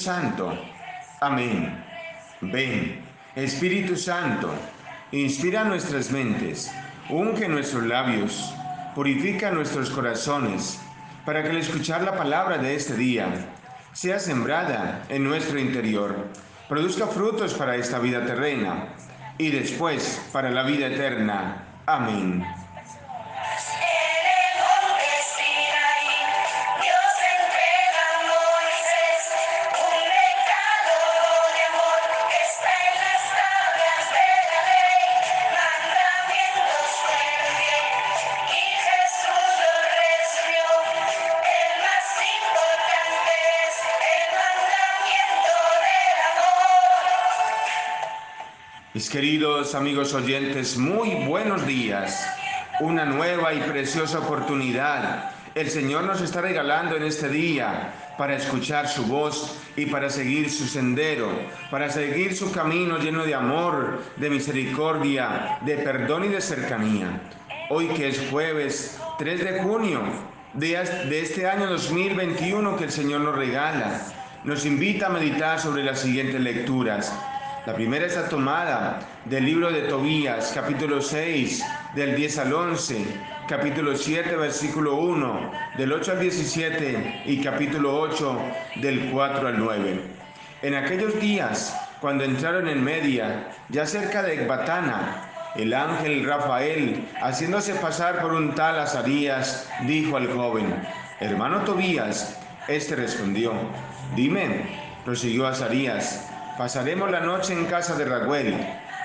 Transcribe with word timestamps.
Santo. 0.00 0.58
Amén. 1.20 1.84
Ven, 2.40 3.02
Espíritu 3.36 3.96
Santo, 3.96 4.50
inspira 5.12 5.64
nuestras 5.64 6.10
mentes, 6.10 6.72
unge 7.10 7.48
nuestros 7.48 7.84
labios, 7.84 8.54
purifica 8.94 9.50
nuestros 9.50 9.90
corazones, 9.90 10.80
para 11.26 11.42
que 11.42 11.50
al 11.50 11.58
escuchar 11.58 12.02
la 12.02 12.16
palabra 12.16 12.56
de 12.56 12.74
este 12.74 12.96
día 12.96 13.28
sea 13.92 14.18
sembrada 14.18 15.02
en 15.10 15.22
nuestro 15.24 15.58
interior, 15.58 16.28
produzca 16.68 17.06
frutos 17.06 17.52
para 17.52 17.76
esta 17.76 17.98
vida 17.98 18.24
terrena 18.24 18.94
y 19.36 19.50
después 19.50 20.20
para 20.32 20.50
la 20.50 20.62
vida 20.62 20.86
eterna. 20.86 21.82
Amén. 21.84 22.44
Amigos 49.74 50.14
oyentes, 50.14 50.76
muy 50.76 51.14
buenos 51.26 51.66
días. 51.66 52.26
Una 52.80 53.04
nueva 53.04 53.52
y 53.54 53.60
preciosa 53.60 54.18
oportunidad. 54.18 55.30
El 55.54 55.70
Señor 55.70 56.04
nos 56.04 56.20
está 56.20 56.40
regalando 56.40 56.96
en 56.96 57.04
este 57.04 57.28
día 57.28 57.92
para 58.18 58.36
escuchar 58.36 58.88
su 58.88 59.06
voz 59.06 59.58
y 59.76 59.86
para 59.86 60.10
seguir 60.10 60.50
su 60.50 60.66
sendero, 60.66 61.28
para 61.70 61.90
seguir 61.90 62.36
su 62.36 62.50
camino 62.52 62.98
lleno 62.98 63.24
de 63.24 63.34
amor, 63.34 64.02
de 64.16 64.30
misericordia, 64.30 65.58
de 65.60 65.76
perdón 65.76 66.24
y 66.24 66.28
de 66.28 66.40
cercanía. 66.40 67.20
Hoy 67.68 67.88
que 67.88 68.08
es 68.08 68.28
jueves 68.30 68.98
3 69.18 69.44
de 69.44 69.62
junio 69.62 70.00
de 70.54 71.20
este 71.20 71.48
año 71.48 71.66
2021 71.68 72.76
que 72.76 72.84
el 72.84 72.92
Señor 72.92 73.20
nos 73.20 73.36
regala, 73.36 74.00
nos 74.42 74.66
invita 74.66 75.06
a 75.06 75.10
meditar 75.10 75.60
sobre 75.60 75.84
las 75.84 76.00
siguientes 76.00 76.40
lecturas. 76.40 77.12
La 77.66 77.74
primera 77.74 78.06
está 78.06 78.26
tomada 78.26 79.00
del 79.26 79.44
libro 79.44 79.70
de 79.70 79.82
Tobías, 79.82 80.50
capítulo 80.54 81.02
6, 81.02 81.62
del 81.94 82.16
10 82.16 82.38
al 82.38 82.54
11, 82.54 83.04
capítulo 83.46 83.94
7, 83.94 84.34
versículo 84.36 84.96
1, 84.96 85.50
del 85.76 85.92
8 85.92 86.12
al 86.12 86.20
17 86.20 87.22
y 87.26 87.42
capítulo 87.42 88.00
8, 88.00 88.38
del 88.76 89.10
4 89.10 89.48
al 89.48 89.58
9. 89.58 90.00
En 90.62 90.74
aquellos 90.74 91.20
días, 91.20 91.78
cuando 92.00 92.24
entraron 92.24 92.66
en 92.66 92.82
Media, 92.82 93.50
ya 93.68 93.84
cerca 93.84 94.22
de 94.22 94.42
Ecbatana, 94.42 95.28
el 95.54 95.74
ángel 95.74 96.24
Rafael, 96.24 97.06
haciéndose 97.20 97.74
pasar 97.74 98.22
por 98.22 98.32
un 98.32 98.54
tal 98.54 98.78
Azarías, 98.78 99.68
dijo 99.82 100.16
al 100.16 100.32
joven, 100.32 100.74
hermano 101.20 101.60
Tobías, 101.64 102.40
este 102.68 102.96
respondió, 102.96 103.52
dime, 104.16 104.64
prosiguió 105.04 105.46
Azarías, 105.46 106.29
Pasaremos 106.60 107.10
la 107.10 107.20
noche 107.20 107.54
en 107.54 107.64
casa 107.64 107.96
de 107.96 108.04
Raguel. 108.04 108.54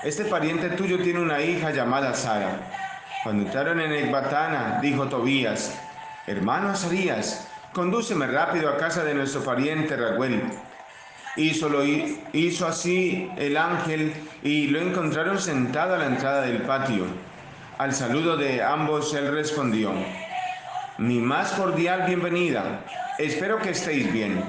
Este 0.04 0.26
pariente 0.26 0.68
tuyo 0.68 0.98
tiene 0.98 1.20
una 1.20 1.40
hija 1.40 1.70
llamada 1.70 2.12
Sara. 2.12 2.60
Cuando 3.22 3.46
entraron 3.46 3.80
en 3.80 3.92
Ecbatana, 3.92 4.78
dijo 4.82 5.08
Tobías, 5.08 5.74
hermano 6.26 6.68
Azarías, 6.68 7.48
condúceme 7.72 8.26
rápido 8.26 8.68
a 8.68 8.76
casa 8.76 9.04
de 9.04 9.14
nuestro 9.14 9.42
pariente 9.42 9.96
Raguel. 9.96 10.42
Hizo, 11.36 11.70
hizo 12.34 12.66
así 12.66 13.32
el 13.38 13.56
ángel 13.56 14.12
y 14.42 14.66
lo 14.66 14.78
encontraron 14.78 15.40
sentado 15.40 15.94
a 15.94 15.98
la 15.98 16.08
entrada 16.08 16.42
del 16.42 16.60
patio. 16.60 17.06
Al 17.78 17.94
saludo 17.94 18.36
de 18.36 18.62
ambos 18.62 19.14
él 19.14 19.32
respondió, 19.32 19.94
mi 20.98 21.20
más 21.20 21.52
cordial 21.52 22.04
bienvenida, 22.06 22.80
espero 23.16 23.56
que 23.60 23.70
estéis 23.70 24.12
bien. 24.12 24.44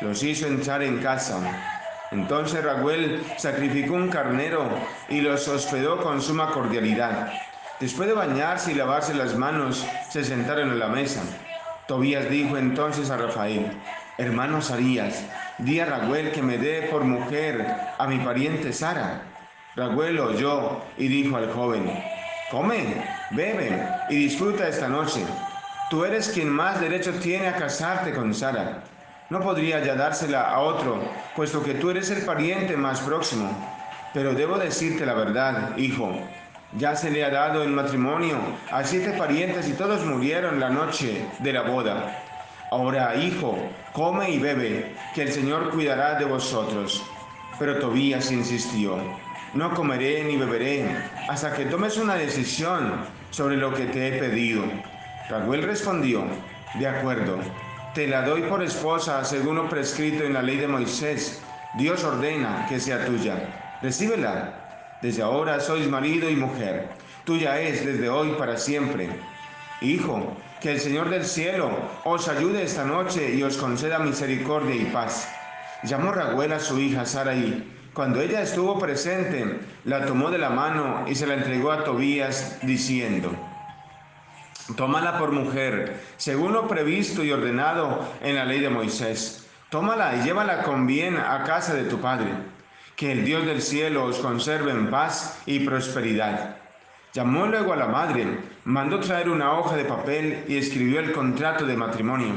Los 0.00 0.22
hizo 0.22 0.46
entrar 0.46 0.84
en 0.84 0.98
casa. 0.98 1.75
Entonces 2.12 2.62
Raguel 2.62 3.22
sacrificó 3.36 3.94
un 3.94 4.08
carnero 4.08 4.68
y 5.08 5.20
los 5.20 5.48
hospedó 5.48 6.00
con 6.02 6.22
suma 6.22 6.50
cordialidad. 6.52 7.32
Después 7.80 8.08
de 8.08 8.14
bañarse 8.14 8.72
y 8.72 8.74
lavarse 8.74 9.12
las 9.14 9.36
manos, 9.36 9.86
se 10.08 10.24
sentaron 10.24 10.70
en 10.70 10.78
la 10.78 10.88
mesa. 10.88 11.22
Tobías 11.86 12.30
dijo 12.30 12.56
entonces 12.56 13.10
a 13.10 13.16
Rafael, 13.16 13.70
hermano 14.18 14.62
Sarías, 14.62 15.24
di 15.58 15.80
a 15.80 15.86
Raguel 15.86 16.32
que 16.32 16.42
me 16.42 16.58
dé 16.58 16.88
por 16.90 17.04
mujer 17.04 17.66
a 17.98 18.06
mi 18.06 18.18
pariente 18.18 18.72
Sara. 18.72 19.22
Raguel 19.74 20.18
oyó 20.20 20.80
y 20.96 21.08
dijo 21.08 21.36
al 21.36 21.52
joven, 21.52 21.90
come, 22.50 23.02
bebe 23.32 23.82
y 24.08 24.16
disfruta 24.16 24.68
esta 24.68 24.88
noche. 24.88 25.22
Tú 25.90 26.04
eres 26.04 26.28
quien 26.30 26.48
más 26.48 26.80
derecho 26.80 27.12
tiene 27.20 27.48
a 27.48 27.56
casarte 27.56 28.12
con 28.12 28.32
Sara 28.32 28.82
no 29.28 29.40
podría 29.40 29.84
ya 29.84 29.94
dársela 29.94 30.50
a 30.50 30.60
otro, 30.60 31.02
puesto 31.34 31.62
que 31.62 31.74
tú 31.74 31.90
eres 31.90 32.10
el 32.10 32.24
pariente 32.24 32.76
más 32.76 33.00
próximo. 33.00 33.50
Pero 34.14 34.34
debo 34.34 34.56
decirte 34.56 35.04
la 35.04 35.14
verdad, 35.14 35.76
hijo. 35.76 36.12
Ya 36.78 36.94
se 36.96 37.10
le 37.10 37.24
ha 37.24 37.30
dado 37.30 37.62
en 37.62 37.74
matrimonio 37.74 38.36
a 38.70 38.84
siete 38.84 39.12
parientes 39.12 39.68
y 39.68 39.72
todos 39.72 40.04
murieron 40.04 40.60
la 40.60 40.68
noche 40.68 41.24
de 41.40 41.52
la 41.52 41.62
boda. 41.62 42.22
Ahora, 42.70 43.14
hijo, 43.16 43.56
come 43.92 44.30
y 44.30 44.38
bebe, 44.38 44.94
que 45.14 45.22
el 45.22 45.32
Señor 45.32 45.70
cuidará 45.70 46.18
de 46.18 46.24
vosotros. 46.24 47.02
Pero 47.58 47.78
Tobías 47.78 48.30
insistió, 48.30 48.98
no 49.54 49.74
comeré 49.74 50.24
ni 50.24 50.36
beberé 50.36 50.86
hasta 51.28 51.52
que 51.54 51.64
tomes 51.64 51.96
una 51.96 52.14
decisión 52.14 53.04
sobre 53.30 53.56
lo 53.56 53.72
que 53.72 53.86
te 53.86 54.08
he 54.08 54.18
pedido. 54.18 54.64
Raguel 55.30 55.62
respondió, 55.62 56.24
de 56.78 56.88
acuerdo, 56.88 57.38
te 57.96 58.06
la 58.06 58.20
doy 58.20 58.42
por 58.42 58.62
esposa 58.62 59.24
según 59.24 59.56
lo 59.56 59.70
prescrito 59.70 60.22
en 60.22 60.34
la 60.34 60.42
ley 60.42 60.58
de 60.58 60.68
Moisés. 60.68 61.40
Dios 61.78 62.04
ordena 62.04 62.66
que 62.68 62.78
sea 62.78 63.06
tuya. 63.06 63.78
Recíbela. 63.80 64.98
Desde 65.00 65.22
ahora 65.22 65.60
sois 65.60 65.88
marido 65.88 66.28
y 66.28 66.36
mujer. 66.36 66.90
Tuya 67.24 67.58
es 67.58 67.86
desde 67.86 68.10
hoy 68.10 68.32
para 68.38 68.58
siempre. 68.58 69.08
Hijo, 69.80 70.36
que 70.60 70.72
el 70.72 70.80
Señor 70.80 71.08
del 71.08 71.24
cielo 71.24 71.70
os 72.04 72.28
ayude 72.28 72.64
esta 72.64 72.84
noche 72.84 73.34
y 73.34 73.42
os 73.42 73.56
conceda 73.56 73.98
misericordia 73.98 74.74
y 74.74 74.84
paz. 74.92 75.26
Llamó 75.82 76.12
Raguel 76.12 76.52
a 76.52 76.60
su 76.60 76.78
hija 76.78 77.06
Saraí. 77.06 77.72
Cuando 77.94 78.20
ella 78.20 78.42
estuvo 78.42 78.78
presente, 78.78 79.58
la 79.84 80.04
tomó 80.04 80.30
de 80.30 80.36
la 80.36 80.50
mano 80.50 81.06
y 81.08 81.14
se 81.14 81.26
la 81.26 81.32
entregó 81.32 81.72
a 81.72 81.82
Tobías, 81.82 82.58
diciendo, 82.60 83.32
Tómala 84.74 85.18
por 85.18 85.30
mujer, 85.30 86.00
según 86.16 86.52
lo 86.52 86.66
previsto 86.66 87.22
y 87.22 87.30
ordenado 87.30 88.08
en 88.20 88.34
la 88.34 88.44
ley 88.44 88.58
de 88.58 88.68
Moisés. 88.68 89.46
Tómala 89.70 90.16
y 90.16 90.22
llévala 90.24 90.62
con 90.64 90.86
bien 90.86 91.16
a 91.16 91.44
casa 91.44 91.74
de 91.74 91.84
tu 91.84 92.00
padre. 92.00 92.30
Que 92.96 93.12
el 93.12 93.24
Dios 93.24 93.46
del 93.46 93.62
cielo 93.62 94.04
os 94.04 94.18
conserve 94.18 94.72
en 94.72 94.90
paz 94.90 95.40
y 95.46 95.60
prosperidad. 95.60 96.56
Llamó 97.12 97.46
luego 97.46 97.72
a 97.72 97.76
la 97.76 97.86
madre, 97.86 98.26
mandó 98.64 98.98
traer 98.98 99.28
una 99.28 99.52
hoja 99.52 99.76
de 99.76 99.84
papel 99.84 100.44
y 100.48 100.56
escribió 100.56 100.98
el 100.98 101.12
contrato 101.12 101.64
de 101.64 101.76
matrimonio. 101.76 102.34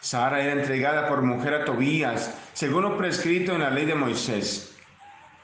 Sara 0.00 0.42
era 0.42 0.52
entregada 0.52 1.08
por 1.08 1.22
mujer 1.22 1.54
a 1.54 1.64
Tobías, 1.64 2.34
según 2.52 2.82
lo 2.82 2.98
prescrito 2.98 3.52
en 3.52 3.60
la 3.60 3.70
ley 3.70 3.86
de 3.86 3.94
Moisés. 3.94 4.76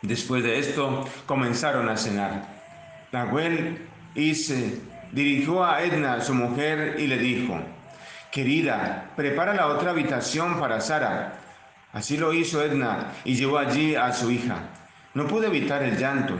Después 0.02 0.42
de 0.42 0.58
esto, 0.58 1.08
comenzaron 1.26 1.88
a 1.88 1.96
cenar. 1.96 2.46
Nahuel 3.12 3.86
hice 4.14 4.80
dirigió 5.16 5.64
a 5.64 5.82
Edna, 5.82 6.20
su 6.20 6.34
mujer, 6.34 6.96
y 6.98 7.06
le 7.06 7.16
dijo, 7.16 7.58
Querida, 8.30 9.12
prepara 9.16 9.54
la 9.54 9.68
otra 9.68 9.92
habitación 9.92 10.60
para 10.60 10.82
Sara. 10.82 11.38
Así 11.94 12.18
lo 12.18 12.34
hizo 12.34 12.62
Edna 12.62 13.12
y 13.24 13.34
llevó 13.34 13.56
allí 13.56 13.94
a 13.94 14.12
su 14.12 14.30
hija. 14.30 14.58
No 15.14 15.26
pude 15.26 15.46
evitar 15.46 15.82
el 15.82 15.96
llanto. 15.96 16.34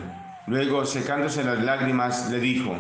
Luego, 0.47 0.85
secándose 0.85 1.43
las 1.43 1.61
lágrimas, 1.61 2.31
le 2.31 2.39
dijo, 2.39 2.77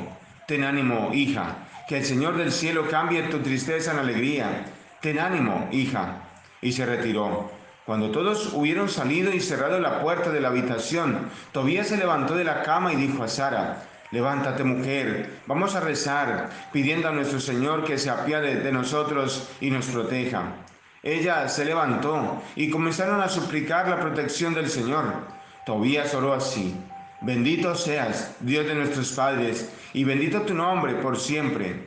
Ten 0.46 0.64
ánimo, 0.64 1.12
hija, 1.14 1.56
que 1.88 1.96
el 1.96 2.04
Señor 2.04 2.36
del 2.36 2.52
cielo 2.52 2.86
cambie 2.90 3.22
tu 3.22 3.38
tristeza 3.38 3.92
en 3.92 3.98
alegría. 3.98 4.66
Ten 5.00 5.18
ánimo, 5.18 5.66
hija. 5.72 6.18
Y 6.60 6.72
se 6.72 6.84
retiró. 6.84 7.50
Cuando 7.86 8.10
todos 8.10 8.52
hubieron 8.52 8.90
salido 8.90 9.32
y 9.32 9.40
cerrado 9.40 9.80
la 9.80 10.02
puerta 10.02 10.30
de 10.30 10.42
la 10.42 10.48
habitación, 10.48 11.30
Tobías 11.52 11.86
se 11.86 11.96
levantó 11.96 12.34
de 12.34 12.44
la 12.44 12.62
cama 12.64 12.92
y 12.92 12.96
dijo 12.96 13.22
a 13.22 13.28
Sara, 13.28 13.78
Levántate 14.16 14.64
mujer, 14.64 15.28
vamos 15.46 15.74
a 15.74 15.80
rezar 15.80 16.48
pidiendo 16.72 17.06
a 17.06 17.12
nuestro 17.12 17.38
Señor 17.38 17.84
que 17.84 17.98
se 17.98 18.08
apiade 18.08 18.60
de 18.60 18.72
nosotros 18.72 19.46
y 19.60 19.70
nos 19.70 19.84
proteja. 19.88 20.54
Ella 21.02 21.46
se 21.50 21.66
levantó 21.66 22.42
y 22.56 22.70
comenzaron 22.70 23.20
a 23.20 23.28
suplicar 23.28 23.90
la 23.90 24.00
protección 24.00 24.54
del 24.54 24.70
Señor. 24.70 25.04
Tobías 25.66 26.14
oró 26.14 26.32
así. 26.32 26.74
Bendito 27.20 27.74
seas, 27.74 28.34
Dios 28.40 28.66
de 28.66 28.74
nuestros 28.74 29.12
padres, 29.12 29.70
y 29.92 30.04
bendito 30.04 30.40
tu 30.40 30.54
nombre 30.54 30.94
por 30.94 31.18
siempre. 31.18 31.84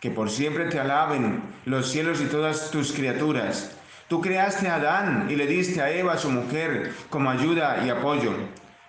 que 0.00 0.10
por 0.10 0.30
siempre 0.30 0.70
te 0.70 0.80
alaben 0.80 1.42
los 1.66 1.90
cielos 1.90 2.22
y 2.22 2.24
todas 2.24 2.70
tus 2.70 2.90
criaturas. 2.92 3.76
Tú 4.08 4.22
creaste 4.22 4.66
a 4.68 4.76
Adán 4.76 5.26
y 5.28 5.36
le 5.36 5.46
diste 5.46 5.82
a 5.82 5.90
Eva, 5.90 6.16
su 6.16 6.30
mujer, 6.30 6.94
como 7.10 7.28
ayuda 7.28 7.84
y 7.84 7.90
apoyo. 7.90 8.32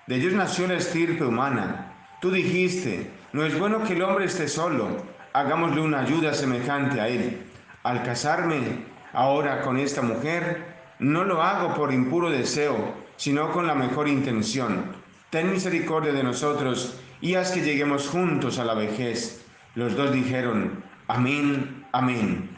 De 0.06 0.16
ellos 0.16 0.32
nació 0.32 0.68
la 0.68 0.76
estirpe 0.76 1.26
humana. 1.26 1.87
Tú 2.20 2.32
dijiste, 2.32 3.12
no 3.32 3.46
es 3.46 3.58
bueno 3.60 3.84
que 3.84 3.94
el 3.94 4.02
hombre 4.02 4.26
esté 4.26 4.48
solo, 4.48 5.06
hagámosle 5.34 5.82
una 5.82 6.00
ayuda 6.00 6.34
semejante 6.34 7.00
a 7.00 7.08
él. 7.08 7.44
Al 7.84 8.02
casarme 8.02 8.86
ahora 9.14 9.62
con 9.62 9.78
esta 9.78 10.02
mujer, 10.02 10.66
no 10.98 11.24
lo 11.24 11.44
hago 11.44 11.76
por 11.76 11.94
impuro 11.94 12.32
deseo, 12.32 12.96
sino 13.18 13.52
con 13.52 13.68
la 13.68 13.76
mejor 13.76 14.08
intención. 14.08 14.96
Ten 15.30 15.52
misericordia 15.52 16.12
de 16.12 16.24
nosotros 16.24 17.00
y 17.22 17.36
haz 17.36 17.52
que 17.52 17.62
lleguemos 17.62 18.08
juntos 18.08 18.58
a 18.58 18.66
la 18.66 18.74
vejez. 18.74 19.46
Los 19.76 19.96
dos 19.96 20.12
dijeron, 20.12 20.84
amén, 21.08 21.86
amén, 21.92 22.50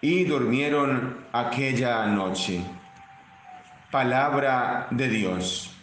y 0.00 0.24
durmieron 0.24 1.26
aquella 1.32 2.06
noche. 2.06 2.62
Palabra 3.90 4.86
de 4.92 5.08
Dios. 5.08 5.77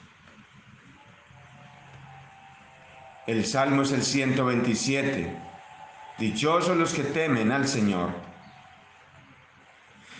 El 3.27 3.43
Salmo 3.43 3.81
es 3.81 3.91
el 3.91 4.03
127. 4.03 5.35
Dichosos 6.19 6.77
los 6.77 6.93
que 6.93 7.03
temen 7.03 7.51
al 7.51 7.67
Señor. 7.67 8.09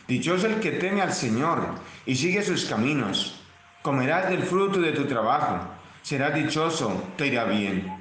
Dichoso 0.08 0.48
el 0.48 0.60
que 0.60 0.72
teme 0.72 1.04
al 1.04 1.14
Señor 1.14 1.76
y 2.08 2.16
sigue 2.16 2.42
sus 2.42 2.66
caminos. 2.66 3.44
Comerás 3.84 4.30
del 4.30 4.42
fruto 4.42 4.80
de 4.80 4.92
tu 4.92 5.06
trabajo. 5.06 5.68
Serás 6.02 6.34
dichoso, 6.34 7.04
te 7.16 7.28
irá 7.28 7.46
bien. 7.46 7.96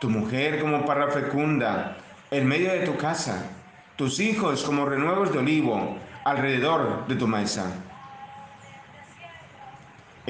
Tu 0.00 0.08
mujer 0.08 0.58
como 0.58 0.86
parra 0.86 1.10
fecunda 1.10 1.98
en 2.30 2.46
medio 2.46 2.72
de 2.72 2.86
tu 2.86 2.96
casa. 2.96 3.50
Tus 3.96 4.20
hijos 4.20 4.64
como 4.64 4.86
renuevos 4.86 5.30
de 5.32 5.38
olivo 5.38 5.98
alrededor 6.24 7.06
de 7.06 7.14
tu 7.14 7.28
mesa. 7.28 7.91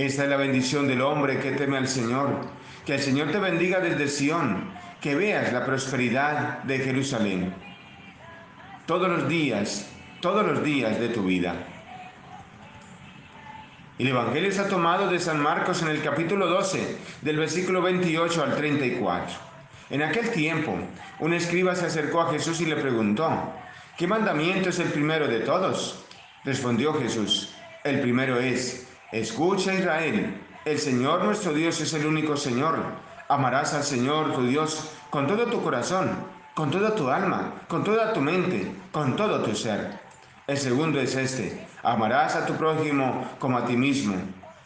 Esta 0.02 0.25
es 0.25 0.31
la 0.31 0.37
bendición 0.37 0.88
del 0.88 1.00
hombre 1.00 1.38
que 1.38 1.52
teme 1.52 1.76
al 1.76 1.87
Señor. 1.87 2.40
Que 2.84 2.94
el 2.94 3.00
Señor 3.00 3.31
te 3.31 3.38
bendiga 3.38 3.78
desde 3.78 4.08
Sión, 4.08 4.69
que 5.00 5.14
veas 5.14 5.52
la 5.52 5.64
prosperidad 5.64 6.64
de 6.64 6.81
Jerusalén. 6.81 7.54
Todos 8.84 9.08
los 9.08 9.28
días, 9.28 9.88
todos 10.20 10.44
los 10.44 10.64
días 10.64 10.99
de 10.99 11.08
tu 11.08 11.22
vida. 11.22 11.54
El 13.96 14.08
Evangelio 14.08 14.49
está 14.49 14.66
tomado 14.66 15.08
de 15.08 15.20
San 15.20 15.40
Marcos 15.40 15.82
en 15.82 15.88
el 15.88 16.02
capítulo 16.02 16.49
12, 16.49 16.99
del 17.20 17.37
versículo 17.37 17.81
28 17.81 18.43
al 18.43 18.56
34. 18.56 19.37
En 19.90 20.02
aquel 20.02 20.32
tiempo, 20.32 20.76
un 21.20 21.32
escriba 21.32 21.76
se 21.76 21.87
acercó 21.87 22.22
a 22.22 22.32
Jesús 22.32 22.60
y 22.60 22.66
le 22.66 22.75
preguntó, 22.75 23.31
¿qué 23.96 24.08
mandamiento 24.08 24.70
es 24.70 24.81
el 24.81 24.88
primero 24.88 25.28
de 25.28 25.40
todos? 25.40 26.04
Respondió 26.44 26.93
Jesús, 26.94 27.54
el 27.84 28.00
primero 28.00 28.40
es, 28.40 28.81
Escucha 29.12 29.75
Israel, 29.75 30.41
el 30.64 30.79
Señor 30.79 31.23
nuestro 31.23 31.53
Dios 31.53 31.79
es 31.82 31.93
el 31.93 32.06
único 32.06 32.35
Señor. 32.35 32.79
Amarás 33.29 33.75
al 33.75 33.82
Señor 33.82 34.32
tu 34.32 34.47
Dios 34.47 34.88
con 35.11 35.26
todo 35.26 35.44
tu 35.49 35.62
corazón, 35.62 36.11
con 36.55 36.70
toda 36.70 36.94
tu 36.94 37.11
alma, 37.11 37.53
con 37.69 37.85
toda 37.85 38.14
tu 38.14 38.23
mente, 38.23 38.73
con 38.91 39.14
todo 39.14 39.43
tu 39.43 39.55
ser. 39.55 40.00
El 40.47 40.56
segundo 40.56 40.99
es 40.99 41.14
este, 41.14 41.67
amarás 41.82 42.37
a 42.37 42.47
tu 42.47 42.55
prójimo 42.55 43.29
como 43.38 43.59
a 43.59 43.67
ti 43.67 43.76
mismo. 43.76 44.14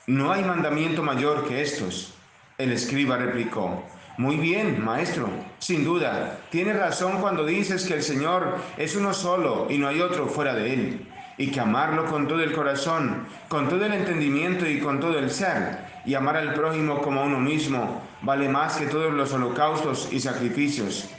No 0.06 0.31
hay 0.31 0.44
mandamiento 0.44 1.02
mayor 1.02 1.48
que 1.48 1.60
estos. 1.60 2.14
El 2.56 2.70
escriba 2.70 3.16
replicó, 3.16 3.82
muy 4.16 4.37
bien, 4.37 4.81
maestro, 4.82 5.28
sin 5.58 5.82
duda, 5.82 6.38
tienes 6.50 6.78
razón 6.78 7.20
cuando 7.20 7.44
dices 7.44 7.84
que 7.84 7.94
el 7.94 8.02
Señor 8.04 8.58
es 8.76 8.94
uno 8.94 9.12
solo 9.12 9.66
y 9.69 9.76
no 9.76 9.88
hay 9.88 10.00
otro 10.00 10.28
fuera 10.28 10.54
de 10.54 10.72
él 10.72 11.08
y 11.38 11.48
que 11.48 11.60
amarlo 11.60 12.06
con 12.06 12.28
todo 12.28 12.42
el 12.42 12.52
corazón, 12.52 13.26
con 13.48 13.68
todo 13.68 13.84
el 13.84 13.92
entendimiento 13.92 14.66
y 14.68 14.80
con 14.80 15.00
todo 15.00 15.18
el 15.18 15.30
ser, 15.30 15.78
y 16.04 16.14
amar 16.14 16.36
al 16.36 16.54
prójimo 16.54 17.02
como 17.02 17.20
a 17.20 17.24
uno 17.24 17.38
mismo, 17.40 18.02
vale 18.22 18.48
más 18.48 18.76
que 18.76 18.86
todos 18.86 19.12
los 19.12 19.32
holocaustos 19.32 20.08
y 20.12 20.20
sacrificios. 20.20 21.10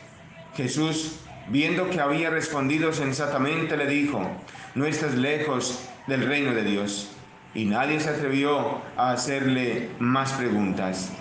Jesús, 0.55 1.19
viendo 1.49 1.89
que 1.89 2.01
había 2.01 2.29
respondido 2.29 2.93
sensatamente, 2.93 3.77
le 3.77 3.87
dijo, 3.87 4.27
no 4.75 4.85
estás 4.85 5.15
lejos 5.15 5.87
del 6.07 6.25
reino 6.25 6.53
de 6.53 6.63
Dios. 6.63 7.11
Y 7.53 7.65
nadie 7.65 7.99
se 7.99 8.09
atrevió 8.09 8.81
a 8.97 9.11
hacerle 9.11 9.89
más 9.99 10.33
preguntas. 10.33 11.11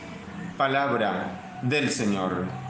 Palabra 0.56 1.60
del 1.62 1.90
Señor. 1.90 2.65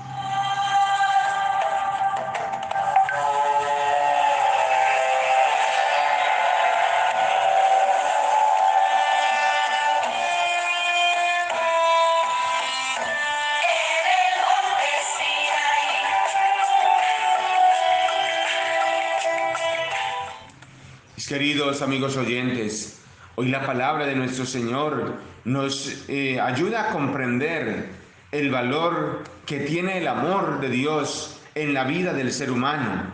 Amigos 21.83 22.17
oyentes, 22.17 23.01
hoy 23.35 23.49
la 23.49 23.67
palabra 23.67 24.07
de 24.07 24.15
nuestro 24.15 24.47
Señor 24.47 25.15
nos 25.45 26.05
eh, 26.09 26.41
ayuda 26.41 26.89
a 26.89 26.93
comprender 26.93 27.91
el 28.33 28.51
valor 28.51 29.25
que 29.45 29.61
tiene 29.61 29.99
el 29.99 30.09
amor 30.09 30.61
de 30.61 30.71
Dios 30.71 31.41
en 31.55 31.75
la 31.75 31.85
vida 31.85 32.13
del 32.13 32.33
ser 32.33 32.51
humano 32.51 33.05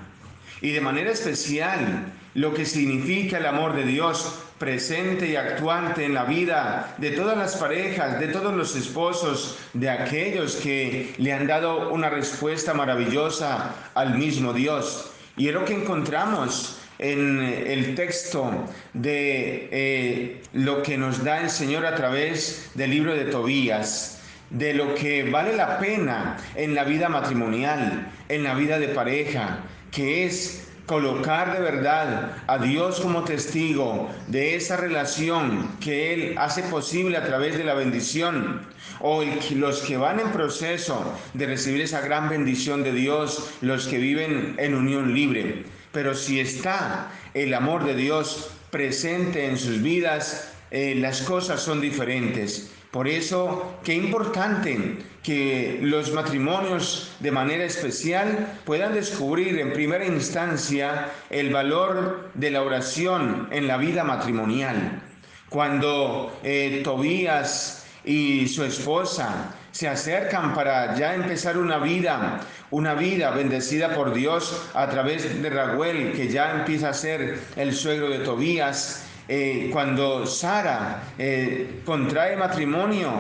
y 0.61 0.71
de 0.71 0.81
manera 0.81 1.11
especial 1.11 2.13
lo 2.35 2.55
que 2.55 2.65
significa 2.65 3.39
el 3.39 3.47
amor 3.47 3.75
de 3.75 3.85
Dios 3.85 4.39
presente 4.59 5.29
y 5.29 5.37
actuante 5.37 6.05
en 6.05 6.15
la 6.15 6.25
vida 6.25 6.95
de 6.99 7.11
todas 7.11 7.37
las 7.37 7.57
parejas, 7.57 8.21
de 8.21 8.29
todos 8.29 8.55
los 8.55 8.77
esposos, 8.77 9.59
de 9.73 9.91
aquellos 9.91 10.57
que 10.57 11.15
le 11.19 11.33
han 11.33 11.47
dado 11.47 11.91
una 11.91 12.11
respuesta 12.11 12.73
maravillosa 12.75 13.75
al 13.95 14.17
mismo 14.17 14.53
Dios. 14.53 15.11
Y 15.37 15.49
es 15.49 15.55
lo 15.55 15.65
que 15.65 15.75
encontramos 15.75 16.79
en 17.03 17.41
el 17.41 17.95
texto 17.97 18.65
de 18.95 19.69
eh, 19.73 20.43
lo 20.53 20.83
que 20.83 20.97
nos 20.97 21.25
da 21.25 21.43
el 21.43 21.51
Señor 21.51 21.85
a 21.85 21.97
través 21.97 22.71
del 22.75 22.91
libro 22.91 23.15
de 23.15 23.25
Tobías, 23.25 24.21
de 24.51 24.73
lo 24.73 24.95
que 24.95 25.29
vale 25.29 25.57
la 25.57 25.79
pena 25.79 26.37
en 26.55 26.75
la 26.75 26.85
vida 26.85 27.09
matrimonial, 27.09 28.07
en 28.29 28.45
la 28.45 28.55
vida 28.55 28.79
de 28.79 28.89
pareja, 28.89 29.61
que 29.91 30.27
es 30.27 30.69
colocar 30.87 31.55
de 31.55 31.61
verdad 31.63 32.33
a 32.47 32.59
Dios 32.59 33.01
como 33.01 33.25
testigo 33.25 34.11
de 34.29 34.55
esa 34.55 34.77
relación 34.77 35.77
que 35.81 36.13
Él 36.13 36.35
hace 36.39 36.63
posible 36.65 37.17
a 37.17 37.25
través 37.25 37.57
de 37.57 37.65
la 37.65 37.75
bendición, 37.75 38.61
o 39.01 39.25
los 39.57 39.81
que 39.83 39.97
van 39.97 40.21
en 40.21 40.31
proceso 40.31 41.03
de 41.35 41.47
recibir 41.47 41.81
esa 41.81 42.01
gran 42.01 42.29
bendición 42.29 42.85
de 42.85 42.93
Dios, 42.93 43.55
los 43.61 43.89
que 43.89 43.99
viven 43.99 44.55
en 44.59 44.75
unión 44.75 45.15
libre. 45.15 45.65
Pero 45.93 46.15
si 46.15 46.41
está 46.41 47.11
el 47.35 47.55
amor 47.55 47.85
de 47.85 47.95
Dios 47.95 48.51
presente 48.71 49.47
en 49.47 49.59
sus 49.59 49.83
vidas, 49.83 50.53
eh, 50.71 50.95
las 50.97 51.23
cosas 51.23 51.61
son 51.61 51.81
diferentes. 51.81 52.71
Por 52.91 53.09
eso, 53.09 53.79
qué 53.85 53.95
importante 53.95 54.99
que 55.23 55.79
los 55.81 56.13
matrimonios 56.13 57.15
de 57.21 57.31
manera 57.31 57.65
especial 57.65 58.59
puedan 58.65 58.93
descubrir 58.95 59.59
en 59.59 59.73
primera 59.73 60.05
instancia 60.05 61.11
el 61.31 61.51
valor 61.51 62.31
de 62.35 62.51
la 62.51 62.63
oración 62.63 63.49
en 63.51 63.67
la 63.67 63.77
vida 63.77 64.05
matrimonial. 64.05 65.03
Cuando 65.49 66.39
eh, 66.43 66.81
Tobías 66.85 67.87
y 68.05 68.49
su 68.49 68.65
esposa 68.65 69.55
se 69.73 69.89
acercan 69.89 70.55
para 70.55 70.95
ya 70.95 71.15
empezar 71.15 71.59
una 71.59 71.79
vida, 71.79 72.41
una 72.71 72.95
vida 72.95 73.31
bendecida 73.31 73.95
por 73.95 74.13
Dios 74.13 74.71
a 74.75 74.89
través 74.89 75.43
de 75.43 75.51
Raguel, 75.51 76.13
que 76.13 76.29
ya 76.29 76.53
empieza 76.53 76.91
a 76.91 76.95
ser 76.95 77.41
el 77.57 77.75
suegro 77.75 78.09
de 78.11 78.21
Tobías. 78.21 79.07
Eh, 79.29 79.71
cuando 79.73 80.27
Sara 80.27 81.03
eh, 81.19 81.81
contrae 81.85 82.37
matrimonio 82.37 83.11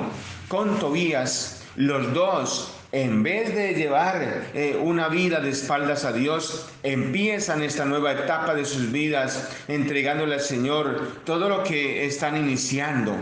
con 0.48 0.78
Tobías, 0.78 1.64
los 1.76 2.12
dos 2.12 2.74
en 2.92 3.22
vez 3.22 3.54
de 3.54 3.72
llevar 3.72 4.48
eh, 4.52 4.78
una 4.78 5.08
vida 5.08 5.40
de 5.40 5.48
espaldas 5.48 6.04
a 6.04 6.12
Dios, 6.12 6.68
empiezan 6.82 7.62
esta 7.62 7.86
nueva 7.86 8.12
etapa 8.12 8.54
de 8.54 8.66
sus 8.66 8.92
vidas 8.92 9.48
entregándole 9.68 10.34
al 10.34 10.42
Señor 10.42 11.22
todo 11.24 11.48
lo 11.48 11.64
que 11.64 12.04
están 12.04 12.36
iniciando. 12.36 13.16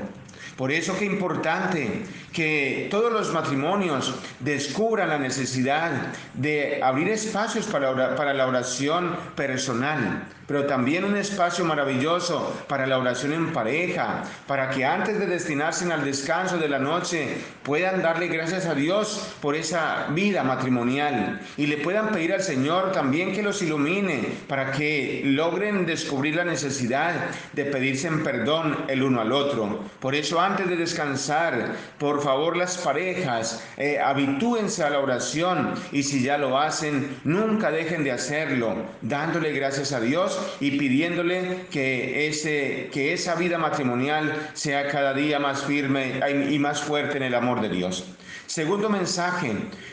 Por 0.56 0.72
eso 0.72 0.96
qué 0.98 1.04
importante 1.04 2.02
que 2.32 2.88
todos 2.90 3.12
los 3.12 3.32
matrimonios 3.32 4.14
descubran 4.38 5.08
la 5.08 5.18
necesidad 5.18 5.90
de 6.34 6.80
abrir 6.82 7.08
espacios 7.08 7.66
para, 7.66 8.14
para 8.14 8.34
la 8.34 8.46
oración 8.46 9.16
personal, 9.34 10.24
pero 10.46 10.66
también 10.66 11.04
un 11.04 11.16
espacio 11.16 11.64
maravilloso 11.64 12.64
para 12.68 12.86
la 12.86 12.98
oración 12.98 13.32
en 13.32 13.52
pareja, 13.52 14.24
para 14.46 14.70
que 14.70 14.84
antes 14.84 15.18
de 15.18 15.26
destinarse 15.26 15.90
al 15.92 16.04
descanso 16.04 16.58
de 16.58 16.68
la 16.68 16.78
noche 16.78 17.38
puedan 17.62 18.02
darle 18.02 18.28
gracias 18.28 18.66
a 18.66 18.74
Dios 18.74 19.34
por 19.40 19.54
esa 19.54 20.08
vida 20.10 20.42
matrimonial 20.42 21.40
y 21.56 21.66
le 21.66 21.78
puedan 21.78 22.10
pedir 22.10 22.32
al 22.32 22.42
Señor 22.42 22.92
también 22.92 23.32
que 23.32 23.42
los 23.42 23.62
ilumine 23.62 24.28
para 24.48 24.72
que 24.72 25.22
logren 25.24 25.86
descubrir 25.86 26.36
la 26.36 26.44
necesidad 26.44 27.14
de 27.52 27.64
pedirse 27.64 28.08
en 28.08 28.22
perdón 28.22 28.76
el 28.88 29.02
uno 29.02 29.20
al 29.20 29.32
otro. 29.32 29.84
Por 30.00 30.14
eso 30.14 30.40
antes 30.40 30.68
de 30.68 30.76
descansar, 30.76 31.76
favor 32.20 32.56
las 32.56 32.78
parejas, 32.78 33.64
eh, 33.76 33.98
habitúense 33.98 34.82
a 34.82 34.90
la 34.90 35.00
oración 35.00 35.74
y 35.92 36.02
si 36.02 36.22
ya 36.22 36.38
lo 36.38 36.58
hacen, 36.58 37.20
nunca 37.24 37.70
dejen 37.70 38.04
de 38.04 38.12
hacerlo, 38.12 38.74
dándole 39.02 39.52
gracias 39.52 39.92
a 39.92 40.00
Dios 40.00 40.38
y 40.60 40.78
pidiéndole 40.78 41.66
que, 41.70 42.28
ese, 42.28 42.90
que 42.92 43.12
esa 43.12 43.34
vida 43.34 43.58
matrimonial 43.58 44.50
sea 44.54 44.88
cada 44.88 45.14
día 45.14 45.38
más 45.38 45.64
firme 45.64 46.20
y 46.50 46.58
más 46.58 46.80
fuerte 46.80 47.16
en 47.16 47.24
el 47.24 47.34
amor 47.34 47.60
de 47.60 47.68
Dios. 47.68 48.04
Segundo 48.46 48.88
mensaje, 48.88 49.52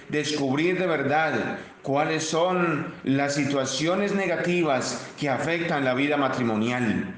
descubrir 0.10 0.79
de 0.79 0.88
verdad 0.88 1.60
cuáles 1.84 2.27
son 2.27 2.93
las 3.03 3.36
situaciones 3.36 4.13
negativas 4.13 5.07
que 5.19 5.29
afectan 5.29 5.86
la 5.86 5.93
vida 5.93 6.17
matrimonial 6.17 7.16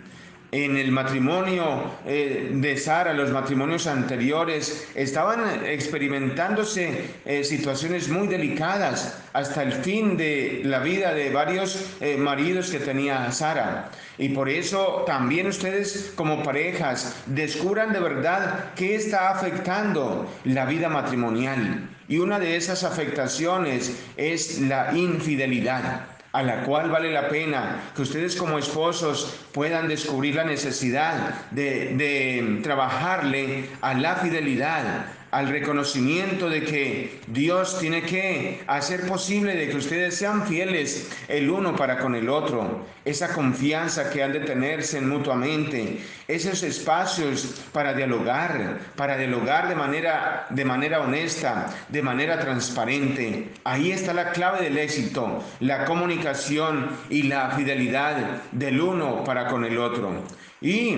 en 0.52 0.78
el 0.78 0.92
matrimonio 0.92 1.84
eh, 2.06 2.50
de 2.52 2.78
Sara, 2.78 3.14
los 3.14 3.32
matrimonios 3.32 3.86
anteriores, 3.86 4.88
estaban 4.96 5.66
experimentándose 5.66 7.12
eh, 7.26 7.44
situaciones 7.44 8.10
muy 8.10 8.28
delicadas 8.28 9.20
hasta 9.34 9.62
el 9.62 9.74
fin 9.74 10.18
de 10.18 10.62
la 10.66 10.80
vida 10.80 11.14
de 11.14 11.30
varios 11.30 11.98
eh, 12.02 12.18
maridos 12.18 12.72
que 12.72 12.80
tenía 12.80 13.32
Sara. 13.32 13.92
Y 14.18 14.30
por 14.30 14.50
eso 14.50 15.04
también 15.06 15.48
ustedes 15.48 16.14
como 16.16 16.42
parejas 16.42 17.16
descubran 17.28 17.94
de 17.94 18.00
verdad 18.00 18.74
qué 18.76 18.96
está 18.96 19.30
afectando 19.30 20.28
la 20.46 20.66
vida 20.66 20.90
matrimonial. 20.90 21.88
Y 22.08 22.18
una 22.18 22.40
de 22.40 22.56
esas 22.56 22.84
afectaciones 22.84 23.96
es 24.18 24.60
la 24.62 24.98
infidelidad 24.98 26.19
a 26.32 26.44
la 26.44 26.64
cual 26.64 26.90
vale 26.90 27.12
la 27.12 27.28
pena 27.28 27.92
que 27.96 28.04
ustedes 28.04 28.36
como 28.36 28.58
esposos 28.58 29.36
puedan 29.52 29.88
descubrir 29.88 30.36
la 30.36 30.44
necesidad 30.44 31.50
de, 31.52 31.96
de 31.96 32.60
trabajarle 32.62 33.70
a 33.82 33.94
la 33.96 34.16
fidelidad, 34.16 35.06
al 35.32 35.50
reconocimiento 35.50 36.50
de 36.50 36.64
que 36.64 37.20
Dios 37.28 37.80
tiene 37.80 38.02
que 38.02 38.62
hacer 38.68 39.08
posible 39.08 39.56
de 39.56 39.70
que 39.70 39.78
ustedes 39.78 40.16
sean 40.16 40.48
fieles 40.48 41.10
el 41.28 41.50
uno 41.50 41.76
para 41.76 42.00
con 42.00 42.16
el 42.16 42.30
otro, 42.30 42.86
esa 43.06 43.34
confianza 43.34 44.10
que 44.10 44.24
han 44.24 44.34
de 44.34 44.40
tenerse 44.40 45.02
mutuamente, 45.02 46.00
esos 46.28 46.64
espacios 46.64 47.62
para 47.72 47.94
dialogar, 47.94 48.80
para 48.96 49.18
dialogar 49.18 49.70
de 49.70 49.76
manera, 49.76 50.48
de 50.50 50.66
manera 50.66 51.02
honesta, 51.02 51.74
de 51.90 52.02
manera 52.02 52.40
transparente. 52.40 53.50
Ahí 53.64 53.92
está 53.92 54.14
la 54.14 54.32
clave 54.32 54.64
del 54.64 54.78
éxito, 54.78 55.44
la 55.60 55.86
comunicación 55.86 56.90
y 57.10 57.24
la 57.24 57.52
fidelidad 57.52 58.42
del 58.52 58.82
uno 58.82 59.24
para 59.24 59.48
con 59.48 59.66
el 59.66 59.78
otro. 59.78 60.24
Y 60.62 60.96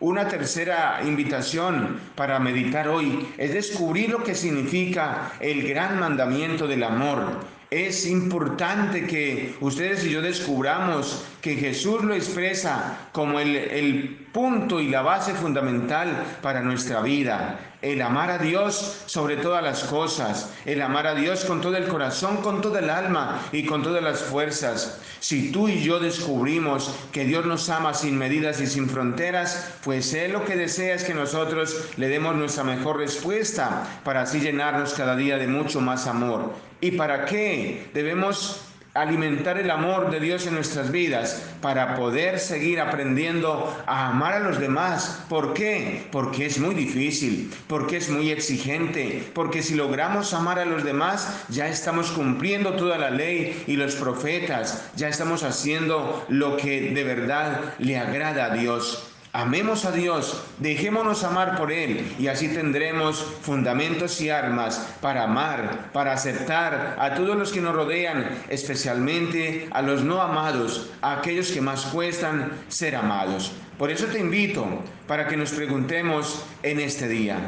una 0.00 0.28
tercera 0.28 1.00
invitación 1.04 2.00
para 2.14 2.38
meditar 2.38 2.88
hoy 2.88 3.28
es 3.36 3.52
descubrir 3.52 4.10
lo 4.10 4.24
que 4.24 4.34
significa 4.34 5.32
el 5.40 5.68
gran 5.68 6.00
mandamiento 6.00 6.66
del 6.66 6.82
amor. 6.82 7.40
Es 7.70 8.06
importante 8.06 9.06
que 9.06 9.54
ustedes 9.60 10.04
y 10.06 10.10
yo 10.10 10.22
descubramos 10.22 11.24
que 11.40 11.56
Jesús 11.56 12.04
lo 12.04 12.14
expresa 12.14 13.08
como 13.12 13.40
el, 13.40 13.56
el 13.56 14.28
punto 14.32 14.80
y 14.80 14.88
la 14.88 15.02
base 15.02 15.34
fundamental 15.34 16.24
para 16.42 16.60
nuestra 16.60 17.00
vida. 17.00 17.58
El 17.82 18.02
amar 18.02 18.30
a 18.30 18.38
Dios 18.38 19.04
sobre 19.06 19.36
todas 19.38 19.62
las 19.62 19.84
cosas, 19.84 20.52
el 20.66 20.82
amar 20.82 21.06
a 21.06 21.14
Dios 21.14 21.46
con 21.46 21.62
todo 21.62 21.76
el 21.78 21.88
corazón, 21.88 22.38
con 22.38 22.60
toda 22.60 22.80
el 22.80 22.90
alma 22.90 23.40
y 23.52 23.64
con 23.64 23.82
todas 23.82 24.02
las 24.02 24.20
fuerzas. 24.20 25.00
Si 25.20 25.50
tú 25.50 25.66
y 25.66 25.82
yo 25.82 25.98
descubrimos 25.98 26.94
que 27.10 27.24
Dios 27.24 27.46
nos 27.46 27.70
ama 27.70 27.94
sin 27.94 28.18
medidas 28.18 28.60
y 28.60 28.66
sin 28.66 28.88
fronteras, 28.88 29.72
pues 29.82 30.12
Él 30.12 30.32
lo 30.32 30.44
que 30.44 30.56
desea 30.56 30.94
es 30.94 31.04
que 31.04 31.14
nosotros 31.14 31.88
le 31.96 32.08
demos 32.08 32.36
nuestra 32.36 32.64
mejor 32.64 32.98
respuesta 32.98 34.00
para 34.04 34.22
así 34.22 34.40
llenarnos 34.40 34.92
cada 34.92 35.16
día 35.16 35.38
de 35.38 35.46
mucho 35.46 35.80
más 35.80 36.06
amor. 36.06 36.52
¿Y 36.82 36.92
para 36.92 37.24
qué? 37.24 37.88
Debemos 37.94 38.69
alimentar 38.94 39.58
el 39.58 39.70
amor 39.70 40.10
de 40.10 40.20
Dios 40.20 40.46
en 40.46 40.54
nuestras 40.54 40.90
vidas 40.90 41.42
para 41.60 41.94
poder 41.94 42.38
seguir 42.38 42.80
aprendiendo 42.80 43.76
a 43.86 44.08
amar 44.08 44.34
a 44.34 44.40
los 44.40 44.58
demás. 44.58 45.24
¿Por 45.28 45.54
qué? 45.54 46.06
Porque 46.10 46.46
es 46.46 46.58
muy 46.58 46.74
difícil, 46.74 47.52
porque 47.68 47.98
es 47.98 48.10
muy 48.10 48.30
exigente, 48.30 49.30
porque 49.34 49.62
si 49.62 49.74
logramos 49.74 50.34
amar 50.34 50.58
a 50.58 50.64
los 50.64 50.82
demás 50.82 51.44
ya 51.48 51.68
estamos 51.68 52.10
cumpliendo 52.10 52.74
toda 52.74 52.98
la 52.98 53.10
ley 53.10 53.64
y 53.66 53.76
los 53.76 53.94
profetas, 53.94 54.90
ya 54.96 55.08
estamos 55.08 55.44
haciendo 55.44 56.24
lo 56.28 56.56
que 56.56 56.90
de 56.92 57.04
verdad 57.04 57.60
le 57.78 57.98
agrada 57.98 58.46
a 58.46 58.54
Dios. 58.56 59.06
Amemos 59.32 59.84
a 59.84 59.92
Dios, 59.92 60.42
dejémonos 60.58 61.22
amar 61.22 61.56
por 61.56 61.70
Él 61.70 62.16
y 62.18 62.26
así 62.26 62.48
tendremos 62.48 63.24
fundamentos 63.42 64.20
y 64.20 64.28
armas 64.28 64.96
para 65.00 65.22
amar, 65.22 65.90
para 65.92 66.12
aceptar 66.12 66.96
a 66.98 67.14
todos 67.14 67.36
los 67.36 67.52
que 67.52 67.60
nos 67.60 67.76
rodean, 67.76 68.28
especialmente 68.48 69.68
a 69.70 69.82
los 69.82 70.02
no 70.02 70.20
amados, 70.20 70.90
a 71.00 71.12
aquellos 71.12 71.52
que 71.52 71.60
más 71.60 71.86
cuestan 71.86 72.50
ser 72.66 72.96
amados. 72.96 73.52
Por 73.78 73.92
eso 73.92 74.06
te 74.06 74.18
invito 74.18 74.66
para 75.06 75.28
que 75.28 75.36
nos 75.36 75.52
preguntemos 75.52 76.44
en 76.64 76.80
este 76.80 77.06
día. 77.06 77.38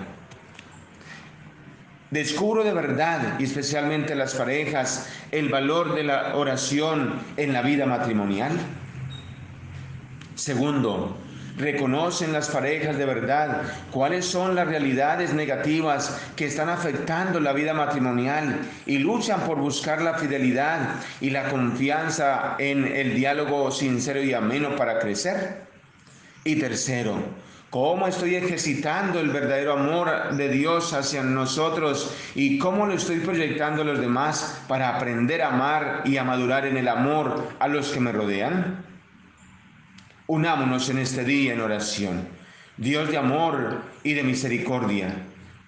Descubro 2.12 2.62
de 2.62 2.74
verdad, 2.74 3.40
y 3.40 3.44
especialmente 3.44 4.14
las 4.14 4.34
parejas, 4.34 5.08
el 5.32 5.48
valor 5.48 5.96
de 5.96 6.04
la 6.04 6.36
oración 6.36 7.14
en 7.36 7.52
la 7.52 7.62
vida 7.62 7.86
matrimonial. 7.86 8.52
Segundo, 10.36 11.16
reconocen 11.56 12.32
las 12.32 12.48
parejas 12.48 12.96
de 12.96 13.04
verdad 13.04 13.62
cuáles 13.90 14.24
son 14.24 14.54
las 14.54 14.66
realidades 14.66 15.34
negativas 15.34 16.20
que 16.36 16.46
están 16.46 16.68
afectando 16.68 17.40
la 17.40 17.52
vida 17.52 17.74
matrimonial 17.74 18.60
y 18.86 18.98
luchan 18.98 19.40
por 19.40 19.58
buscar 19.58 20.00
la 20.02 20.14
fidelidad 20.14 20.96
y 21.20 21.30
la 21.30 21.48
confianza 21.48 22.56
en 22.58 22.86
el 22.86 23.14
diálogo 23.14 23.70
sincero 23.70 24.22
y 24.22 24.32
ameno 24.32 24.76
para 24.76 24.98
crecer. 24.98 25.62
Y 26.44 26.56
tercero, 26.56 27.16
cómo 27.70 28.06
estoy 28.06 28.34
ejercitando 28.34 29.20
el 29.20 29.30
verdadero 29.30 29.74
amor 29.74 30.34
de 30.36 30.48
Dios 30.48 30.92
hacia 30.92 31.22
nosotros 31.22 32.14
y 32.34 32.58
cómo 32.58 32.86
lo 32.86 32.94
estoy 32.94 33.20
proyectando 33.20 33.82
a 33.82 33.84
los 33.84 34.00
demás 34.00 34.60
para 34.68 34.96
aprender 34.96 35.42
a 35.42 35.48
amar 35.48 36.02
y 36.04 36.16
a 36.16 36.24
madurar 36.24 36.66
en 36.66 36.76
el 36.76 36.88
amor 36.88 37.48
a 37.58 37.68
los 37.68 37.90
que 37.90 38.00
me 38.00 38.12
rodean. 38.12 38.91
Unámonos 40.28 40.88
en 40.88 40.98
este 40.98 41.24
día 41.24 41.52
en 41.52 41.60
oración. 41.60 42.28
Dios 42.76 43.10
de 43.10 43.18
amor 43.18 43.82
y 44.04 44.14
de 44.14 44.22
misericordia, 44.22 45.12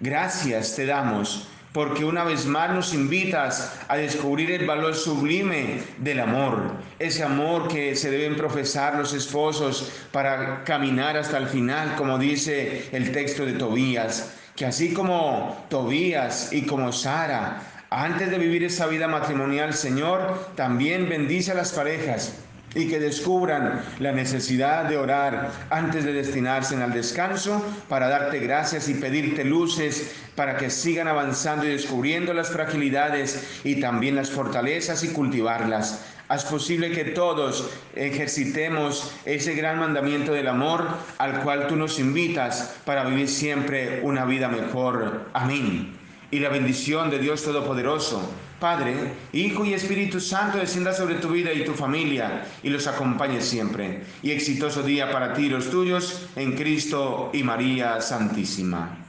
gracias 0.00 0.76
te 0.76 0.86
damos 0.86 1.48
porque 1.72 2.04
una 2.04 2.22
vez 2.22 2.46
más 2.46 2.70
nos 2.70 2.94
invitas 2.94 3.80
a 3.88 3.96
descubrir 3.96 4.52
el 4.52 4.64
valor 4.64 4.94
sublime 4.94 5.82
del 5.98 6.20
amor, 6.20 6.70
ese 7.00 7.24
amor 7.24 7.66
que 7.66 7.96
se 7.96 8.12
deben 8.12 8.36
profesar 8.36 8.94
los 8.94 9.12
esposos 9.12 9.90
para 10.12 10.62
caminar 10.62 11.16
hasta 11.16 11.36
el 11.36 11.48
final, 11.48 11.96
como 11.96 12.16
dice 12.16 12.88
el 12.92 13.10
texto 13.10 13.44
de 13.44 13.54
Tobías, 13.54 14.34
que 14.54 14.66
así 14.66 14.94
como 14.94 15.66
Tobías 15.68 16.52
y 16.52 16.62
como 16.62 16.92
Sara, 16.92 17.60
antes 17.90 18.30
de 18.30 18.38
vivir 18.38 18.62
esa 18.62 18.86
vida 18.86 19.08
matrimonial, 19.08 19.74
Señor, 19.74 20.52
también 20.54 21.08
bendice 21.08 21.50
a 21.50 21.56
las 21.56 21.72
parejas 21.72 22.43
y 22.74 22.88
que 22.88 22.98
descubran 22.98 23.82
la 23.98 24.12
necesidad 24.12 24.84
de 24.84 24.96
orar 24.96 25.50
antes 25.70 26.04
de 26.04 26.12
destinarse 26.12 26.74
al 26.82 26.92
descanso 26.92 27.64
para 27.88 28.08
darte 28.08 28.38
gracias 28.40 28.88
y 28.88 28.94
pedirte 28.94 29.44
luces 29.44 30.14
para 30.34 30.56
que 30.56 30.70
sigan 30.70 31.08
avanzando 31.08 31.66
y 31.66 31.70
descubriendo 31.70 32.34
las 32.34 32.50
fragilidades 32.50 33.60
y 33.64 33.80
también 33.80 34.16
las 34.16 34.30
fortalezas 34.30 35.04
y 35.04 35.08
cultivarlas. 35.08 36.00
Haz 36.26 36.46
posible 36.46 36.90
que 36.90 37.04
todos 37.04 37.70
ejercitemos 37.94 39.12
ese 39.26 39.54
gran 39.54 39.78
mandamiento 39.78 40.32
del 40.32 40.48
amor 40.48 40.88
al 41.18 41.42
cual 41.42 41.66
tú 41.68 41.76
nos 41.76 41.98
invitas 41.98 42.76
para 42.86 43.04
vivir 43.04 43.28
siempre 43.28 44.00
una 44.02 44.24
vida 44.24 44.48
mejor. 44.48 45.26
Amén. 45.34 45.94
Y 46.30 46.38
la 46.38 46.48
bendición 46.48 47.10
de 47.10 47.18
Dios 47.18 47.44
Todopoderoso, 47.44 48.26
Padre, 48.64 48.94
Hijo 49.34 49.66
y 49.66 49.74
Espíritu 49.74 50.20
Santo 50.20 50.56
descienda 50.56 50.94
sobre 50.94 51.16
tu 51.16 51.28
vida 51.28 51.52
y 51.52 51.66
tu 51.66 51.74
familia 51.74 52.46
y 52.62 52.70
los 52.70 52.86
acompañe 52.86 53.42
siempre. 53.42 54.04
Y 54.22 54.30
exitoso 54.30 54.82
día 54.82 55.12
para 55.12 55.34
ti 55.34 55.42
y 55.42 55.48
los 55.50 55.68
tuyos 55.68 56.30
en 56.34 56.56
Cristo 56.56 57.28
y 57.34 57.42
María 57.42 58.00
Santísima. 58.00 59.03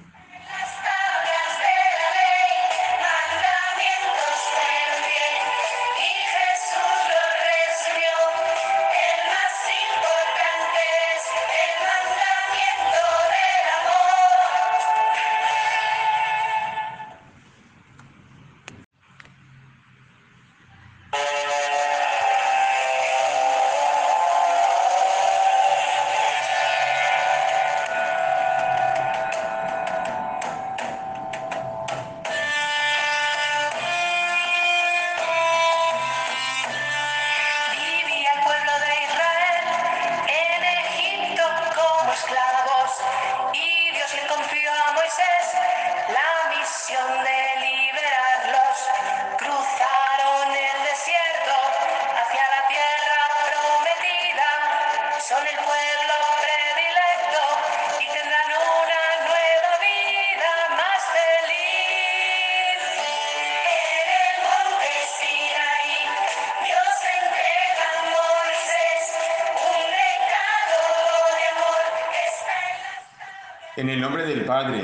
El 73.96 74.02
nombre 74.02 74.26
del 74.26 74.44
Padre, 74.44 74.84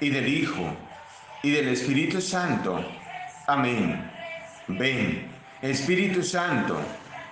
y 0.00 0.10
del 0.10 0.26
Hijo, 0.26 0.66
y 1.44 1.52
del 1.52 1.68
Espíritu 1.68 2.20
Santo. 2.20 2.84
Amén. 3.46 4.10
Ven, 4.66 5.28
Espíritu 5.62 6.20
Santo, 6.24 6.80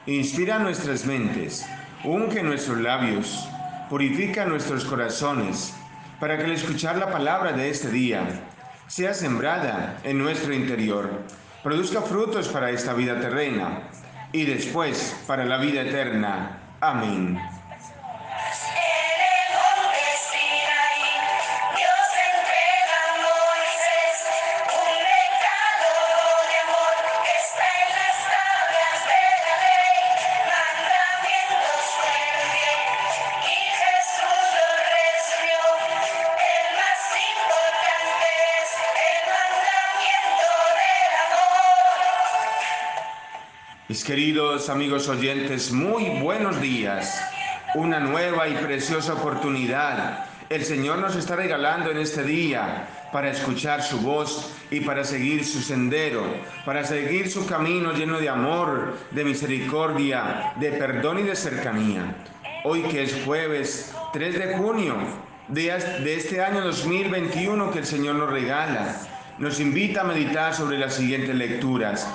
inspira 0.07 0.61
nuestras 0.61 1.05
mentes, 1.05 1.67
unge 2.05 2.41
nuestros 2.45 2.79
labios, 2.79 3.49
purifica 3.91 4.45
nuestros 4.45 4.85
corazones, 4.85 5.75
para 6.21 6.39
que 6.39 6.45
al 6.45 6.53
escuchar 6.53 6.99
la 6.99 7.11
palabra 7.11 7.53
de 7.53 7.69
este 7.69 7.91
día 7.91 8.23
sea 8.87 9.13
sembrada 9.13 9.99
en 10.05 10.19
nuestro 10.19 10.55
interior, 10.55 11.11
produzca 11.65 12.03
frutos 12.03 12.47
para 12.47 12.71
esta 12.71 12.95
vida 12.95 13.19
terrena 13.19 13.89
y 14.31 14.45
después 14.45 15.21
para 15.27 15.45
la 15.47 15.57
vida 15.57 15.83
eterna. 15.83 16.61
Amén. 16.81 17.42
Queridos 44.05 44.69
amigos 44.69 45.09
oyentes, 45.09 45.71
muy 45.71 46.09
buenos 46.21 46.61
días. 46.61 47.23
Una 47.77 48.01
nueva 48.01 48.49
y 48.49 48.55
preciosa 48.55 49.15
oportunidad. 49.15 50.27
El 50.49 50.65
Señor 50.65 50.99
nos 50.99 51.15
está 51.15 51.37
regalando 51.37 51.93
en 51.93 51.99
este 51.99 52.25
día 52.25 52.89
para 53.13 53.31
escuchar 53.31 53.81
su 53.81 54.01
voz 54.01 54.51
y 54.73 54.81
para 54.81 55.05
seguir 55.05 55.45
su 55.45 55.61
sendero, 55.61 56.25
para 56.65 56.83
seguir 56.83 57.31
su 57.31 57.47
camino 57.47 57.93
lleno 57.93 58.19
de 58.19 58.29
amor, 58.29 58.99
de 59.13 59.25
misericordia, 59.25 60.53
de 60.57 60.73
perdón 60.73 61.21
y 61.21 61.23
de 61.23 61.37
cercanía. 61.37 62.17
Hoy 62.65 62.83
que 62.83 63.05
es 63.05 63.23
jueves 63.25 63.95
3 64.13 64.39
de 64.39 64.57
junio 64.57 64.97
de 65.47 66.15
este 66.17 66.43
año 66.43 66.63
2021 66.63 67.71
que 67.71 67.79
el 67.79 67.87
Señor 67.87 68.17
nos 68.17 68.31
regala, 68.31 68.97
nos 69.39 69.61
invita 69.61 70.01
a 70.01 70.05
meditar 70.05 70.55
sobre 70.55 70.79
las 70.79 70.95
siguientes 70.95 71.37
lecturas. 71.37 72.09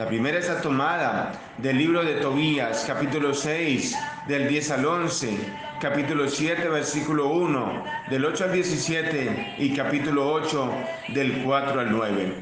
La 0.00 0.08
primera 0.08 0.38
está 0.38 0.62
tomada 0.62 1.30
del 1.58 1.76
libro 1.76 2.02
de 2.02 2.14
Tobías, 2.14 2.84
capítulo 2.86 3.34
6, 3.34 3.94
del 4.26 4.48
10 4.48 4.70
al 4.70 4.86
11, 4.86 5.36
capítulo 5.78 6.26
7, 6.26 6.70
versículo 6.70 7.28
1, 7.28 7.84
del 8.08 8.24
8 8.24 8.44
al 8.44 8.52
17 8.54 9.56
y 9.58 9.74
capítulo 9.74 10.32
8, 10.32 10.72
del 11.08 11.42
4 11.42 11.80
al 11.80 11.92
9. 11.92 12.32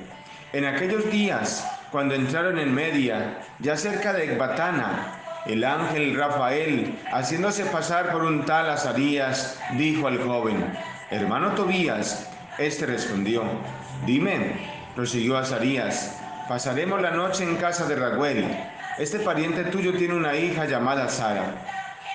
En 0.52 0.66
aquellos 0.66 1.10
días, 1.10 1.68
cuando 1.90 2.14
entraron 2.14 2.60
en 2.60 2.72
Media, 2.72 3.40
ya 3.58 3.76
cerca 3.76 4.12
de 4.12 4.32
Ecbatana, 4.34 5.20
el 5.44 5.64
ángel 5.64 6.16
Rafael, 6.16 6.96
haciéndose 7.12 7.64
pasar 7.64 8.12
por 8.12 8.22
un 8.22 8.44
tal 8.44 8.70
Azarías, 8.70 9.60
dijo 9.76 10.06
al 10.06 10.22
joven, 10.22 10.64
hermano 11.10 11.56
Tobías, 11.56 12.30
este 12.56 12.86
respondió, 12.86 13.42
dime, 14.06 14.60
prosiguió 14.94 15.36
Azarías, 15.36 16.17
Pasaremos 16.48 17.02
la 17.02 17.10
noche 17.10 17.44
en 17.44 17.56
casa 17.56 17.84
de 17.84 17.94
Raguel. 17.94 18.42
Este 18.96 19.18
pariente 19.20 19.64
tuyo 19.64 19.94
tiene 19.94 20.14
una 20.14 20.34
hija 20.34 20.64
llamada 20.64 21.06
Sara. 21.06 21.52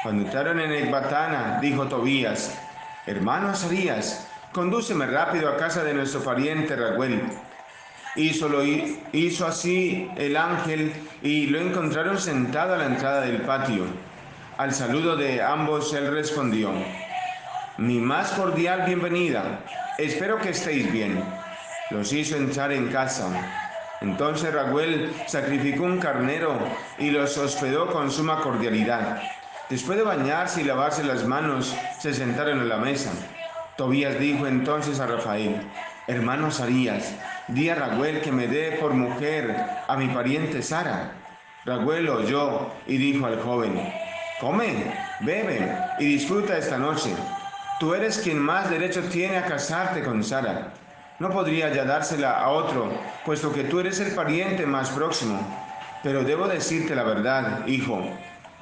Cuando 0.02 0.26
entraron 0.26 0.60
en 0.60 0.72
Ecbatana, 0.72 1.60
dijo 1.62 1.86
Tobías, 1.88 2.58
hermano 3.06 3.50
Azarías, 3.50 4.28
condúceme 4.52 5.06
rápido 5.06 5.50
a 5.50 5.58
casa 5.58 5.84
de 5.84 5.93
nuestro 5.93 6.24
pariente 6.24 6.76
Raguel. 6.76 7.22
Hizo, 8.15 8.50
hizo 9.12 9.46
así 9.46 10.10
el 10.17 10.36
ángel 10.36 10.91
y 11.22 11.46
lo 11.46 11.60
encontraron 11.60 12.17
sentado 12.17 12.74
a 12.74 12.78
la 12.78 12.86
entrada 12.86 13.22
del 13.22 13.43
patio. 13.43 13.84
Al 14.58 14.74
saludo 14.74 15.15
de 15.15 15.43
ambos 15.43 15.93
él 15.93 16.12
respondió, 16.12 16.72
mi 17.78 18.00
más 18.00 18.32
cordial 18.32 18.82
bienvenida, 18.88 19.60
espero 20.00 20.39
que 20.39 20.50
estéis 20.50 20.91
bien. 20.91 21.24
Los 21.91 22.12
hizo 22.12 22.36
entrar 22.36 22.72
en 22.72 22.88
casa 22.88 23.62
entonces 24.04 24.54
Raguel 24.54 25.13
sacrificó 25.28 25.84
un 25.84 25.98
carnero 25.98 26.60
y 27.00 27.10
los 27.10 27.38
hospedó 27.38 27.88
con 27.88 28.12
suma 28.12 28.42
cordialidad. 28.42 29.24
Después 29.70 29.98
de 29.98 30.04
bañarse 30.04 30.62
y 30.62 30.66
lavarse 30.66 31.06
las 31.06 31.26
manos, 31.26 31.74
se 32.00 32.13
sentaron 32.13 32.60
a 32.60 32.66
la 32.66 32.78
mesa. 32.78 33.12
Tobías 33.78 34.20
dijo 34.20 34.46
entonces 34.46 35.00
a 35.00 35.08
Rafael, 35.08 35.56
hermano 36.08 36.52
Sarías, 36.52 37.16
di 37.48 37.70
a 37.70 37.76
Raguel 37.76 38.20
que 38.20 38.34
me 38.34 38.48
dé 38.48 38.74
por 38.74 38.94
mujer 38.94 39.56
a 39.88 39.96
mi 39.96 40.10
pariente 40.10 40.62
Sara. 40.62 41.13
Raguel 41.66 42.10
oyó 42.10 42.72
y 42.86 42.98
dijo 42.98 43.26
al 43.26 43.42
joven, 43.42 43.80
come, 44.42 44.84
bebe 45.22 45.78
y 45.98 46.06
disfruta 46.06 46.58
esta 46.58 46.78
noche. 46.78 47.16
Tú 47.80 47.94
eres 47.94 48.18
quien 48.18 48.38
más 48.38 48.70
derecho 48.70 49.02
tiene 49.04 49.38
a 49.38 49.46
casarte 49.46 50.04
con 50.04 50.22
Sara 50.26 50.74
no 51.19 51.30
podría 51.30 51.71
ya 51.73 51.86
dársela 51.86 52.39
a 52.39 52.49
otro, 52.49 52.91
puesto 53.26 53.54
que 53.54 53.63
tú 53.63 53.80
eres 53.80 53.99
el 53.99 54.13
pariente 54.13 54.65
más 54.65 54.89
próximo. 54.89 55.39
Pero 56.02 56.23
debo 56.23 56.47
decirte 56.47 56.95
la 56.95 57.04
verdad, 57.04 57.65
hijo. 57.67 58.04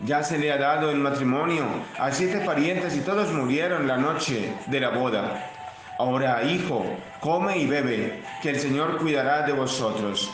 Ya 0.06 0.24
se 0.24 0.38
le 0.38 0.52
ha 0.52 0.58
dado 0.58 0.92
el 0.92 0.98
matrimonio 0.98 1.64
a 2.00 2.12
siete 2.12 2.40
parientes 2.40 2.96
y 2.96 3.02
todos 3.02 3.32
murieron 3.32 3.88
la 3.88 3.98
noche 3.98 4.54
de 4.68 4.80
la 4.80 4.90
boda. 4.90 5.50
Ahora, 5.98 6.44
hijo, 6.44 6.84
come 7.20 7.58
y 7.58 7.68
bebe, 7.68 8.22
que 8.42 8.50
el 8.50 8.60
Señor 8.60 8.98
cuidará 8.98 9.44
de 9.44 9.54
vosotros. 9.54 10.32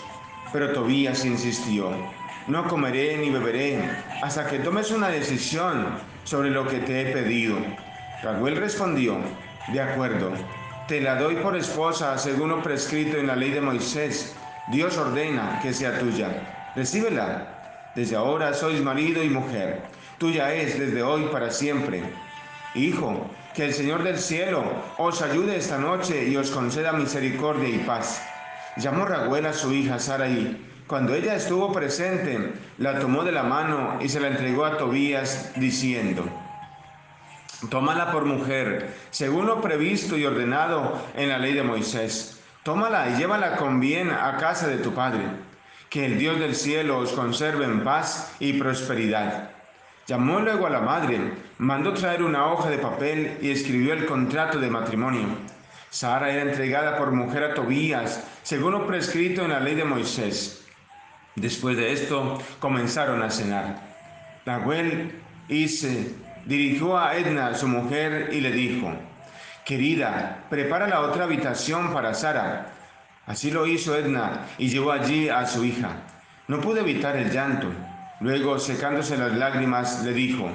Pero 0.54 0.72
Tobías 0.72 1.26
insistió, 1.26 1.92
no 2.48 2.68
comeré 2.68 3.18
ni 3.18 3.30
beberé 3.30 3.78
hasta 4.22 4.48
que 4.48 4.60
tomes 4.60 4.92
una 4.92 5.10
decisión 5.10 6.00
sobre 6.24 6.50
lo 6.50 6.66
que 6.66 6.80
te 6.80 7.02
he 7.02 7.14
pedido. 7.14 7.58
Raguel 8.24 8.56
respondió, 8.56 9.18
de 9.74 9.82
acuerdo, 9.82 10.32
te 10.88 11.02
la 11.02 11.16
doy 11.16 11.36
por 11.36 11.58
esposa 11.58 12.18
según 12.18 12.50
lo 12.50 12.64
prescrito 12.64 13.18
en 13.18 13.28
la 13.28 13.36
ley 13.36 13.52
de 13.52 13.60
Moisés. 13.60 14.34
Dios 14.72 14.98
ordena 14.98 15.60
que 15.62 15.74
sea 15.74 16.00
tuya. 16.00 16.72
Recíbela. 16.76 17.92
Desde 17.94 18.16
ahora 18.16 18.54
sois 18.54 18.82
marido 18.82 19.22
y 19.22 19.30
mujer. 19.30 19.82
Tuya 20.18 20.54
es 20.54 20.80
desde 20.80 21.04
hoy 21.04 21.28
para 21.32 21.52
siempre. 21.52 22.04
Hijo, 22.74 23.30
que 23.54 23.66
el 23.66 23.74
Señor 23.74 24.04
del 24.04 24.18
cielo 24.18 24.64
os 24.98 25.22
ayude 25.22 25.58
esta 25.58 25.78
noche 25.78 26.30
y 26.30 26.38
os 26.38 26.52
conceda 26.52 26.94
misericordia 26.94 27.68
y 27.68 27.80
paz. 27.80 28.24
Llamó 28.78 29.06
Raguel 29.06 29.46
a 29.46 29.54
su 29.54 29.74
hija 29.74 30.00
Saraí. 30.00 30.64
Cuando 30.88 31.16
ella 31.16 31.36
estuvo 31.36 31.74
presente, 31.74 32.54
la 32.78 33.00
tomó 33.00 33.26
de 33.26 33.34
la 33.34 33.44
mano 33.44 33.98
y 34.00 34.08
se 34.08 34.22
la 34.22 34.30
entregó 34.30 34.64
a 34.64 34.78
Tobías, 34.78 35.52
diciendo, 35.58 36.24
Tómala 37.70 38.12
por 38.12 38.26
mujer, 38.26 38.94
según 39.10 39.48
lo 39.48 39.62
previsto 39.62 40.16
y 40.16 40.26
ordenado 40.26 41.02
en 41.16 41.30
la 41.30 41.40
ley 41.40 41.54
de 41.54 41.64
Moisés. 41.64 42.40
Tómala 42.62 43.10
y 43.10 43.16
llévala 43.16 43.56
con 43.56 43.80
bien 43.80 44.12
a 44.12 44.38
casa 44.38 44.68
de 44.68 44.78
tu 44.78 44.94
padre. 44.94 45.24
Que 45.90 46.06
el 46.06 46.20
Dios 46.20 46.40
del 46.40 46.56
cielo 46.56 47.00
os 47.00 47.14
conserve 47.14 47.66
en 47.66 47.84
paz 47.84 48.36
y 48.40 48.54
prosperidad. 48.54 49.52
Llamó 50.06 50.40
luego 50.40 50.68
a 50.68 50.70
la 50.70 50.82
madre, 50.82 51.34
mandó 51.58 51.94
traer 51.94 52.22
una 52.22 52.46
hoja 52.46 52.70
de 52.70 52.78
papel 52.78 53.40
y 53.42 53.50
escribió 53.50 53.94
el 53.94 54.06
contrato 54.06 54.60
de 54.60 54.70
matrimonio. 54.70 55.28
Sara 55.90 56.30
era 56.30 56.44
entregada 56.44 56.98
por 56.98 57.12
mujer 57.12 57.44
a 57.44 57.54
Tobías, 57.56 58.24
según 58.44 58.74
lo 58.74 58.86
prescrito 58.86 59.44
en 59.44 59.50
la 59.50 59.60
ley 59.60 59.74
de 59.74 59.84
Moisés. 59.84 60.64
Después 61.36 61.76
de 61.76 61.92
esto 61.92 62.38
comenzaron 62.60 63.24
a 63.24 63.32
cenar. 63.32 63.82
Nahuel 64.46 65.20
hice 65.50 66.14
dirigió 66.48 66.98
a 66.98 67.16
Edna, 67.16 67.54
su 67.54 67.68
mujer, 67.68 68.30
y 68.32 68.40
le 68.40 68.52
dijo, 68.52 68.92
Querida, 69.66 70.46
prepara 70.50 70.88
la 70.88 71.02
otra 71.02 71.26
habitación 71.26 71.94
para 71.94 72.14
Sara. 72.14 72.68
Así 73.26 73.52
lo 73.52 73.68
hizo 73.68 73.98
Edna 73.98 74.46
y 74.58 74.70
llevó 74.70 74.94
allí 74.94 75.28
a 75.28 75.46
su 75.46 75.66
hija. 75.66 75.90
No 76.48 76.62
pude 76.62 76.80
evitar 76.80 77.18
el 77.18 77.30
llanto. 77.30 77.68
Luego, 78.22 78.58
secándose 78.60 79.18
las 79.18 79.34
lágrimas, 79.34 80.06
le 80.06 80.14
dijo, 80.14 80.50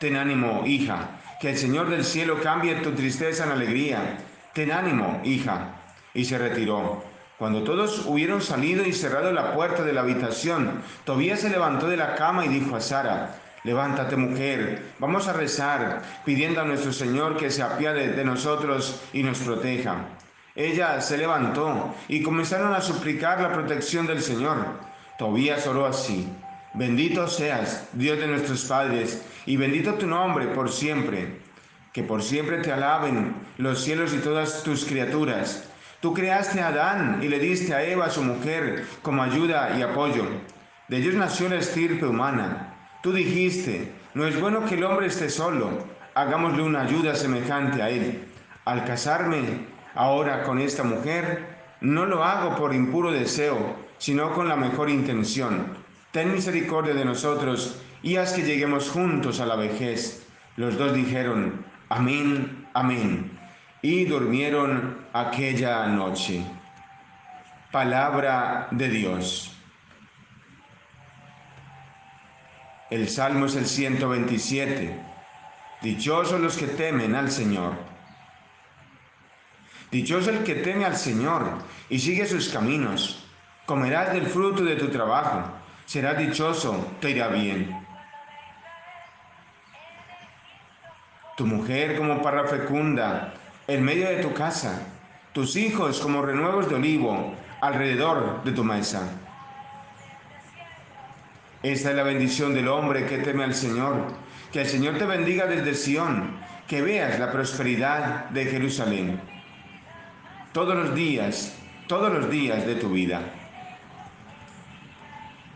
Ten 0.00 0.16
ánimo, 0.16 0.64
hija, 0.66 1.10
que 1.40 1.50
el 1.50 1.56
Señor 1.56 1.88
del 1.88 2.04
cielo 2.04 2.40
cambie 2.42 2.74
tu 2.76 2.90
tristeza 2.90 3.44
en 3.44 3.52
alegría. 3.52 4.18
Ten 4.52 4.72
ánimo, 4.72 5.20
hija. 5.24 5.76
Y 6.12 6.24
se 6.24 6.36
retiró. 6.36 7.04
Cuando 7.38 7.62
todos 7.62 8.04
hubieron 8.06 8.42
salido 8.42 8.84
y 8.84 8.92
cerrado 8.92 9.30
la 9.30 9.54
puerta 9.54 9.84
de 9.84 9.92
la 9.92 10.00
habitación, 10.00 10.82
Tobías 11.04 11.40
se 11.40 11.50
levantó 11.50 11.86
de 11.86 11.98
la 11.98 12.16
cama 12.16 12.44
y 12.44 12.48
dijo 12.48 12.74
a 12.74 12.80
Sara, 12.80 13.36
Levántate 13.66 14.14
mujer, 14.14 14.80
vamos 15.00 15.26
a 15.26 15.32
rezar 15.32 16.00
pidiendo 16.24 16.60
a 16.60 16.64
nuestro 16.64 16.92
Señor 16.92 17.36
que 17.36 17.50
se 17.50 17.64
apiade 17.64 18.12
de 18.12 18.24
nosotros 18.24 19.02
y 19.12 19.24
nos 19.24 19.40
proteja. 19.40 20.06
Ella 20.54 21.00
se 21.00 21.18
levantó 21.18 21.92
y 22.06 22.22
comenzaron 22.22 22.72
a 22.74 22.80
suplicar 22.80 23.40
la 23.40 23.52
protección 23.52 24.06
del 24.06 24.22
Señor. 24.22 24.58
Tobías 25.18 25.66
oró 25.66 25.84
así. 25.84 26.28
Bendito 26.74 27.26
seas, 27.26 27.88
Dios 27.92 28.20
de 28.20 28.28
nuestros 28.28 28.64
padres, 28.66 29.24
y 29.46 29.56
bendito 29.56 29.94
tu 29.94 30.06
nombre 30.06 30.46
por 30.46 30.70
siempre. 30.70 31.40
que 31.92 32.04
por 32.04 32.22
siempre 32.22 32.58
te 32.58 32.70
alaben 32.70 33.34
los 33.58 33.82
cielos 33.82 34.14
y 34.14 34.18
todas 34.18 34.62
tus 34.62 34.84
criaturas. 34.84 35.68
Tú 36.00 36.14
creaste 36.14 36.60
a 36.60 36.68
Adán 36.68 37.18
y 37.20 37.26
le 37.26 37.40
diste 37.40 37.74
a 37.74 37.82
Eva, 37.82 38.10
su 38.10 38.22
mujer, 38.22 38.86
como 39.02 39.24
ayuda 39.24 39.76
y 39.76 39.82
apoyo. 39.82 40.24
De 40.86 40.98
ellos 40.98 41.14
nació 41.14 41.48
la 41.48 41.56
estirpe 41.56 42.06
humana. 42.06 42.75
Tú 43.06 43.12
dijiste, 43.12 43.92
no 44.14 44.26
es 44.26 44.40
bueno 44.40 44.64
que 44.64 44.74
el 44.74 44.82
hombre 44.82 45.06
esté 45.06 45.30
solo, 45.30 45.70
hagámosle 46.16 46.64
una 46.64 46.80
ayuda 46.80 47.14
semejante 47.14 47.80
a 47.80 47.88
él. 47.88 48.24
Al 48.64 48.84
casarme 48.84 49.68
ahora 49.94 50.42
con 50.42 50.58
esta 50.58 50.82
mujer, 50.82 51.46
no 51.80 52.04
lo 52.04 52.24
hago 52.24 52.56
por 52.56 52.74
impuro 52.74 53.12
deseo, 53.12 53.76
sino 53.98 54.32
con 54.32 54.48
la 54.48 54.56
mejor 54.56 54.90
intención. 54.90 55.68
Ten 56.10 56.32
misericordia 56.32 56.94
de 56.94 57.04
nosotros 57.04 57.80
y 58.02 58.16
haz 58.16 58.32
que 58.32 58.42
lleguemos 58.42 58.90
juntos 58.90 59.38
a 59.38 59.46
la 59.46 59.54
vejez. 59.54 60.26
Los 60.56 60.76
dos 60.76 60.92
dijeron, 60.92 61.64
amén, 61.88 62.66
amén, 62.74 63.38
y 63.82 64.04
durmieron 64.06 64.96
aquella 65.12 65.86
noche. 65.86 66.44
Palabra 67.70 68.66
de 68.72 68.88
Dios. 68.88 69.55
El 72.88 73.08
Salmo 73.08 73.46
es 73.46 73.56
el 73.56 73.66
127. 73.66 74.96
Dichosos 75.82 76.40
los 76.40 76.56
que 76.56 76.68
temen 76.68 77.16
al 77.16 77.32
Señor. 77.32 77.72
Dichoso 79.90 80.30
el 80.30 80.44
que 80.44 80.54
teme 80.54 80.84
al 80.84 80.96
Señor 80.96 81.58
y 81.88 81.98
sigue 81.98 82.26
sus 82.26 82.48
caminos. 82.48 83.24
Comerás 83.66 84.12
del 84.12 84.26
fruto 84.26 84.62
de 84.62 84.76
tu 84.76 84.86
trabajo. 84.88 85.50
Serás 85.84 86.16
dichoso, 86.18 86.92
te 87.00 87.10
irá 87.10 87.26
bien. 87.26 87.76
Tu 91.36 91.44
mujer 91.44 91.98
como 91.98 92.22
parra 92.22 92.46
fecunda 92.46 93.34
en 93.66 93.84
medio 93.84 94.08
de 94.08 94.22
tu 94.22 94.32
casa. 94.32 94.80
Tus 95.32 95.56
hijos 95.56 95.98
como 96.00 96.22
renuevos 96.22 96.68
de 96.68 96.76
olivo 96.76 97.34
alrededor 97.60 98.44
de 98.44 98.52
tu 98.52 98.62
mesa. 98.62 99.25
Esta 101.66 101.90
es 101.90 101.96
la 101.96 102.04
bendición 102.04 102.54
del 102.54 102.68
hombre 102.68 103.06
que 103.06 103.18
teme 103.18 103.42
al 103.42 103.52
Señor. 103.52 103.96
Que 104.52 104.60
el 104.60 104.68
Señor 104.68 104.98
te 104.98 105.04
bendiga 105.04 105.46
desde 105.46 105.74
Sión, 105.74 106.38
que 106.68 106.80
veas 106.80 107.18
la 107.18 107.32
prosperidad 107.32 108.26
de 108.26 108.44
Jerusalén. 108.44 109.20
Todos 110.52 110.76
los 110.76 110.94
días, 110.94 111.58
todos 111.88 112.12
los 112.12 112.30
días 112.30 112.64
de 112.64 112.76
tu 112.76 112.90
vida. 112.90 113.20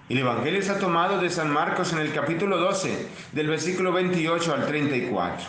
El 0.09 0.19
Evangelio 0.19 0.59
está 0.59 0.81
tomado 0.81 1.21
de 1.21 1.31
San 1.31 1.53
Marcos 1.53 1.93
en 1.93 2.01
el 2.01 2.13
capítulo 2.13 2.57
12, 2.57 3.07
del 3.31 3.47
versículo 3.47 3.93
28 3.93 4.53
al 4.53 4.67
34. 4.67 5.47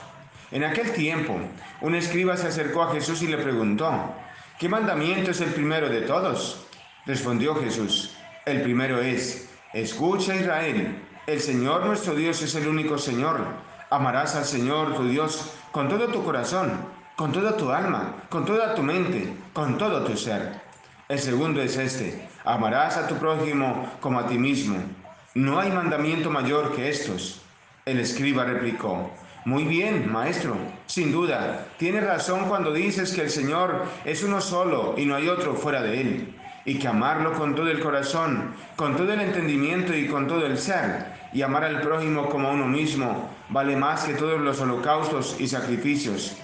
En 0.52 0.64
aquel 0.64 0.92
tiempo, 0.92 1.40
un 1.82 1.96
escriba 1.96 2.38
se 2.38 2.50
acercó 2.50 2.84
a 2.84 2.94
Jesús 2.94 3.24
y 3.24 3.28
le 3.28 3.38
preguntó, 3.40 4.14
¿qué 4.60 4.70
mandamiento 4.70 5.32
es 5.32 5.42
el 5.42 5.50
primero 5.50 5.90
de 5.90 6.02
todos? 6.02 6.68
Respondió 7.08 7.56
Jesús, 7.56 8.16
el 8.46 8.62
primero 8.62 9.02
es, 9.02 9.51
Escucha 9.74 10.36
Israel, 10.36 11.02
el 11.28 11.40
Señor 11.40 11.86
nuestro 11.86 12.14
Dios 12.14 12.42
es 12.42 12.56
el 12.56 12.68
único 12.68 12.98
Señor. 12.98 13.40
Amarás 13.90 14.36
al 14.36 14.44
Señor 14.44 14.96
tu 14.96 15.08
Dios 15.08 15.54
con 15.72 15.88
todo 15.88 16.08
tu 16.08 16.26
corazón, 16.26 16.74
con 17.16 17.32
toda 17.32 17.56
tu 17.56 17.72
alma, 17.72 18.16
con 18.28 18.44
toda 18.44 18.76
tu 18.76 18.84
mente, 18.84 19.34
con 19.54 19.78
todo 19.78 20.04
tu 20.04 20.18
ser. 20.18 20.60
El 21.08 21.20
segundo 21.20 21.62
es 21.62 21.78
este, 21.78 22.28
amarás 22.44 22.98
a 22.98 23.08
tu 23.08 23.16
prójimo 23.16 23.90
como 24.02 24.20
a 24.20 24.28
ti 24.28 24.38
mismo. 24.38 24.76
No 25.36 25.62
hay 25.62 25.72
mandamiento 25.72 26.30
mayor 26.30 26.76
que 26.76 26.90
estos. 26.90 27.42
El 27.86 28.02
escriba 28.02 28.44
replicó, 28.44 29.10
muy 29.46 29.64
bien, 29.64 30.12
maestro, 30.12 30.58
sin 30.86 31.14
duda, 31.14 31.68
tienes 31.78 32.06
razón 32.06 32.50
cuando 32.50 32.74
dices 32.74 33.14
que 33.14 33.22
el 33.22 33.30
Señor 33.30 33.86
es 34.04 34.22
uno 34.22 34.42
solo 34.42 34.96
y 34.98 35.06
no 35.06 35.16
hay 35.16 35.30
otro 35.30 35.56
fuera 35.56 35.82
de 35.82 36.02
él 36.02 36.36
y 36.66 36.76
que 36.76 36.88
amarlo 36.88 37.34
con 37.34 37.56
todo 37.56 37.70
el 37.70 37.80
corazón, 37.80 38.54
con 38.76 38.96
todo 38.96 39.14
el 39.14 39.22
entendimiento 39.22 39.96
y 39.96 40.08
con 40.08 40.28
todo 40.28 40.46
el 40.46 40.58
ser, 40.58 41.06
y 41.34 41.42
amar 41.42 41.64
al 41.64 41.82
prójimo 41.82 42.30
como 42.30 42.50
a 42.50 42.52
uno 42.52 42.68
mismo, 42.68 43.30
vale 43.50 43.76
más 43.76 44.04
que 44.04 44.14
todos 44.14 44.40
los 44.40 44.60
holocaustos 44.60 45.38
y 45.40 45.48
sacrificios. 45.48 46.38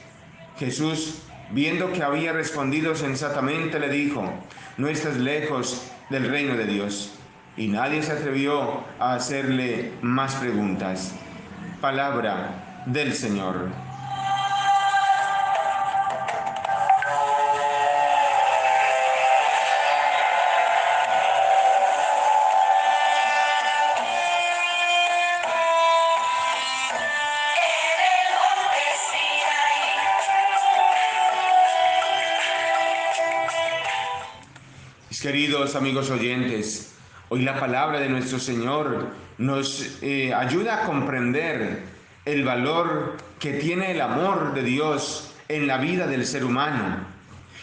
Jesús, 0.58 1.24
viendo 1.52 1.92
que 1.92 2.04
había 2.04 2.34
respondido 2.34 2.96
sensatamente, 2.96 3.80
le 3.80 3.90
dijo, 3.90 4.24
no 4.78 4.88
estás 4.88 5.18
lejos 5.18 5.92
del 6.10 6.30
reino 6.30 6.56
de 6.56 6.66
Dios. 6.66 7.14
Y 7.58 7.68
nadie 7.68 8.04
se 8.04 8.12
atrevió 8.12 8.84
a 9.00 9.16
hacerle 9.16 9.92
más 10.02 10.36
preguntas. 10.36 11.16
Palabra 11.82 12.84
del 12.86 13.14
Señor. 13.14 13.87
Amigos 35.78 36.10
oyentes, 36.10 36.96
hoy 37.30 37.44
la 37.44 37.60
palabra 37.60 38.00
de 38.00 38.10
nuestro 38.10 38.40
Señor 38.40 39.10
nos 39.38 40.00
eh, 40.02 40.34
ayuda 40.34 40.82
a 40.82 40.86
comprender 40.88 41.84
el 42.26 42.44
valor 42.44 43.16
que 43.40 43.54
tiene 43.54 43.92
el 43.92 44.02
amor 44.02 44.56
de 44.56 44.64
Dios 44.64 45.36
en 45.48 45.68
la 45.68 45.78
vida 45.78 46.08
del 46.08 46.26
ser 46.26 46.44
humano 46.44 46.98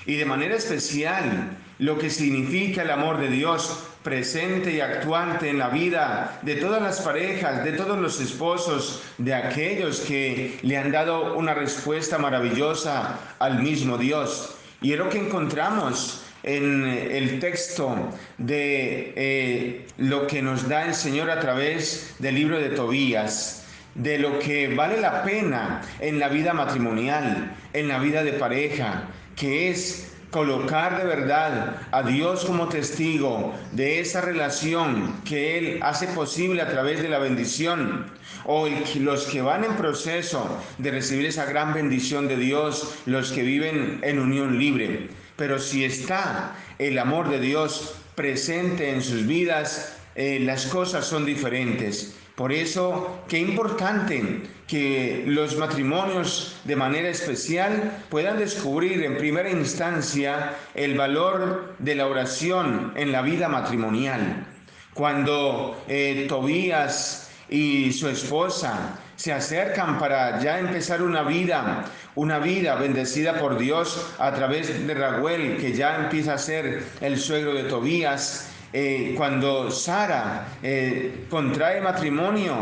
y 0.06 0.14
de 0.14 0.26
manera 0.26 0.54
especial 0.54 1.58
lo 1.80 1.98
que 1.98 2.08
significa 2.08 2.82
el 2.82 2.92
amor 2.92 3.18
de 3.18 3.28
Dios 3.28 3.82
presente 4.04 4.72
y 4.72 4.80
actuante 4.80 5.50
en 5.50 5.58
la 5.58 5.70
vida 5.70 6.38
de 6.42 6.54
todas 6.54 6.80
las 6.80 7.00
parejas, 7.00 7.64
de 7.64 7.72
todos 7.72 7.98
los 7.98 8.20
esposos, 8.20 9.02
de 9.18 9.34
aquellos 9.34 10.00
que 10.00 10.60
le 10.62 10.78
han 10.78 10.92
dado 10.92 11.34
una 11.34 11.52
respuesta 11.52 12.18
maravillosa 12.18 13.18
al 13.40 13.60
mismo 13.60 13.98
Dios. 13.98 14.54
Y 14.80 14.92
es 14.92 14.98
lo 14.98 15.08
que 15.08 15.18
encontramos 15.18 16.23
en 16.44 16.84
el 16.84 17.40
texto 17.40 18.10
de 18.38 19.12
eh, 19.16 19.86
lo 19.98 20.26
que 20.26 20.42
nos 20.42 20.68
da 20.68 20.86
el 20.86 20.94
Señor 20.94 21.30
a 21.30 21.40
través 21.40 22.14
del 22.18 22.34
libro 22.34 22.58
de 22.58 22.70
Tobías, 22.70 23.64
de 23.94 24.18
lo 24.18 24.38
que 24.38 24.74
vale 24.74 25.00
la 25.00 25.22
pena 25.22 25.82
en 26.00 26.18
la 26.18 26.28
vida 26.28 26.52
matrimonial, 26.52 27.54
en 27.72 27.88
la 27.88 27.98
vida 27.98 28.22
de 28.22 28.32
pareja, 28.32 29.04
que 29.36 29.70
es 29.70 30.10
colocar 30.30 30.98
de 30.98 31.04
verdad 31.04 31.76
a 31.92 32.02
Dios 32.02 32.44
como 32.44 32.68
testigo 32.68 33.54
de 33.70 34.00
esa 34.00 34.20
relación 34.20 35.20
que 35.24 35.58
Él 35.58 35.78
hace 35.80 36.08
posible 36.08 36.60
a 36.60 36.68
través 36.68 37.00
de 37.00 37.08
la 37.08 37.20
bendición, 37.20 38.06
o 38.44 38.68
los 38.96 39.26
que 39.26 39.42
van 39.42 39.62
en 39.62 39.76
proceso 39.76 40.60
de 40.78 40.90
recibir 40.90 41.26
esa 41.26 41.44
gran 41.44 41.72
bendición 41.72 42.26
de 42.26 42.36
Dios, 42.36 42.96
los 43.06 43.30
que 43.30 43.44
viven 43.44 44.00
en 44.02 44.18
unión 44.18 44.58
libre. 44.58 45.08
Pero 45.36 45.58
si 45.58 45.84
está 45.84 46.56
el 46.78 46.98
amor 46.98 47.28
de 47.28 47.40
Dios 47.40 47.94
presente 48.14 48.90
en 48.90 49.02
sus 49.02 49.26
vidas, 49.26 49.96
eh, 50.14 50.38
las 50.40 50.66
cosas 50.66 51.06
son 51.06 51.26
diferentes. 51.26 52.14
Por 52.36 52.52
eso, 52.52 53.22
qué 53.28 53.38
importante 53.38 54.42
que 54.66 55.24
los 55.26 55.56
matrimonios 55.56 56.56
de 56.64 56.74
manera 56.74 57.08
especial 57.08 57.98
puedan 58.08 58.38
descubrir 58.38 59.04
en 59.04 59.16
primera 59.16 59.50
instancia 59.50 60.54
el 60.74 60.96
valor 60.96 61.74
de 61.78 61.94
la 61.94 62.06
oración 62.06 62.92
en 62.96 63.12
la 63.12 63.22
vida 63.22 63.48
matrimonial. 63.48 64.46
Cuando 64.94 65.80
eh, 65.86 66.26
Tobías 66.28 67.30
y 67.48 67.92
su 67.92 68.08
esposa 68.08 68.98
se 69.16 69.32
acercan 69.32 69.98
para 69.98 70.40
ya 70.40 70.58
empezar 70.58 71.02
una 71.02 71.22
vida, 71.22 71.84
una 72.14 72.38
vida 72.38 72.74
bendecida 72.76 73.38
por 73.38 73.58
Dios 73.58 74.14
a 74.18 74.32
través 74.32 74.86
de 74.86 74.94
Raguel, 74.94 75.56
que 75.58 75.72
ya 75.72 75.96
empieza 75.96 76.34
a 76.34 76.38
ser 76.38 76.84
el 77.00 77.18
suegro 77.18 77.54
de 77.54 77.64
Tobías. 77.64 78.50
Eh, 78.72 79.14
cuando 79.16 79.70
Sara 79.70 80.48
eh, 80.62 81.26
contrae 81.30 81.80
matrimonio 81.80 82.54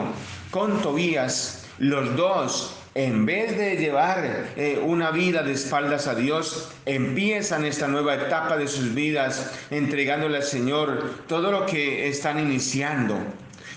con 0.50 0.82
Tobías, 0.82 1.66
los 1.78 2.14
dos 2.16 2.82
en 2.94 3.24
vez 3.24 3.56
de 3.56 3.76
llevar 3.76 4.50
eh, 4.56 4.78
una 4.84 5.10
vida 5.10 5.42
de 5.42 5.52
espaldas 5.52 6.06
a 6.06 6.14
Dios, 6.14 6.70
empiezan 6.84 7.64
esta 7.64 7.88
nueva 7.88 8.14
etapa 8.14 8.58
de 8.58 8.68
sus 8.68 8.94
vidas 8.94 9.50
entregándole 9.70 10.36
al 10.36 10.42
Señor 10.42 11.24
todo 11.26 11.50
lo 11.50 11.64
que 11.64 12.08
están 12.08 12.38
iniciando. 12.38 13.16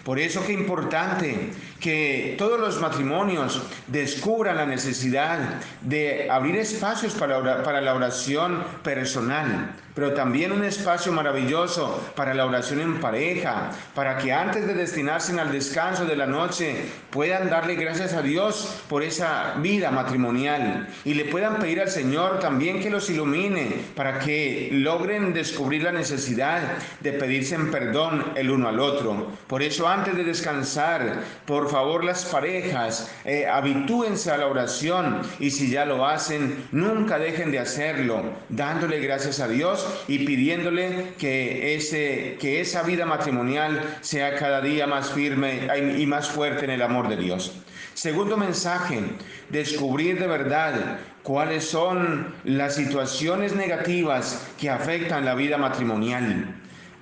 Por 0.06 0.20
eso 0.20 0.46
que 0.46 0.54
importante 0.54 1.50
que 1.80 2.36
todos 2.38 2.60
los 2.60 2.80
matrimonios 2.80 3.60
descubran 3.88 4.56
la 4.56 4.68
necesidad 4.68 5.60
de 5.82 6.30
abrir 6.30 6.58
espacios 6.58 7.16
para, 7.16 7.64
para 7.64 7.82
la 7.82 7.96
oración 7.96 8.64
personal, 8.84 9.76
pero 9.96 10.14
también 10.14 10.52
un 10.52 10.64
espacio 10.64 11.12
maravilloso 11.14 12.04
para 12.16 12.34
la 12.34 12.46
oración 12.46 12.82
en 12.82 13.00
pareja, 13.00 13.72
para 13.96 14.18
que 14.18 14.34
antes 14.34 14.68
de 14.68 14.74
destinarse 14.74 15.40
al 15.40 15.52
descanso 15.52 16.06
de 16.06 16.18
la 16.18 16.28
noche 16.28 16.76
puedan 17.10 17.50
darle 17.50 17.76
gracias 17.76 18.14
a 18.14 18.22
Dios 18.22 18.84
por 18.90 19.02
esa 19.02 19.56
vida 19.60 19.90
matrimonial 19.92 20.88
y 21.06 21.14
le 21.14 21.26
puedan 21.26 21.60
pedir 21.60 21.80
al 21.80 21.90
Señor 21.90 22.40
también 22.40 22.82
que 22.82 22.90
los 22.90 23.10
ilumine 23.10 23.74
para 23.96 24.20
que 24.20 24.70
logren 24.72 25.34
descubrir 25.34 25.84
la 25.84 25.94
necesidad 25.94 26.62
de 27.00 27.14
pedirse 27.14 27.56
en 27.56 27.72
perdón 27.72 28.26
el 28.36 28.52
uno 28.52 28.68
al 28.68 28.82
otro. 28.82 29.32
Por 29.48 29.64
eso 29.64 29.88
antes 29.88 30.16
de 30.18 30.26
descansar, 30.26 31.22
por 31.46 31.70
favor 31.70 32.04
las 32.04 32.26
parejas, 32.26 33.10
eh, 33.24 33.48
habitúense 33.48 34.30
a 34.30 34.38
la 34.38 34.48
oración 34.48 35.22
y 35.40 35.52
si 35.52 35.70
ya 35.70 35.86
lo 35.86 36.06
hacen, 36.06 36.68
nunca 36.74 37.18
dejen 37.18 37.52
de 37.52 37.60
hacerlo, 37.60 38.22
dándole 38.50 39.00
gracias 39.00 39.40
a 39.40 39.48
Dios 39.48 39.85
y 40.08 40.20
pidiéndole 40.20 41.14
que, 41.18 41.76
ese, 41.76 42.38
que 42.40 42.62
esa 42.62 42.84
vida 42.84 43.06
matrimonial 43.06 43.98
sea 44.02 44.36
cada 44.36 44.62
día 44.62 44.88
más 44.88 45.12
firme 45.12 45.68
y 45.98 46.06
más 46.06 46.30
fuerte 46.30 46.66
en 46.66 46.72
el 46.72 46.82
amor 46.82 47.10
de 47.10 47.18
Dios. 47.18 47.54
Segundo 47.94 48.36
mensaje, 48.36 49.00
descubrir 49.50 50.20
de 50.20 50.28
verdad 50.28 51.00
cuáles 51.24 51.64
son 51.64 52.36
las 52.44 52.76
situaciones 52.76 53.56
negativas 53.56 54.48
que 54.60 54.70
afectan 54.70 55.24
la 55.24 55.34
vida 55.34 55.58
matrimonial 55.58 56.55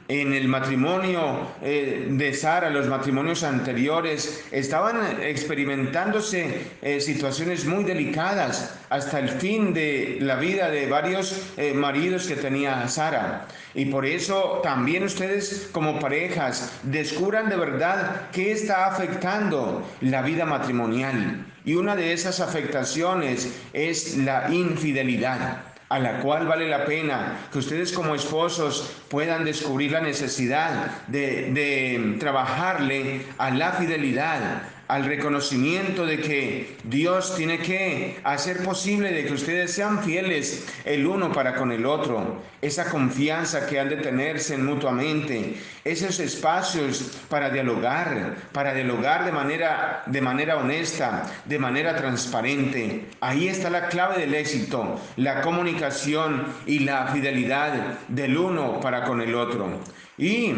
en 0.08 0.34
el 0.34 0.48
matrimonio 0.48 1.48
eh, 1.62 2.08
de 2.10 2.34
Sara, 2.34 2.70
los 2.70 2.88
matrimonios 2.88 3.44
anteriores, 3.44 4.44
estaban 4.52 5.22
experimentándose 5.22 6.68
eh, 6.82 7.00
situaciones 7.00 7.66
muy 7.66 7.84
delicadas 7.84 8.76
hasta 8.90 9.20
el 9.20 9.30
fin 9.30 9.74
de 9.74 10.18
la 10.20 10.36
vida 10.36 10.70
de 10.70 10.88
varios 10.88 11.54
eh, 11.58 11.74
maridos 11.74 12.28
que 12.28 12.36
tenía 12.36 12.88
Sara. 12.88 13.48
Y 13.74 13.86
por 13.86 14.06
eso 14.06 14.60
también 14.62 15.04
ustedes 15.04 15.70
como 15.72 16.00
parejas 16.00 16.72
descubran 16.84 17.50
de 17.50 17.56
verdad 17.56 18.30
qué 18.32 18.52
está 18.52 18.88
afectando 18.88 19.84
la 20.02 20.22
vida 20.22 20.46
matrimonial. 20.46 21.46
Y 21.66 21.76
una 21.76 21.96
de 21.96 22.12
esas 22.12 22.42
afectaciones 22.42 23.54
es 23.72 24.18
la 24.18 24.54
infidelidad 24.54 25.73
a 25.94 26.00
la 26.00 26.18
cual 26.22 26.48
vale 26.48 26.68
la 26.68 26.86
pena 26.86 27.38
que 27.52 27.60
ustedes 27.60 27.92
como 27.94 28.16
esposos 28.16 28.92
puedan 29.10 29.46
descubrir 29.46 29.92
la 29.92 30.02
necesidad 30.02 31.04
de, 31.06 31.52
de 31.52 32.18
trabajarle 32.20 33.28
a 33.38 33.52
la 33.52 33.74
fidelidad, 33.74 34.64
al 34.88 35.06
reconocimiento 35.06 36.06
de 36.06 36.20
que 36.20 36.78
Dios 36.84 37.36
tiene 37.36 37.60
que 37.60 38.20
hacer 38.24 38.64
posible 38.64 39.12
de 39.12 39.26
que 39.26 39.34
ustedes 39.34 39.74
sean 39.74 40.04
fieles 40.04 40.68
el 40.84 41.06
uno 41.08 41.32
para 41.32 41.56
con 41.56 41.72
el 41.72 41.86
otro, 41.86 42.42
esa 42.62 42.90
confianza 42.90 43.66
que 43.66 43.80
han 43.80 43.90
de 43.90 43.98
tenerse 43.98 44.58
mutuamente, 44.58 45.56
esos 45.84 46.20
espacios 46.20 47.20
para 47.30 47.50
dialogar, 47.50 48.36
para 48.52 48.74
dialogar 48.74 49.26
de 49.26 49.32
manera, 49.32 50.04
de 50.06 50.22
manera 50.22 50.58
honesta, 50.58 51.32
de 51.46 51.60
manera 51.60 51.96
transparente. 51.96 53.06
Ahí 53.22 53.48
está 53.48 53.70
la 53.70 53.88
clave 53.88 54.20
del 54.20 54.34
éxito, 54.34 55.00
la 55.16 55.42
comunicación 55.42 56.46
y 56.66 56.80
la 56.80 57.08
fidelidad 57.08 58.00
del 58.08 58.38
uno 58.38 58.80
para 58.80 59.04
con 59.04 59.22
el 59.22 59.36
otro. 59.36 59.80
Y 60.18 60.54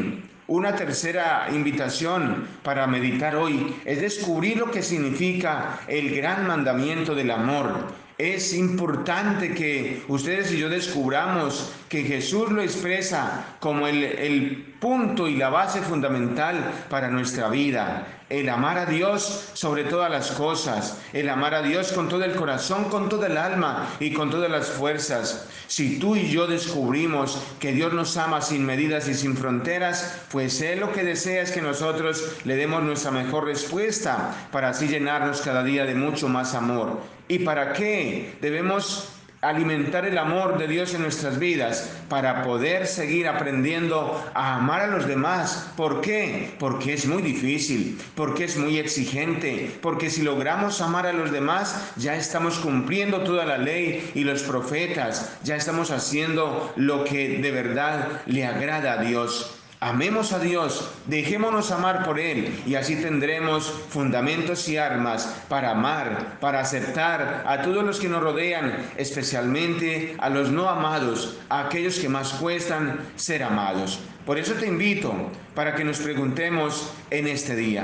una 0.48 0.76
tercera 0.76 1.48
invitación 1.52 2.48
para 2.62 2.86
meditar 2.86 3.36
hoy 3.36 3.76
es 3.84 4.02
descubrir 4.02 4.58
lo 4.58 4.70
que 4.70 4.84
significa 4.84 5.80
el 5.88 6.16
gran 6.16 6.46
mandamiento 6.46 7.16
del 7.16 7.32
amor. 7.32 8.06
Es 8.18 8.54
importante 8.54 9.54
que 9.54 10.04
ustedes 10.08 10.52
y 10.52 10.58
yo 10.58 10.70
descubramos 10.70 11.74
que 11.90 12.04
Jesús 12.04 12.52
lo 12.52 12.62
expresa 12.62 13.58
como 13.60 13.88
el, 13.88 14.04
el 14.04 14.76
punto 14.80 15.28
y 15.28 15.36
la 15.36 15.50
base 15.50 15.82
fundamental 15.82 16.72
para 16.90 17.10
nuestra 17.10 17.50
vida. 17.50 18.15
El 18.30 18.50
amar 18.50 18.80
a 18.80 18.86
Dios 18.88 19.50
sobre 19.54 19.84
todas 19.84 20.10
las 20.10 20.32
cosas, 20.32 20.98
el 21.14 21.30
amar 21.30 21.54
a 21.54 21.62
Dios 21.62 21.92
con 21.92 22.10
todo 22.10 22.24
el 22.24 22.36
corazón, 22.36 22.86
con 22.86 23.08
toda 23.08 23.28
el 23.28 23.38
alma 23.38 23.88
y 24.00 24.14
con 24.14 24.32
todas 24.32 24.50
las 24.50 24.68
fuerzas. 24.68 25.48
Si 25.68 26.00
tú 26.00 26.16
y 26.16 26.30
yo 26.30 26.48
descubrimos 26.48 27.40
que 27.60 27.72
Dios 27.72 27.94
nos 27.94 28.18
ama 28.18 28.42
sin 28.42 28.66
medidas 28.66 29.08
y 29.08 29.14
sin 29.14 29.38
fronteras, 29.38 30.22
pues 30.32 30.62
Él 30.62 30.80
lo 30.80 30.92
que 30.92 31.04
desea 31.04 31.44
es 31.44 31.52
que 31.52 31.62
nosotros 31.62 32.38
le 32.46 32.56
demos 32.56 32.82
nuestra 32.84 33.12
mejor 33.12 33.46
respuesta 33.46 34.34
para 34.52 34.70
así 34.70 34.88
llenarnos 34.88 35.42
cada 35.42 35.64
día 35.64 35.86
de 35.86 35.96
mucho 35.96 36.28
más 36.28 36.56
amor. 36.56 37.00
¿Y 37.28 37.40
para 37.40 37.74
qué? 37.74 38.36
Debemos 38.42 39.15
alimentar 39.50 40.06
el 40.06 40.18
amor 40.18 40.58
de 40.58 40.68
Dios 40.68 40.94
en 40.94 41.02
nuestras 41.02 41.40
vidas 41.40 41.92
para 42.10 42.44
poder 42.44 42.88
seguir 42.88 43.28
aprendiendo 43.28 44.24
a 44.34 44.56
amar 44.56 44.82
a 44.82 44.88
los 44.88 45.08
demás. 45.08 45.72
¿Por 45.76 46.02
qué? 46.02 46.54
Porque 46.60 46.94
es 46.94 47.06
muy 47.06 47.22
difícil, 47.22 48.00
porque 48.16 48.46
es 48.46 48.58
muy 48.58 48.78
exigente, 48.78 49.72
porque 49.82 50.10
si 50.10 50.22
logramos 50.22 50.82
amar 50.82 51.08
a 51.08 51.14
los 51.14 51.32
demás 51.32 51.94
ya 51.96 52.16
estamos 52.16 52.58
cumpliendo 52.60 53.22
toda 53.22 53.46
la 53.46 53.58
ley 53.58 54.12
y 54.16 54.24
los 54.24 54.44
profetas, 54.44 55.38
ya 55.44 55.56
estamos 55.56 55.92
haciendo 55.92 56.74
lo 56.76 57.04
que 57.04 57.40
de 57.40 57.52
verdad 57.52 58.22
le 58.26 58.46
agrada 58.46 58.94
a 58.94 59.04
Dios. 59.04 59.65
Amemos 59.82 60.32
a 60.32 60.40
Dios, 60.40 60.90
dejémonos 61.06 61.72
amar 61.72 62.06
por 62.06 62.18
Él 62.18 62.62
y 62.66 62.76
así 62.76 62.96
tendremos 62.96 63.70
fundamentos 63.90 64.70
y 64.70 64.78
armas 64.78 65.44
para 65.50 65.72
amar, 65.72 66.38
para 66.40 66.62
aceptar 66.62 67.44
a 67.46 67.62
todos 67.62 67.84
los 67.84 68.00
que 68.00 68.08
nos 68.08 68.24
rodean, 68.24 68.78
especialmente 68.96 70.16
a 70.20 70.30
los 70.30 70.50
no 70.50 70.70
amados, 70.70 71.38
a 71.50 71.66
aquellos 71.66 72.00
que 72.00 72.08
más 72.08 72.34
cuestan 72.34 73.00
ser 73.18 73.44
amados. 73.44 74.00
Por 74.26 74.38
eso 74.40 74.54
te 74.54 74.66
invito 74.66 75.14
para 75.54 75.76
que 75.76 75.84
nos 75.84 76.00
preguntemos 76.00 76.92
en 77.12 77.28
este 77.28 77.56
día. 77.56 77.84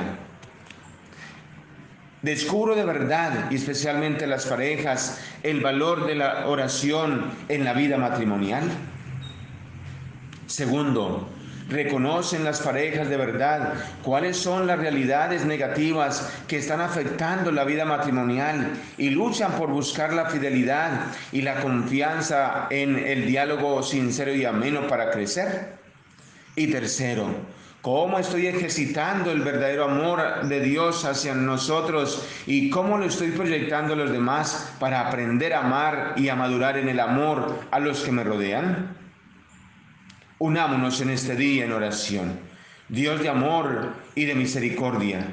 Descubro 2.22 2.74
de 2.74 2.86
verdad, 2.86 3.52
y 3.52 3.56
especialmente 3.56 4.28
las 4.28 4.46
parejas, 4.46 5.20
el 5.44 5.60
valor 5.60 6.06
de 6.08 6.16
la 6.16 6.48
oración 6.48 7.32
en 7.50 7.66
la 7.66 7.74
vida 7.74 7.98
matrimonial. 7.98 8.64
Segundo, 10.46 11.30
reconocen 11.70 12.44
las 12.44 12.62
parejas 12.62 13.10
de 13.10 13.18
verdad 13.18 13.74
cuáles 14.04 14.38
son 14.38 14.68
las 14.68 14.80
realidades 14.80 15.46
negativas 15.46 16.32
que 16.48 16.58
están 16.58 16.82
afectando 16.82 17.52
la 17.52 17.64
vida 17.64 17.86
matrimonial 17.86 18.72
y 18.98 19.10
luchan 19.10 19.54
por 19.54 19.70
buscar 19.70 20.14
la 20.14 20.26
fidelidad 20.26 21.08
y 21.32 21.42
la 21.42 21.62
confianza 21.62 22.68
en 22.70 22.98
el 22.98 23.26
diálogo 23.26 23.84
sincero 23.84 24.34
y 24.34 24.46
ameno 24.46 24.88
para 24.88 25.12
crecer. 25.12 25.76
Y 26.56 26.68
tercero, 26.68 27.28
cómo 27.82 28.20
estoy 28.20 28.48
ejercitando 28.48 29.32
el 29.32 29.42
verdadero 29.42 29.86
amor 29.86 30.48
de 30.48 30.60
Dios 30.60 31.06
hacia 31.06 31.34
nosotros 31.34 32.28
y 32.46 32.70
cómo 32.70 32.98
lo 32.98 33.06
estoy 33.06 33.32
proyectando 33.32 33.94
a 33.94 33.98
los 33.98 34.12
demás 34.12 34.74
para 34.80 35.08
aprender 35.08 35.54
a 35.54 35.62
amar 35.62 36.14
y 36.18 36.30
a 36.30 36.36
madurar 36.36 36.78
en 36.78 36.90
el 36.90 37.00
amor 37.00 37.60
a 37.72 37.80
los 37.80 38.02
que 38.02 38.12
me 38.12 38.24
rodean. 38.24 39.01
Unámonos 40.42 41.00
en 41.02 41.12
este 41.12 41.36
día 41.36 41.66
en 41.66 41.72
oración. 41.72 42.40
Dios 42.90 43.22
de 43.22 43.30
amor 43.30 43.94
y 44.16 44.26
de 44.26 44.34
misericordia, 44.34 45.24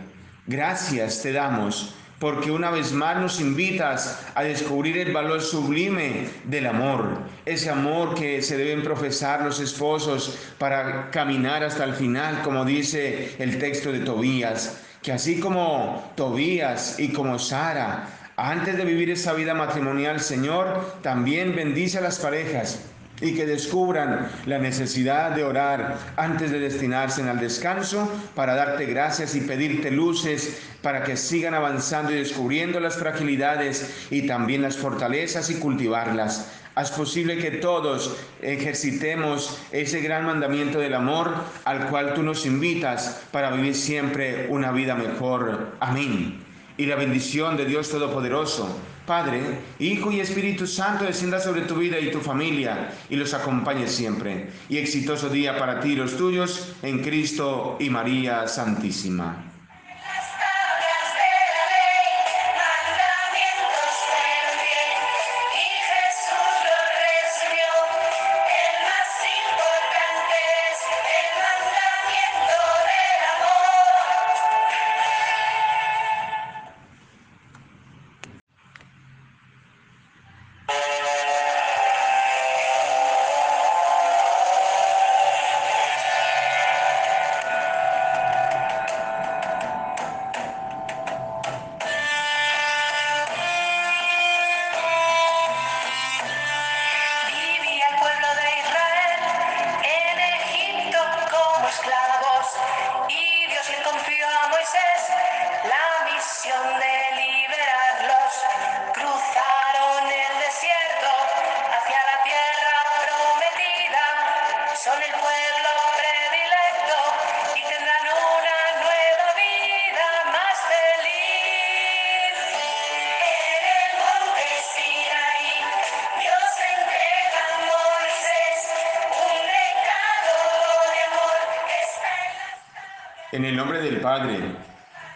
gracias 0.47 1.23
te 1.23 1.33
damos 1.33 1.95
porque 2.19 2.51
una 2.51 2.71
vez 2.71 2.93
más 2.93 3.19
nos 3.19 3.41
invitas 3.41 4.23
a 4.35 4.43
descubrir 4.43 4.99
el 4.99 5.15
valor 5.15 5.41
sublime 5.41 6.29
del 6.45 6.67
amor, 6.67 7.21
ese 7.47 7.71
amor 7.71 8.17
que 8.17 8.43
se 8.43 8.59
deben 8.59 8.83
profesar 8.83 9.41
los 9.41 9.61
esposos 9.61 10.39
para 10.59 11.11
caminar 11.11 11.65
hasta 11.65 11.85
el 11.85 11.95
final, 11.95 12.43
como 12.43 12.67
dice 12.67 13.35
el 13.39 13.59
texto 13.59 13.91
de 13.91 14.01
Tobías, 14.01 14.83
que 15.03 15.13
así 15.13 15.41
como 15.41 16.13
Tobías 16.17 17.01
y 17.01 17.15
como 17.15 17.39
Sara, 17.39 18.11
antes 18.37 18.77
de 18.77 18.85
vivir 18.85 19.09
esa 19.09 19.33
vida 19.33 19.55
matrimonial, 19.55 20.21
Señor, 20.21 20.99
también 21.01 21.57
bendice 21.57 21.97
a 21.97 22.03
las 22.03 22.19
parejas 22.19 22.83
y 23.21 23.35
que 23.35 23.47
descubran 23.47 24.29
la 24.47 24.59
necesidad 24.59 25.33
de 25.33 25.45
orar 25.45 25.99
antes 26.17 26.51
de 26.51 26.61
destinarse 26.61 27.23
al 27.23 27.41
descanso 27.41 28.11
para 28.35 28.55
darte 28.55 28.87
gracias 28.87 29.35
y 29.35 29.41
pedirte 29.41 29.91
luces 29.91 30.61
para 30.83 31.03
que 31.05 31.17
sigan 31.17 31.55
avanzando 31.55 32.13
y 32.13 32.17
descubriendo 32.17 32.81
las 32.81 32.97
fragilidades 32.97 34.07
y 34.11 34.27
también 34.27 34.63
las 34.63 34.77
fortalezas 34.77 35.51
y 35.51 35.57
cultivarlas. 35.57 36.53
Haz 36.75 36.93
posible 36.93 37.39
que 37.39 37.51
todos 37.51 38.17
ejercitemos 38.41 39.59
ese 39.73 40.01
gran 40.01 40.25
mandamiento 40.25 40.79
del 40.79 40.95
amor 40.95 41.35
al 41.65 41.89
cual 41.89 42.15
tú 42.15 42.23
nos 42.23 42.47
invitas 42.47 43.23
para 43.33 43.51
vivir 43.51 43.75
siempre 43.75 44.47
una 44.49 44.71
vida 44.71 44.95
mejor. 44.95 45.73
Amén. 45.81 46.45
y 46.79 46.87
la 46.87 46.95
bendición 46.95 47.57
de 47.57 47.65
Dios 47.65 47.91
Todopoderoso, 47.91 48.69
Padre, 49.09 49.41
Hijo 49.79 50.13
y 50.13 50.21
Espíritu 50.21 50.67
Santo 50.67 51.05
descienda 51.05 51.41
sobre 51.41 51.63
tu 51.63 51.77
vida 51.77 51.99
y 51.99 52.11
tu 52.11 52.21
familia 52.21 52.93
y 53.09 53.17
los 53.17 53.33
acompañe 53.33 53.89
siempre. 53.89 54.51
Y 54.69 54.77
exitoso 54.77 55.31
día 55.31 55.59
para 55.59 55.81
ti 55.81 55.93
y 55.93 55.97
los 55.97 56.19
tuyos 56.19 56.75
en 56.83 57.03
Cristo 57.03 57.79
y 57.81 57.89
María 57.89 58.47
Santísima. 58.47 59.48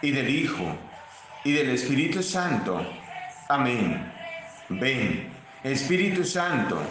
Y 0.01 0.11
del 0.11 0.29
Hijo, 0.29 0.75
y 1.43 1.53
del 1.53 1.69
Espíritu 1.71 2.23
Santo. 2.23 2.85
Amén. 3.49 4.11
Ven, 4.69 5.29
Espíritu 5.63 6.23
Santo, 6.23 6.81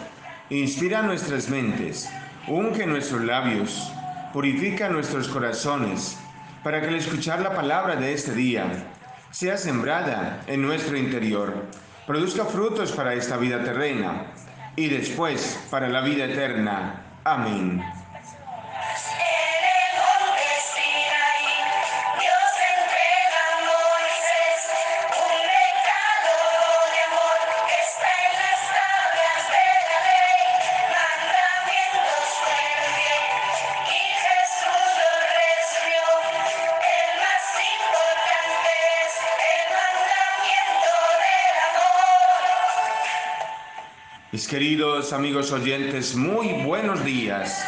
inspira 0.49 1.01
nuestras 1.01 1.49
mentes, 1.49 2.09
unge 2.47 2.85
nuestros 2.85 3.21
labios, 3.21 3.91
purifica 4.31 4.89
nuestros 4.89 5.27
corazones, 5.27 6.17
para 6.63 6.81
que 6.81 6.87
al 6.87 6.95
escuchar 6.95 7.41
la 7.41 7.53
palabra 7.53 7.95
de 7.95 8.13
este 8.13 8.33
día 8.33 8.65
sea 9.31 9.57
sembrada 9.57 10.41
en 10.47 10.61
nuestro 10.61 10.97
interior, 10.97 11.65
produzca 12.07 12.45
frutos 12.45 12.91
para 12.91 13.13
esta 13.13 13.37
vida 13.37 13.63
terrena 13.63 14.27
y 14.75 14.87
después 14.87 15.59
para 15.69 15.89
la 15.89 16.01
vida 16.01 16.25
eterna. 16.25 17.01
Amén. 17.23 17.83
Queridos 44.53 45.13
amigos 45.13 45.51
oyentes, 45.51 46.15
muy 46.15 46.49
buenos 46.63 47.03
días. 47.03 47.65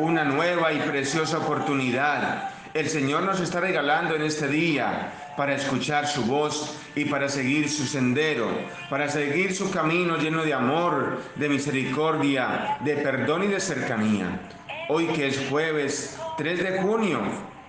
Una 0.00 0.24
nueva 0.24 0.72
y 0.72 0.80
preciosa 0.80 1.38
oportunidad. 1.38 2.50
El 2.74 2.88
Señor 2.88 3.22
nos 3.22 3.38
está 3.38 3.60
regalando 3.60 4.16
en 4.16 4.22
este 4.22 4.48
día 4.48 5.12
para 5.36 5.54
escuchar 5.54 6.08
su 6.08 6.24
voz 6.24 6.76
y 6.96 7.04
para 7.04 7.28
seguir 7.28 7.70
su 7.70 7.86
sendero, 7.86 8.48
para 8.90 9.08
seguir 9.08 9.54
su 9.54 9.70
camino 9.70 10.16
lleno 10.16 10.42
de 10.42 10.54
amor, 10.54 11.22
de 11.36 11.48
misericordia, 11.48 12.78
de 12.80 12.96
perdón 12.96 13.44
y 13.44 13.46
de 13.46 13.60
cercanía. 13.60 14.40
Hoy 14.88 15.06
que 15.06 15.28
es 15.28 15.40
jueves 15.48 16.18
3 16.36 16.64
de 16.64 16.82
junio 16.82 17.20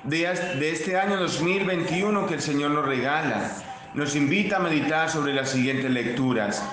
de 0.05 0.71
este 0.71 0.97
año 0.97 1.17
2021 1.17 2.25
que 2.25 2.33
el 2.33 2.41
Señor 2.41 2.71
nos 2.71 2.87
regala, 2.87 3.47
nos 3.93 4.15
invita 4.15 4.57
a 4.57 4.61
meditar 4.61 5.07
sobre 5.11 5.35
las 5.35 5.51
siguientes 5.51 5.91
lecturas. 5.91 6.63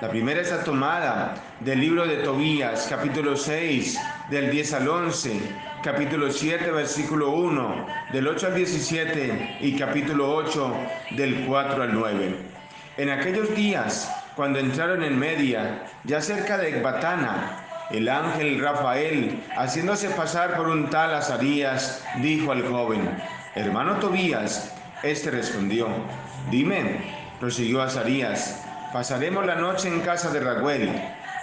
La 0.00 0.08
primera 0.08 0.40
está 0.40 0.64
tomada 0.64 1.34
del 1.60 1.78
libro 1.78 2.06
de 2.06 2.16
Tobías, 2.18 2.86
capítulo 2.88 3.36
6, 3.36 4.00
del 4.30 4.50
10 4.50 4.72
al 4.72 4.88
11, 4.88 5.38
capítulo 5.84 6.32
7, 6.32 6.70
versículo 6.70 7.32
1, 7.32 7.86
del 8.10 8.26
8 8.26 8.46
al 8.46 8.54
17 8.54 9.58
y 9.60 9.76
capítulo 9.76 10.34
8, 10.34 10.74
del 11.10 11.44
4 11.44 11.82
al 11.82 11.92
9. 11.92 12.34
En 12.96 13.10
aquellos 13.10 13.54
días, 13.54 14.10
cuando 14.36 14.58
entraron 14.58 15.02
en 15.02 15.18
Media, 15.18 15.82
ya 16.04 16.22
cerca 16.22 16.56
de 16.56 16.78
Ecbatana, 16.78 17.88
el 17.90 18.08
ángel 18.08 18.58
Rafael, 18.58 19.38
haciéndose 19.54 20.08
pasar 20.08 20.56
por 20.56 20.68
un 20.68 20.88
tal 20.88 21.12
Azarías, 21.12 22.02
dijo 22.22 22.52
al 22.52 22.66
joven, 22.66 23.02
hermano 23.54 23.96
Tobías, 23.96 24.74
este 25.02 25.30
respondió, 25.30 25.88
dime, 26.50 27.02
prosiguió 27.38 27.82
Azarías, 27.82 28.64
Pasaremos 28.92 29.46
la 29.46 29.54
noche 29.54 29.86
en 29.86 30.00
casa 30.00 30.30
de 30.30 30.40
Raguel. 30.40 30.90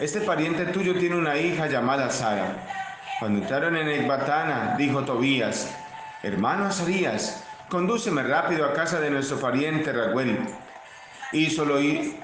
Este 0.01 0.19
pariente 0.19 0.65
tuyo 0.65 0.99
tiene 0.99 1.15
una 1.15 1.37
hija 1.37 1.67
llamada 1.67 2.09
Sara. 2.09 2.57
Cuando 3.19 3.41
entraron 3.41 3.77
en 3.77 3.87
Ecbatana, 3.87 4.75
dijo 4.77 5.05
Tobías, 5.05 5.73
hermano 6.23 6.65
Azarías, 6.65 7.45
condúceme 7.69 8.21
rápido 8.23 8.65
a 8.65 8.73
casa 8.73 8.99
de 8.99 9.11
nuestro 9.11 9.39
pariente 9.39 9.93
Raguel. 9.93 10.39
Hizo, 11.31 11.65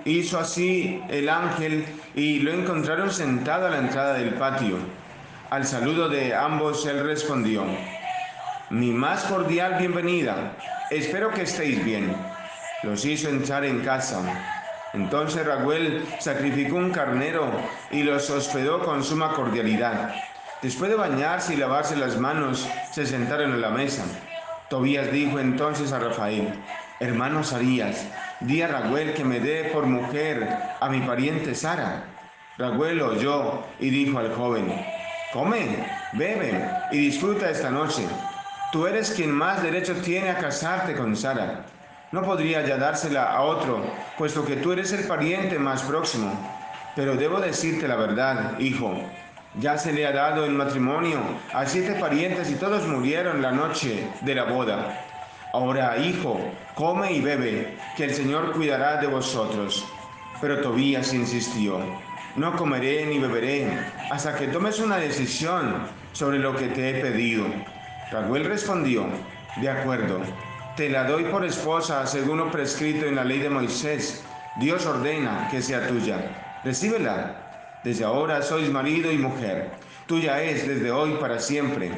hizo 0.03 0.39
así 0.39 1.01
el 1.07 1.29
ángel 1.29 1.85
y 2.15 2.39
lo 2.39 2.51
encontraron 2.51 3.09
sentado 3.09 3.67
a 3.67 3.69
la 3.69 3.77
entrada 3.77 4.15
del 4.15 4.33
patio. 4.33 4.75
Al 5.51 5.65
saludo 5.65 6.09
de 6.09 6.35
ambos 6.35 6.85
él 6.85 7.01
respondió, 7.01 7.63
mi 8.71 8.91
más 8.91 9.23
cordial 9.23 9.75
bienvenida, 9.79 10.57
espero 10.89 11.31
que 11.31 11.43
estéis 11.43 11.83
bien. 11.85 12.13
Los 12.83 13.05
hizo 13.05 13.29
entrar 13.29 13.63
en 13.63 13.79
casa. 13.79 14.61
Entonces 14.93 15.45
Raguel 15.45 16.05
sacrificó 16.19 16.75
un 16.75 16.91
carnero 16.91 17.49
y 17.89 18.03
los 18.03 18.29
hospedó 18.29 18.79
con 18.79 19.03
suma 19.03 19.33
cordialidad. 19.33 20.13
Después 20.61 20.91
de 20.91 20.95
bañarse 20.95 21.55
y 21.55 21.57
lavarse 21.57 21.95
las 21.95 22.17
manos, 22.17 22.69
se 22.91 23.07
sentaron 23.07 23.53
en 23.53 23.61
la 23.61 23.71
mesa. 23.71 24.05
Tobías 24.69 25.11
dijo 25.11 25.39
entonces 25.39 25.91
a 25.91 25.99
Rafael, 25.99 26.53
hermano 26.99 27.43
Sarías, 27.43 28.05
di 28.39 28.61
a 28.61 28.67
Raguel 28.67 29.13
que 29.13 29.25
me 29.25 29.39
dé 29.39 29.65
por 29.73 29.87
mujer 29.87 30.57
a 30.79 30.89
mi 30.89 30.99
pariente 31.01 31.55
Sara. 31.55 32.03
Raguel 32.59 33.01
oyó 33.01 33.63
y 33.79 33.89
dijo 33.89 34.19
al 34.19 34.33
joven, 34.35 34.71
come, 35.33 35.75
bebe 36.13 36.69
y 36.91 36.97
disfruta 36.99 37.49
esta 37.49 37.71
noche. 37.71 38.07
Tú 38.71 38.85
eres 38.85 39.11
quien 39.11 39.31
más 39.31 39.63
derecho 39.63 39.95
tiene 39.95 40.29
a 40.29 40.37
casarte 40.37 40.95
con 40.95 41.15
Sara 41.15 41.65
no 42.13 42.21
podría 42.21 42.63
ya 42.63 42.77
dársela 42.77 43.33
a 43.33 43.41
otro, 43.41 43.83
puesto 44.19 44.45
que 44.45 44.57
tú 44.57 44.71
eres 44.71 44.93
el 44.93 45.07
pariente 45.07 45.57
más 45.57 45.81
próximo. 45.81 46.31
Pero 46.95 47.15
debo 47.15 47.41
decirte 47.41 47.87
la 47.87 47.95
verdad, 47.95 48.59
hijo, 48.59 48.93
ya 49.59 49.79
se 49.79 49.91
le 49.91 50.05
ha 50.05 50.11
dado 50.11 50.45
en 50.45 50.55
matrimonio 50.55 51.19
a 51.51 51.65
siete 51.65 51.93
parientes 51.93 52.51
y 52.51 52.55
todos 52.55 52.87
murieron 52.87 53.41
la 53.41 53.51
noche 53.51 54.07
de 54.21 54.35
la 54.35 54.43
boda. 54.43 55.03
Ahora, 55.53 55.97
hijo, 55.97 56.39
come 56.75 57.13
y 57.13 57.19
bebe, 57.19 57.79
que 57.97 58.03
el 58.03 58.13
Señor 58.13 58.51
cuidará 58.51 58.97
de 58.97 59.07
vosotros. 59.07 59.83
Pero 60.39 60.61
Tobías 60.61 61.15
insistió, 61.15 61.79
no 62.35 62.55
comeré 62.55 63.07
ni 63.07 63.17
beberé 63.17 63.67
hasta 64.11 64.35
que 64.35 64.47
tomes 64.47 64.79
una 64.79 64.97
decisión 64.97 65.87
sobre 66.11 66.37
lo 66.37 66.55
que 66.55 66.67
te 66.67 66.91
he 66.91 67.01
pedido. 67.01 67.45
Raguel 68.11 68.45
respondió, 68.45 69.07
de 69.57 69.69
acuerdo, 69.69 70.21
te 70.75 70.89
la 70.89 71.03
doy 71.03 71.25
por 71.25 71.45
esposa 71.45 72.07
según 72.07 72.39
lo 72.39 72.49
prescrito 72.49 73.05
en 73.05 73.15
la 73.15 73.23
ley 73.23 73.39
de 73.39 73.49
Moisés. 73.49 74.23
Dios 74.59 74.85
ordena 74.85 75.47
que 75.51 75.61
sea 75.61 75.87
tuya. 75.87 76.61
Recíbela. 76.63 77.81
Desde 77.83 78.05
ahora 78.05 78.41
sois 78.41 78.71
marido 78.71 79.11
y 79.11 79.17
mujer. 79.17 79.71
Tuya 80.07 80.41
es 80.41 80.67
desde 80.67 80.91
hoy 80.91 81.15
para 81.19 81.39
siempre. 81.39 81.91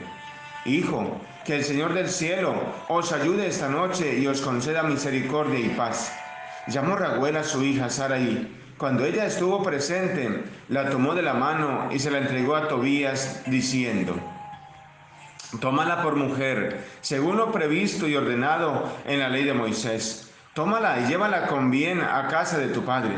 Hijo, 0.66 1.22
que 1.46 1.56
el 1.56 1.64
Señor 1.64 1.94
del 1.94 2.10
cielo 2.10 2.56
os 2.90 3.12
ayude 3.14 3.48
esta 3.48 3.70
noche 3.70 4.18
y 4.18 4.28
os 4.28 4.42
conceda 4.42 4.84
misericordia 4.84 5.60
y 5.60 5.70
paz. 5.70 6.12
Llamó 6.68 6.96
Raguel 6.96 7.38
a 7.38 7.44
su 7.44 7.64
hija 7.64 7.90
Sara 7.90 8.20
y 8.20 8.62
cuando 8.78 9.06
ella 9.06 9.26
estuvo 9.26 9.64
presente, 9.64 10.44
la 10.68 10.90
tomó 10.90 11.16
de 11.16 11.22
la 11.22 11.34
mano 11.34 11.88
y 11.94 12.00
se 12.00 12.12
la 12.12 12.18
entregó 12.18 12.56
a 12.56 12.68
Tobías, 12.68 13.44
diciendo, 13.46 14.16
Tómala 15.60 16.02
por 16.02 16.16
mujer, 16.16 16.84
según 17.02 17.38
lo 17.38 17.52
previsto 17.52 18.08
y 18.08 18.16
ordenado 18.16 18.92
en 19.06 19.20
la 19.20 19.30
ley 19.30 19.44
de 19.44 19.54
Moisés. 19.54 20.32
Tómala 20.54 21.00
y 21.00 21.08
llévala 21.08 21.48
con 21.48 21.70
bien 21.70 22.02
a 22.02 22.28
casa 22.28 22.58
de 22.58 22.70
tu 22.70 22.84
padre. 22.84 23.14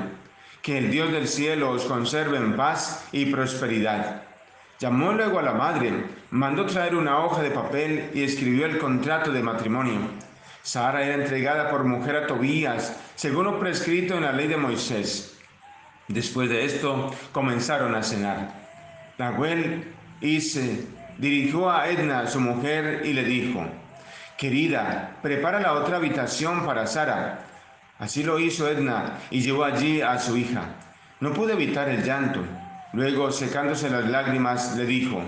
Que 0.62 0.78
el 0.78 0.92
Dios 0.92 1.12
del 1.12 1.28
cielo 1.28 1.72
os 1.72 1.86
conserve 1.86 2.38
en 2.38 2.56
paz 2.56 3.08
y 3.12 3.28
prosperidad. 3.28 4.24
Llamó 4.80 5.14
luego 5.14 5.40
a 5.40 5.44
la 5.44 5.54
madre, 5.54 6.06
mandó 6.32 6.66
traer 6.66 6.96
una 6.96 7.20
hoja 7.24 7.42
de 7.42 7.52
papel 7.52 8.12
y 8.14 8.24
escribió 8.24 8.66
el 8.66 8.78
contrato 8.78 9.32
de 9.32 9.42
matrimonio. 9.42 10.00
Sara 10.62 11.04
era 11.04 11.16
entregada 11.16 11.70
por 11.70 11.84
mujer 11.86 12.16
a 12.18 12.28
Tobías, 12.28 13.00
según 13.16 13.46
lo 13.46 13.60
prescrito 13.60 14.16
en 14.16 14.24
la 14.24 14.34
ley 14.34 14.48
de 14.48 14.58
Moisés. 14.58 15.38
Después 16.08 16.50
de 16.50 16.66
esto 16.66 17.12
comenzaron 17.32 17.96
a 17.96 18.04
cenar. 18.04 18.54
Nahuel 19.18 19.94
y 20.22 20.42
se 20.42 20.86
dirigió 21.18 21.70
a 21.70 21.90
Edna, 21.90 22.28
su 22.28 22.40
mujer, 22.40 23.02
y 23.06 23.14
le 23.14 23.24
dijo, 23.24 23.66
Querida, 24.38 25.18
prepara 25.22 25.60
la 25.60 25.74
otra 25.74 25.98
habitación 25.98 26.66
para 26.66 26.88
Sara. 26.88 27.40
Así 28.00 28.24
lo 28.24 28.40
hizo 28.40 28.70
Edna 28.70 29.18
y 29.32 29.42
llevó 29.42 29.64
allí 29.64 30.02
a 30.02 30.20
su 30.20 30.38
hija. 30.38 30.64
No 31.20 31.34
pude 31.34 31.54
evitar 31.54 31.90
el 31.90 32.04
llanto. 32.04 32.42
Luego, 32.94 33.32
secándose 33.32 33.90
las 33.90 34.08
lágrimas, 34.08 34.78
le 34.78 34.86
dijo, 34.86 35.22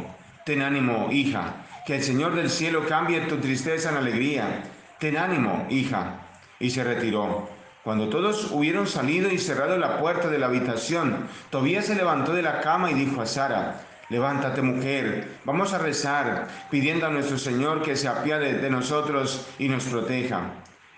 Ten 0.46 0.62
ánimo, 0.62 1.10
hija, 1.12 1.54
que 1.86 1.96
el 1.96 2.04
Señor 2.04 2.36
del 2.36 2.50
cielo 2.50 2.86
cambie 2.88 3.22
tu 3.22 3.38
tristeza 3.38 3.90
en 3.90 3.98
alegría 3.98 4.64
Ten 5.00 5.18
ánimo, 5.18 5.66
hija. 5.70 6.20
Y 6.60 6.70
se 6.72 6.84
retiró. 6.84 7.48
Cuando 7.84 8.10
todos 8.10 8.52
hubieron 8.52 8.86
salido 8.86 9.32
y 9.32 9.38
cerrado 9.38 9.78
la 9.78 9.98
puerta 9.98 10.30
de 10.30 10.38
la 10.38 10.48
habitación, 10.48 11.28
Tobías 11.50 11.86
se 11.86 11.96
levantó 11.96 12.34
de 12.34 12.42
la 12.42 12.60
cama 12.60 12.92
y 12.92 12.96
dijo 12.96 13.22
a 13.22 13.26
Sara, 13.26 13.82
Levántate 14.10 14.62
mujer, 14.62 15.40
vamos 15.46 15.74
a 15.74 15.78
rezar, 15.78 16.48
pidiendo 16.70 17.06
a 17.06 17.10
nuestro 17.10 17.38
Señor 17.38 17.82
que 17.82 17.96
se 17.96 18.08
apiade 18.08 18.54
de 18.54 18.70
nosotros 18.70 19.48
y 19.60 19.70
nos 19.70 19.86
proteja. 19.86 20.42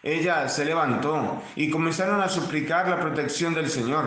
Ella 0.02 0.48
se 0.48 0.66
levantó 0.66 1.42
y 1.56 1.70
comenzaron 1.70 2.22
a 2.22 2.30
suplicar 2.30 2.88
la 2.88 3.00
protección 3.00 3.54
del 3.54 3.70
Señor. 3.70 4.06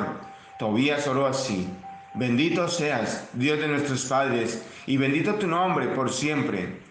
Tobías 0.59 1.07
oró 1.07 1.27
así, 1.27 1.69
Bendito 2.15 2.69
seas, 2.69 3.29
Dios 3.33 3.59
de 3.59 3.69
nuestros 3.69 4.05
padres, 4.07 4.65
y 4.87 4.97
bendito 4.97 5.35
tu 5.35 5.47
nombre 5.49 5.89
por 5.89 6.11
siempre 6.11 6.85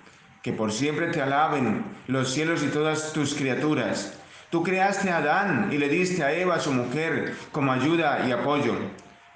que 0.43 0.51
por 0.51 0.73
siempre 0.73 1.07
te 1.07 1.21
alaben 1.21 1.85
los 2.07 2.33
cielos 2.33 2.61
y 2.63 2.67
todas 2.67 3.13
tus 3.13 3.33
criaturas. 3.33 4.19
Tú 4.49 4.61
creaste 4.61 5.09
a 5.09 5.17
Adán 5.17 5.69
y 5.71 5.77
le 5.77 5.87
diste 5.87 6.21
a 6.21 6.33
Eva, 6.33 6.59
su 6.59 6.73
mujer, 6.73 7.33
como 7.53 7.71
ayuda 7.71 8.25
y 8.27 8.31
apoyo. 8.33 8.75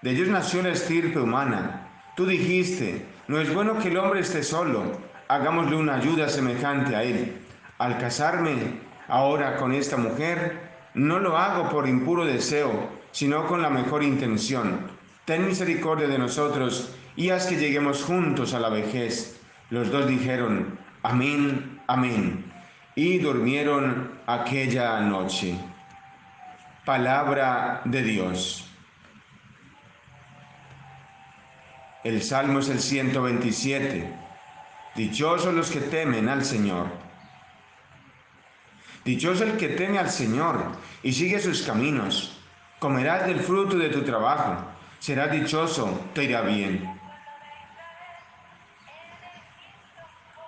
De 0.02 0.12
ellos 0.12 0.28
nació 0.28 0.62
la 0.62 0.70
estirpe 0.70 1.18
humana. 1.18 1.87
Tú 2.18 2.26
dijiste, 2.26 3.06
no 3.28 3.40
es 3.40 3.54
bueno 3.54 3.78
que 3.78 3.90
el 3.90 3.98
hombre 3.98 4.22
esté 4.22 4.42
solo, 4.42 5.00
hagámosle 5.28 5.76
una 5.76 5.98
ayuda 5.98 6.28
semejante 6.30 6.96
a 6.96 7.04
él. 7.04 7.38
Al 7.78 8.00
casarme 8.00 8.56
ahora 9.08 9.58
con 9.58 9.72
esta 9.72 9.98
mujer, 9.98 10.60
no 10.96 11.20
lo 11.20 11.38
hago 11.38 11.70
por 11.70 11.88
impuro 11.88 12.26
deseo, 12.26 12.90
sino 13.12 13.46
con 13.46 13.62
la 13.62 13.70
mejor 13.70 14.02
intención. 14.02 14.80
Ten 15.26 15.46
misericordia 15.46 16.08
de 16.08 16.18
nosotros 16.18 16.96
y 17.16 17.30
haz 17.30 17.46
que 17.46 17.58
lleguemos 17.58 18.02
juntos 18.02 18.56
a 18.56 18.60
la 18.62 18.70
vejez. 18.70 19.40
Los 19.70 19.92
dos 19.92 20.08
dijeron, 20.08 20.80
Amén, 21.04 21.82
amén. 21.86 22.52
Y 22.96 23.20
durmieron 23.20 24.20
aquella 24.26 25.02
noche. 25.02 25.56
Palabra 26.84 27.82
de 27.86 28.02
Dios. 28.02 28.67
El 32.08 32.24
Salmo 32.24 32.60
es 32.60 32.70
el 32.70 32.80
127. 32.80 34.10
Dichosos 34.96 35.54
los 35.54 35.70
que 35.70 35.82
temen 35.82 36.30
al 36.30 36.46
Señor. 36.46 36.88
Dichoso 39.04 39.44
el 39.44 39.58
que 39.58 39.68
teme 39.68 40.00
al 40.00 40.10
Señor 40.10 40.72
y 41.04 41.12
sigue 41.12 41.38
sus 41.38 41.64
caminos. 41.64 42.40
Comerás 42.80 43.28
del 43.28 43.42
fruto 43.42 43.78
de 43.78 43.90
tu 43.90 44.04
trabajo. 44.04 44.56
Serás 45.00 45.34
dichoso, 45.34 46.00
te 46.14 46.24
irá 46.24 46.44
bien. 46.44 46.90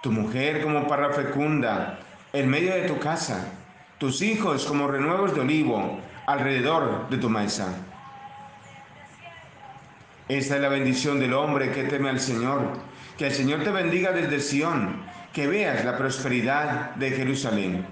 tu 0.02 0.14
mujer 0.14 0.64
como 0.64 0.88
parra 0.88 1.12
fecunda 1.12 2.00
en 2.32 2.50
medio 2.50 2.74
de 2.74 2.88
tu 2.88 2.98
casa, 3.00 3.52
tus 3.98 4.22
hijos 4.22 4.66
como 4.66 4.88
renuevos 4.88 5.36
de 5.36 5.42
olivo 5.42 6.00
alrededor 6.26 7.10
de 7.10 7.18
tu 7.18 7.30
mesa. 7.30 7.89
Esta 10.30 10.58
es 10.58 10.62
la 10.62 10.70
bendición 10.70 11.20
del 11.20 11.34
hombre 11.34 11.72
que 11.72 11.86
teme 11.86 12.08
al 12.08 12.20
Señor. 12.20 12.74
Que 13.18 13.26
el 13.26 13.34
Señor 13.34 13.64
te 13.64 13.72
bendiga 13.72 14.12
desde 14.12 14.40
Sión, 14.40 15.02
que 15.34 15.48
veas 15.48 15.84
la 15.84 15.98
prosperidad 15.98 16.92
de 16.98 17.10
Jerusalén. 17.10 17.84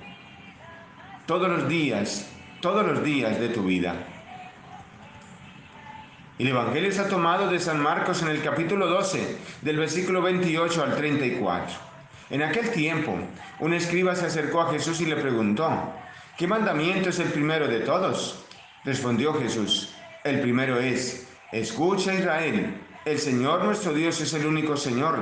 Todos 1.26 1.50
los 1.50 1.68
días, 1.68 2.30
todos 2.62 2.86
los 2.86 3.04
días 3.04 3.40
de 3.40 3.50
tu 3.50 3.64
vida. 3.64 3.96
El 6.38 6.50
Evangelio 6.50 6.90
está 6.90 7.10
tomado 7.10 7.50
de 7.50 7.58
San 7.58 7.82
Marcos 7.82 8.22
en 8.22 8.28
el 8.28 8.44
capítulo 8.44 8.86
12, 8.86 9.40
del 9.64 9.78
versículo 9.78 10.22
28 10.22 10.84
al 10.84 10.96
34. 10.96 11.76
En 12.30 12.44
aquel 12.44 12.70
tiempo, 12.70 13.18
un 13.62 13.74
escriba 13.74 14.16
se 14.16 14.28
acercó 14.28 14.62
a 14.62 14.72
Jesús 14.72 15.02
y 15.02 15.08
le 15.08 15.16
preguntó, 15.16 15.92
¿qué 16.38 16.46
mandamiento 16.46 17.10
es 17.10 17.18
el 17.18 17.30
primero 17.30 17.68
de 17.68 17.80
todos? 17.80 18.46
Respondió 18.86 19.34
Jesús, 19.34 19.96
el 20.24 20.40
primero 20.42 20.80
es, 20.80 21.27
escucha 21.52 22.14
Israel, 22.14 22.82
el 23.06 23.20
Señor 23.20 23.64
nuestro 23.64 23.94
Dios 23.94 24.20
es 24.20 24.34
el 24.34 24.46
único 24.46 24.76
Señor. 24.76 25.18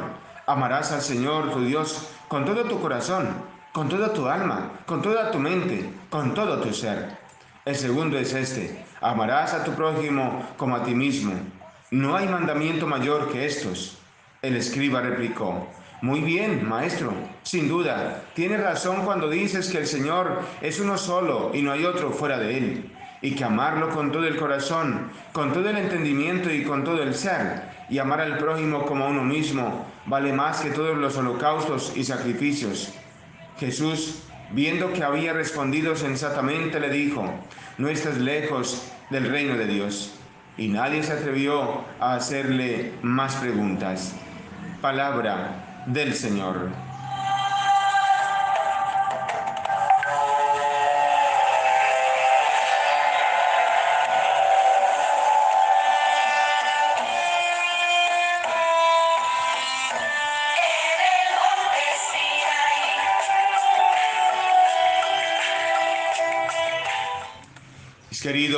Amarás 0.47 0.91
al 0.91 1.01
Señor 1.01 1.51
tu 1.51 1.63
Dios 1.63 2.09
con 2.27 2.45
todo 2.45 2.63
tu 2.63 2.81
corazón, 2.81 3.27
con 3.71 3.89
toda 3.89 4.13
tu 4.13 4.27
alma, 4.27 4.71
con 4.85 5.01
toda 5.01 5.31
tu 5.31 5.39
mente, 5.39 5.89
con 6.09 6.33
todo 6.33 6.59
tu 6.61 6.73
ser. 6.73 7.17
El 7.63 7.75
segundo 7.75 8.17
es 8.17 8.33
este, 8.33 8.85
amarás 9.01 9.53
a 9.53 9.63
tu 9.63 9.71
prójimo 9.73 10.43
como 10.57 10.75
a 10.75 10.83
ti 10.83 10.95
mismo. 10.95 11.33
No 11.91 12.15
hay 12.15 12.27
mandamiento 12.27 12.87
mayor 12.87 13.31
que 13.31 13.45
estos. 13.45 13.97
El 14.41 14.55
escriba 14.55 15.01
replicó, 15.01 15.67
muy 16.01 16.21
bien, 16.21 16.67
maestro, 16.67 17.13
sin 17.43 17.67
duda, 17.67 18.23
tienes 18.33 18.61
razón 18.61 19.05
cuando 19.05 19.29
dices 19.29 19.69
que 19.69 19.77
el 19.77 19.87
Señor 19.87 20.41
es 20.61 20.79
uno 20.79 20.97
solo 20.97 21.51
y 21.53 21.61
no 21.61 21.71
hay 21.71 21.85
otro 21.85 22.11
fuera 22.11 22.37
de 22.37 22.57
Él, 22.57 22.91
y 23.25 23.33
que 23.33 23.43
amarlo 23.43 23.89
con 23.89 24.11
todo 24.11 24.27
el 24.27 24.37
corazón, 24.37 25.09
con 25.33 25.51
todo 25.51 25.67
el 25.67 25.77
entendimiento 25.77 26.53
y 26.53 26.63
con 26.63 26.83
todo 26.83 27.01
el 27.01 27.15
ser, 27.15 27.63
y 27.89 27.97
amar 27.97 28.21
al 28.21 28.37
prójimo 28.37 28.85
como 28.85 29.03
a 29.03 29.07
uno 29.07 29.23
mismo, 29.23 29.87
vale 30.05 30.31
más 30.31 30.59
que 30.59 30.69
todos 30.69 30.95
los 30.95 31.17
holocaustos 31.17 31.93
y 31.95 32.03
sacrificios. 32.03 32.93
Jesús, 33.59 34.21
viendo 34.51 34.93
que 34.93 35.03
había 35.03 35.33
respondido 35.33 35.95
sensatamente, 35.95 36.79
le 36.79 36.91
dijo, 36.91 37.25
no 37.79 37.89
estás 37.89 38.19
lejos 38.19 38.91
del 39.09 39.27
reino 39.27 39.55
de 39.55 39.65
Dios. 39.65 40.13
Y 40.55 40.67
nadie 40.67 41.01
se 41.01 41.13
atrevió 41.13 41.83
a 41.99 42.13
hacerle 42.13 42.93
más 43.01 43.37
preguntas. 43.37 44.13
Palabra 44.81 45.83
del 45.87 46.13
Señor. 46.13 46.84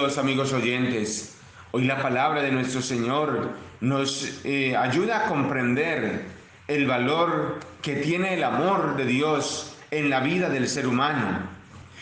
Queridos 0.07 0.23
amigos 0.23 0.53
oyentes, 0.53 1.35
hoy 1.71 1.83
la 1.83 2.01
palabra 2.01 2.41
de 2.41 2.49
nuestro 2.49 2.81
Señor 2.81 3.49
nos 3.81 4.39
eh, 4.45 4.73
ayuda 4.73 5.25
a 5.25 5.27
comprender 5.27 6.21
el 6.69 6.87
valor 6.87 7.59
que 7.81 7.95
tiene 7.97 8.35
el 8.35 8.45
amor 8.45 8.95
de 8.95 9.03
Dios 9.03 9.75
en 9.91 10.09
la 10.09 10.21
vida 10.21 10.49
del 10.49 10.69
ser 10.69 10.87
humano 10.87 11.39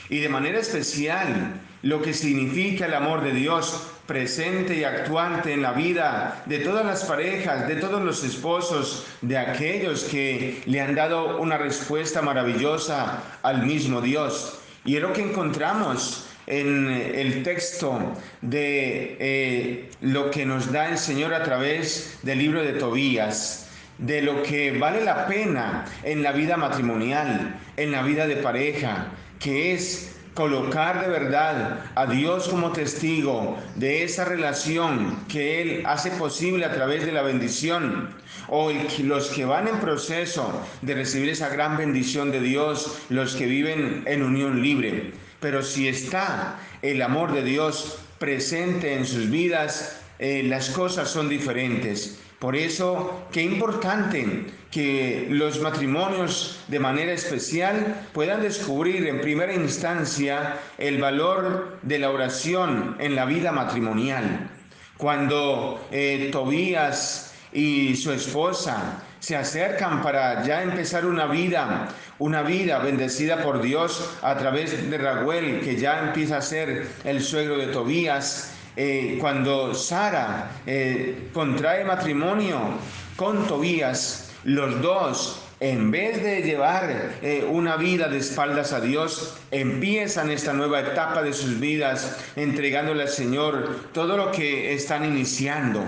y 0.07 0.19
de 0.19 0.29
manera 0.29 0.59
especial 0.59 1.59
lo 1.81 2.03
que 2.03 2.13
significa 2.13 2.85
el 2.85 2.93
amor 2.93 3.23
de 3.23 3.31
Dios 3.31 3.87
presente 4.05 4.75
y 4.75 4.83
actuante 4.83 5.53
en 5.53 5.63
la 5.63 5.71
vida 5.71 6.43
de 6.45 6.59
todas 6.59 6.85
las 6.85 7.05
parejas, 7.05 7.67
de 7.67 7.77
todos 7.77 8.03
los 8.03 8.23
esposos, 8.23 9.07
de 9.21 9.39
aquellos 9.39 10.03
que 10.03 10.61
le 10.67 10.79
han 10.79 10.93
dado 10.93 11.39
una 11.39 11.57
respuesta 11.57 12.21
maravillosa 12.21 13.23
al 13.41 13.65
mismo 13.65 13.99
Dios. 13.99 14.59
Y 14.83 14.95
es 14.95 15.01
lo 15.01 15.11
que 15.11 15.23
encontramos 15.23 16.24
en 16.47 16.87
el 16.87 17.43
texto 17.43 18.13
de 18.41 19.17
eh, 19.19 19.89
lo 20.01 20.29
que 20.31 20.45
nos 20.45 20.71
da 20.71 20.89
el 20.89 20.97
Señor 20.97 21.33
a 21.33 21.43
través 21.43 22.19
del 22.23 22.39
libro 22.39 22.63
de 22.63 22.73
Tobías 22.73 23.65
de 23.97 24.21
lo 24.21 24.43
que 24.43 24.77
vale 24.77 25.03
la 25.03 25.27
pena 25.27 25.85
en 26.03 26.21
la 26.21 26.31
vida 26.31 26.57
matrimonial, 26.57 27.55
en 27.77 27.91
la 27.91 28.03
vida 28.03 28.27
de 28.27 28.37
pareja, 28.37 29.07
que 29.39 29.73
es 29.73 30.15
colocar 30.33 31.01
de 31.01 31.07
verdad 31.07 31.79
a 31.95 32.05
Dios 32.05 32.49
como 32.49 32.73
testigo 32.73 33.57
de 33.75 34.03
esa 34.03 34.25
relación 34.25 35.17
que 35.29 35.61
Él 35.61 35.83
hace 35.85 36.11
posible 36.11 36.65
a 36.65 36.73
través 36.73 37.05
de 37.05 37.13
la 37.13 37.21
bendición, 37.21 38.09
o 38.49 38.69
los 39.03 39.29
que 39.29 39.45
van 39.45 39.67
en 39.69 39.79
proceso 39.79 40.61
de 40.81 40.93
recibir 40.93 41.29
esa 41.29 41.49
gran 41.49 41.77
bendición 41.77 42.31
de 42.31 42.41
Dios, 42.41 42.99
los 43.09 43.35
que 43.35 43.45
viven 43.45 44.03
en 44.05 44.23
unión 44.23 44.61
libre. 44.61 45.13
Pero 45.45 45.61
si 45.61 45.87
está 45.87 46.57
el 46.81 47.03
amor 47.03 47.31
de 47.31 47.43
Dios 47.43 47.99
presente 48.17 48.95
en 48.95 49.05
sus 49.05 49.29
vidas, 49.29 50.01
eh, 50.17 50.41
las 50.43 50.71
cosas 50.71 51.07
son 51.07 51.29
diferentes. 51.29 52.19
Por 52.39 52.55
eso, 52.55 53.27
qué 53.31 53.43
importante 53.43 54.47
que 54.71 55.27
los 55.29 55.61
matrimonios 55.61 56.63
de 56.67 56.79
manera 56.79 57.11
especial 57.11 58.07
puedan 58.11 58.41
descubrir 58.41 59.05
en 59.05 59.21
primera 59.21 59.53
instancia 59.53 60.57
el 60.79 60.99
valor 60.99 61.77
de 61.83 61.99
la 61.99 62.09
oración 62.09 62.95
en 62.97 63.15
la 63.15 63.25
vida 63.25 63.51
matrimonial. 63.51 64.49
Cuando 64.97 65.79
eh, 65.91 66.29
Tobías 66.31 67.35
y 67.53 67.95
su 67.97 68.11
esposa 68.11 69.03
se 69.25 69.35
acercan 69.35 70.03
para 70.03 70.43
ya 70.43 70.61
empezar 70.61 71.03
una 71.03 71.25
vida, 71.25 71.87
una 72.19 72.43
vida 72.43 72.77
bendecida 72.77 73.41
por 73.41 73.59
Dios 73.59 74.15
a 74.21 74.37
través 74.37 74.87
de 74.87 74.97
Raguel, 74.99 75.61
que 75.61 75.77
ya 75.77 75.99
empieza 75.99 76.37
a 76.37 76.41
ser 76.43 76.87
el 77.03 77.23
suegro 77.23 77.57
de 77.57 77.65
Tobías, 77.65 78.53
eh, 78.75 79.17
cuando 79.19 79.73
Sara 79.73 80.51
eh, 80.67 81.29
contrae 81.33 81.83
matrimonio 81.83 82.77
con 83.15 83.47
Tobías, 83.47 84.31
los 84.43 84.79
dos, 84.83 85.41
en 85.59 85.89
vez 85.89 86.21
de 86.21 86.43
llevar 86.43 87.15
eh, 87.23 87.47
una 87.49 87.77
vida 87.77 88.07
de 88.07 88.19
espaldas 88.19 88.73
a 88.73 88.79
Dios, 88.79 89.37
empiezan 89.49 90.29
esta 90.29 90.53
nueva 90.53 90.81
etapa 90.81 91.23
de 91.23 91.33
sus 91.33 91.59
vidas 91.59 92.15
entregándole 92.35 93.01
al 93.01 93.09
Señor 93.09 93.87
todo 93.91 94.17
lo 94.17 94.31
que 94.31 94.75
están 94.75 95.03
iniciando. 95.03 95.83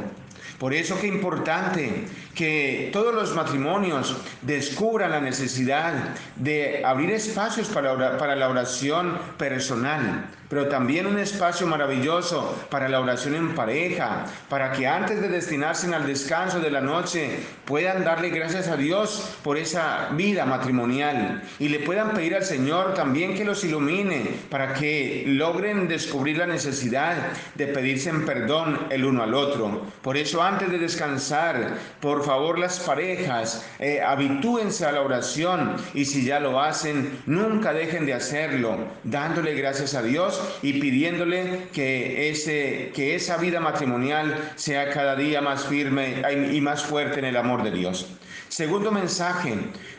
Por 0.57 0.73
eso 0.73 0.99
que 0.99 1.05
importante 1.05 2.05
que 2.37 2.91
todos 2.93 3.15
los 3.15 3.33
matrimonios 3.33 4.15
descubran 4.43 5.09
la 5.09 5.19
necesidad 5.19 5.93
de 6.35 6.83
abrir 6.85 7.09
espacios 7.09 7.67
para, 7.67 8.17
para 8.19 8.35
la 8.35 8.47
oración 8.47 9.17
personal, 9.39 10.27
pero 10.49 10.67
también 10.67 11.07
un 11.07 11.17
espacio 11.17 11.65
maravilloso 11.67 12.55
para 12.69 12.87
la 12.87 13.01
oración 13.01 13.35
en 13.35 13.55
pareja, 13.55 14.25
para 14.49 14.71
que 14.71 14.87
antes 14.87 15.19
de 15.19 15.29
destinarse 15.29 15.93
al 15.93 16.05
descanso 16.05 16.59
de 16.59 16.69
la 16.69 16.79
noche 16.79 17.39
puedan 17.65 18.03
darle 18.03 18.29
gracias 18.29 18.67
a 18.67 18.77
Dios 18.77 19.35
por 19.43 19.57
esa 19.57 20.09
vida 20.11 20.45
matrimonial 20.45 21.41
y 21.59 21.69
le 21.69 21.79
puedan 21.79 22.11
pedir 22.11 22.35
al 22.35 22.43
Señor 22.43 22.93
también 22.93 23.35
que 23.35 23.45
los 23.45 23.63
ilumine 23.63 24.29
para 24.49 24.73
que 24.75 25.23
logren 25.25 25.87
descubrir 25.87 26.37
la 26.37 26.45
necesidad 26.45 27.15
de 27.55 27.67
pedirse 27.67 28.09
en 28.09 28.25
perdón 28.25 28.79
el 28.91 29.05
uno 29.05 29.23
al 29.23 29.33
otro. 29.33 29.81
Por 30.01 30.17
eso 30.17 30.43
antes 30.43 30.69
de 30.69 30.77
descansar, 30.77 31.77
por 31.99 32.26
favor 32.27 32.59
las 32.59 32.81
parejas, 32.81 33.65
eh, 33.79 34.01
habitúense 34.01 34.85
a 34.85 34.91
la 34.91 35.01
oración 35.01 35.77
y 35.93 36.03
si 36.03 36.25
ya 36.25 36.41
lo 36.41 36.59
hacen, 36.59 37.21
nunca 37.25 37.71
dejen 37.71 38.05
de 38.05 38.13
hacerlo, 38.13 38.77
dándole 39.05 39.53
gracias 39.53 39.95
a 39.95 40.01
Dios 40.01 40.41
y 40.61 40.73
pidiéndole 40.73 41.69
que, 41.71 42.29
ese, 42.29 42.91
que 42.93 43.15
esa 43.15 43.37
vida 43.37 43.61
matrimonial 43.61 44.51
sea 44.55 44.89
cada 44.89 45.15
día 45.15 45.39
más 45.39 45.67
firme 45.67 46.21
y 46.51 46.59
más 46.59 46.83
fuerte 46.83 47.19
en 47.19 47.25
el 47.25 47.37
amor 47.37 47.63
de 47.63 47.71
Dios. 47.71 48.07
Segundo 48.49 48.91
mensaje, 48.91 49.53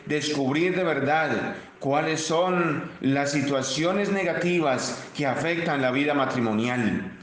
descubrir 0.05 0.75
de 0.75 0.83
verdad 0.83 1.55
cuáles 1.79 2.21
son 2.21 2.91
las 3.01 3.31
situaciones 3.31 4.11
negativas 4.11 5.03
que 5.17 5.25
afectan 5.25 5.81
la 5.81 5.89
vida 5.89 6.13
matrimonial 6.13 7.18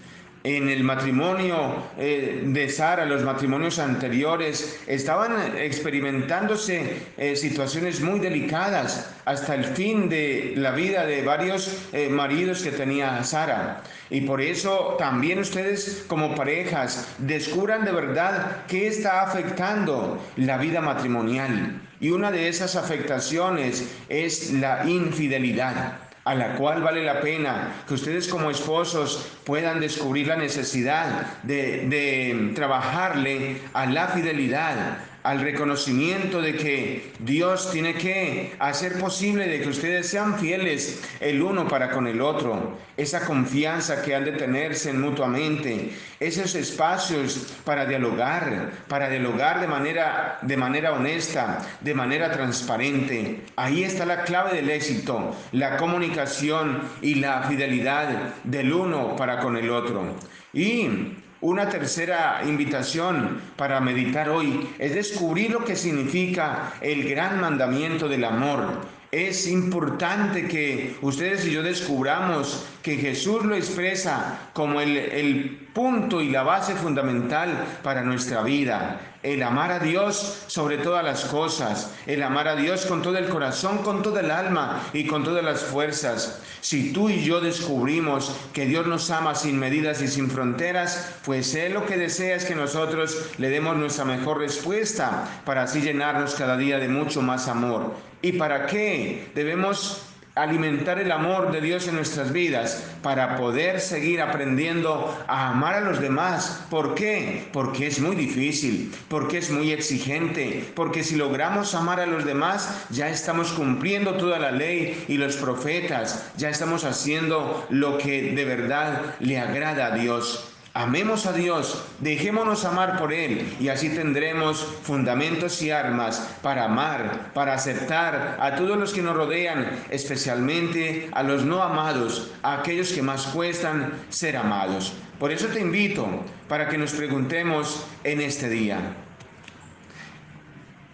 en 0.47 0.69
el 0.69 0.85
matrimonio 0.85 1.75
eh, 1.99 2.43
de 2.45 2.69
Sara, 2.69 3.05
los 3.05 3.25
matrimonios 3.25 3.81
anteriores, 3.81 4.79
estaban 4.87 5.57
experimentándose 5.57 6.99
eh, 7.17 7.35
situaciones 7.35 8.01
muy 8.01 8.21
delicadas 8.21 9.11
hasta 9.25 9.57
el 9.57 9.65
fin 9.65 10.09
de 10.09 10.53
la 10.55 10.71
vida 10.71 11.05
de 11.05 11.23
varios 11.23 11.89
eh, 11.93 12.09
maridos 12.09 12.63
que 12.63 12.71
tenía 12.71 13.25
Sara. 13.25 13.83
Y 14.09 14.21
por 14.21 14.41
eso 14.41 14.95
también 15.01 15.41
ustedes 15.41 16.05
como 16.07 16.37
parejas 16.37 17.09
descubran 17.19 17.85
de 17.85 17.91
verdad 17.91 18.59
qué 18.69 18.87
está 18.87 19.23
afectando 19.23 20.23
la 20.37 20.59
vida 20.59 20.81
matrimonial. 20.81 21.83
Y 21.99 22.11
una 22.11 22.31
de 22.31 22.47
esas 22.47 22.77
afectaciones 22.77 23.93
es 24.09 24.53
la 24.53 24.89
infidelidad 24.89 26.07
a 26.27 26.35
la 26.35 26.57
cual 26.57 26.83
vale 26.83 27.05
la 27.05 27.21
pena 27.21 27.85
que 27.87 27.95
ustedes 27.95 28.27
como 28.27 28.51
esposos 28.51 29.25
puedan 29.45 29.79
descubrir 29.79 30.27
la 30.27 30.35
necesidad 30.35 31.39
de, 31.45 31.87
de 31.87 32.53
trabajarle 32.53 33.63
a 33.73 33.87
la 33.87 34.09
fidelidad, 34.09 34.99
al 35.27 35.41
reconocimiento 35.41 36.41
de 36.41 36.55
que 36.55 37.11
Dios 37.19 37.73
tiene 37.73 37.95
que 37.95 38.55
hacer 38.61 38.97
posible 39.01 39.49
de 39.49 39.61
que 39.61 39.69
ustedes 39.69 40.09
sean 40.09 40.39
fieles 40.39 41.03
el 41.19 41.43
uno 41.43 41.67
para 41.67 41.91
con 41.91 42.07
el 42.07 42.21
otro, 42.21 42.79
esa 42.97 43.27
confianza 43.27 44.03
que 44.03 44.15
han 44.15 44.25
de 44.25 44.33
tenerse 44.33 44.93
mutuamente, 44.93 45.91
esos 46.21 46.55
espacios 46.55 47.57
para 47.65 47.87
dialogar, 47.87 48.71
para 48.87 49.09
dialogar 49.09 49.61
de 49.61 49.67
manera, 49.67 50.39
de 50.43 50.57
manera 50.57 50.93
honesta, 50.93 51.59
de 51.81 51.93
manera 51.93 52.31
transparente. 52.31 53.43
Ahí 53.57 53.83
está 53.83 54.07
la 54.07 54.23
clave 54.23 54.55
del 54.55 54.71
éxito, 54.71 55.35
la 55.51 55.77
comunicación 55.77 56.83
y 57.03 57.17
la 57.17 57.43
fidelidad 57.43 58.33
del 58.45 58.73
uno 58.73 59.17
para 59.17 59.41
con 59.41 59.57
el 59.57 59.71
otro. 59.71 60.05
Y 60.53 61.17
una 61.47 61.69
tercera 61.69 62.43
invitación 62.45 63.41
para 63.55 63.79
meditar 63.81 64.29
hoy 64.29 64.69
es 64.81 64.95
descubrir 64.95 65.53
lo 65.53 65.65
que 65.65 65.77
significa 65.77 66.73
el 66.81 67.09
gran 67.09 67.41
mandamiento 67.41 68.09
del 68.09 68.25
amor. 68.25 68.81
Es 69.13 69.47
importante 69.47 70.49
que 70.49 70.97
ustedes 71.03 71.47
y 71.47 71.53
yo 71.53 71.63
descubramos 71.63 72.67
que 72.87 72.99
Jesús 72.99 73.45
lo 73.45 73.57
expresa 73.57 74.51
como 74.53 74.81
el, 74.81 74.97
el 74.97 75.69
punto 75.75 76.23
y 76.23 76.31
la 76.31 76.45
base 76.45 76.77
fundamental 76.77 77.81
para 77.83 78.03
nuestra 78.03 78.43
vida 78.43 79.01
el 79.27 79.43
amar 79.43 79.73
a 79.73 79.81
Dios 79.81 80.45
sobre 80.47 80.79
todas 80.79 81.05
las 81.05 81.25
cosas, 81.25 81.93
el 82.07 82.23
amar 82.23 82.47
a 82.47 82.55
Dios 82.55 82.87
con 82.87 83.03
todo 83.03 83.19
el 83.19 83.29
corazón, 83.29 83.79
con 83.79 84.01
todo 84.01 84.21
el 84.21 84.31
alma 84.31 84.81
y 84.93 85.05
con 85.05 85.25
todas 85.25 85.43
las 85.43 85.63
fuerzas. 85.63 86.41
Si 86.61 86.93
tú 86.93 87.11
y 87.11 87.25
yo 87.25 87.41
descubrimos 87.41 88.33
que 88.53 88.67
Dios 88.67 88.87
nos 88.87 89.11
ama 89.11 89.35
sin 89.35 89.59
medidas 89.59 90.01
y 90.01 90.07
sin 90.07 90.31
fronteras, 90.31 91.17
pues 91.25 91.57
Él 91.57 91.75
lo 91.75 91.87
que 91.87 91.97
desea 91.97 92.37
es 92.37 92.45
que 92.45 92.55
nosotros 92.55 93.31
le 93.39 93.49
demos 93.49 93.77
nuestra 93.77 94.05
mejor 94.05 94.39
respuesta 94.39 95.43
para 95.45 95.63
así 95.63 95.81
llenarnos 95.81 96.37
cada 96.37 96.57
día 96.57 96.79
de 96.79 96.89
mucho 96.89 97.21
más 97.21 97.49
amor. 97.49 97.95
¿Y 98.23 98.33
para 98.33 98.67
qué? 98.67 99.29
Debemos 99.35 100.06
alimentar 100.37 100.99
el 100.99 101.11
amor 101.13 101.51
de 101.51 101.63
Dios 101.63 101.89
en 101.89 101.97
nuestras 101.97 102.31
vidas 102.31 102.85
para 103.03 103.37
poder 103.37 103.81
seguir 103.81 104.21
aprendiendo 104.21 105.17
a 105.27 105.49
amar 105.49 105.77
a 105.77 105.81
los 105.81 105.99
demás. 105.99 106.63
¿Por 106.69 106.95
qué? 106.95 107.49
Porque 107.55 107.87
es 107.87 108.01
muy 108.01 108.15
difícil, 108.15 108.95
porque 109.09 109.39
es 109.39 109.51
muy 109.51 109.73
exigente, 109.73 110.71
porque 110.75 111.05
si 111.05 111.17
logramos 111.17 111.75
amar 111.75 112.01
a 112.01 112.07
los 112.07 112.27
demás 112.27 112.87
ya 112.91 113.09
estamos 113.09 113.51
cumpliendo 113.53 114.17
toda 114.19 114.39
la 114.39 114.53
ley 114.53 115.07
y 115.09 115.17
los 115.17 115.37
profetas, 115.37 116.31
ya 116.37 116.51
estamos 116.51 116.85
haciendo 116.85 117.67
lo 117.71 117.97
que 117.97 118.33
de 118.33 118.45
verdad 118.45 119.17
le 119.21 119.41
agrada 119.41 119.87
a 119.87 119.97
Dios. 119.97 120.56
Amemos 120.77 121.25
a 121.25 121.33
Dios, 121.33 121.87
dejémonos 122.01 122.67
amar 122.67 122.99
por 122.99 123.11
Él 123.11 123.57
y 123.59 123.69
así 123.69 123.89
tendremos 123.89 124.63
fundamentos 124.83 125.63
y 125.63 125.71
armas 125.71 126.37
para 126.43 126.67
amar, 126.67 127.31
para 127.33 127.55
aceptar 127.55 128.37
a 128.39 128.57
todos 128.57 128.77
los 128.77 128.93
que 128.93 129.01
nos 129.01 129.17
rodean, 129.17 129.71
especialmente 129.89 131.09
a 131.15 131.23
los 131.23 131.47
no 131.47 131.63
amados, 131.63 132.31
a 132.43 132.59
aquellos 132.59 132.93
que 132.93 133.01
más 133.01 133.23
cuestan 133.29 133.95
ser 134.11 134.37
amados. 134.37 134.93
Por 135.19 135.33
eso 135.33 135.47
te 135.47 135.61
invito 135.61 136.07
para 136.47 136.69
que 136.69 136.77
nos 136.77 136.93
preguntemos 136.93 137.87
en 138.05 138.21
este 138.21 138.51
día. 138.51 138.79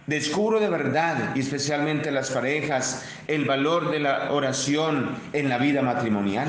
Descubro 0.07 0.61
de 0.61 0.69
verdad, 0.69 1.35
y 1.35 1.41
especialmente 1.41 2.09
las 2.09 2.31
parejas, 2.31 3.05
el 3.27 3.43
valor 3.43 3.91
de 3.91 3.99
la 3.99 4.31
oración 4.31 5.09
en 5.33 5.49
la 5.49 5.57
vida 5.57 5.81
matrimonial. 5.81 6.47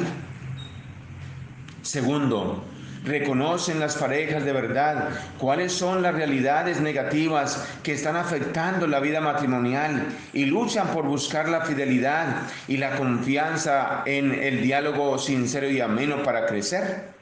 Segundo, 1.83 2.65
reconocen 3.05 3.81
las 3.81 3.97
parejas 3.97 4.45
de 4.45 4.53
verdad 4.53 5.11
cuáles 5.39 5.73
son 5.73 6.03
las 6.03 6.15
realidades 6.15 6.81
negativas 6.81 7.67
que 7.83 7.93
están 7.93 8.17
afectando 8.17 8.87
la 8.87 9.01
vida 9.01 9.21
matrimonial 9.21 10.07
y 10.33 10.47
luchan 10.47 10.89
por 10.89 11.07
buscar 11.07 11.49
la 11.49 11.63
fidelidad 11.63 12.43
y 12.67 12.79
la 12.79 12.97
confianza 12.97 14.03
en 14.07 14.33
el 14.33 14.63
diálogo 14.63 15.19
sincero 15.19 15.69
y 15.69 15.81
ameno 15.81 16.23
para 16.23 16.47
crecer. 16.47 17.13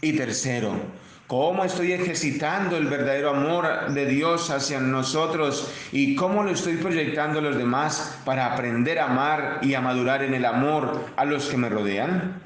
Y 0.00 0.14
tercero, 0.14 0.74
cómo 1.26 1.64
estoy 1.64 1.92
ejercitando 1.92 2.76
el 2.76 2.86
verdadero 2.86 3.30
amor 3.30 3.92
de 3.94 4.06
Dios 4.06 4.50
hacia 4.50 4.80
nosotros 4.80 5.72
y 5.92 6.14
cómo 6.14 6.42
lo 6.42 6.50
estoy 6.50 6.76
proyectando 6.76 7.38
a 7.38 7.42
los 7.42 7.56
demás 7.56 8.18
para 8.24 8.52
aprender 8.52 8.98
a 8.98 9.06
amar 9.06 9.60
y 9.62 9.74
a 9.74 9.80
madurar 9.80 10.22
en 10.22 10.34
el 10.34 10.44
amor 10.44 11.06
a 11.16 11.24
los 11.24 11.46
que 11.46 11.56
me 11.56 11.68
rodean. 11.68 12.43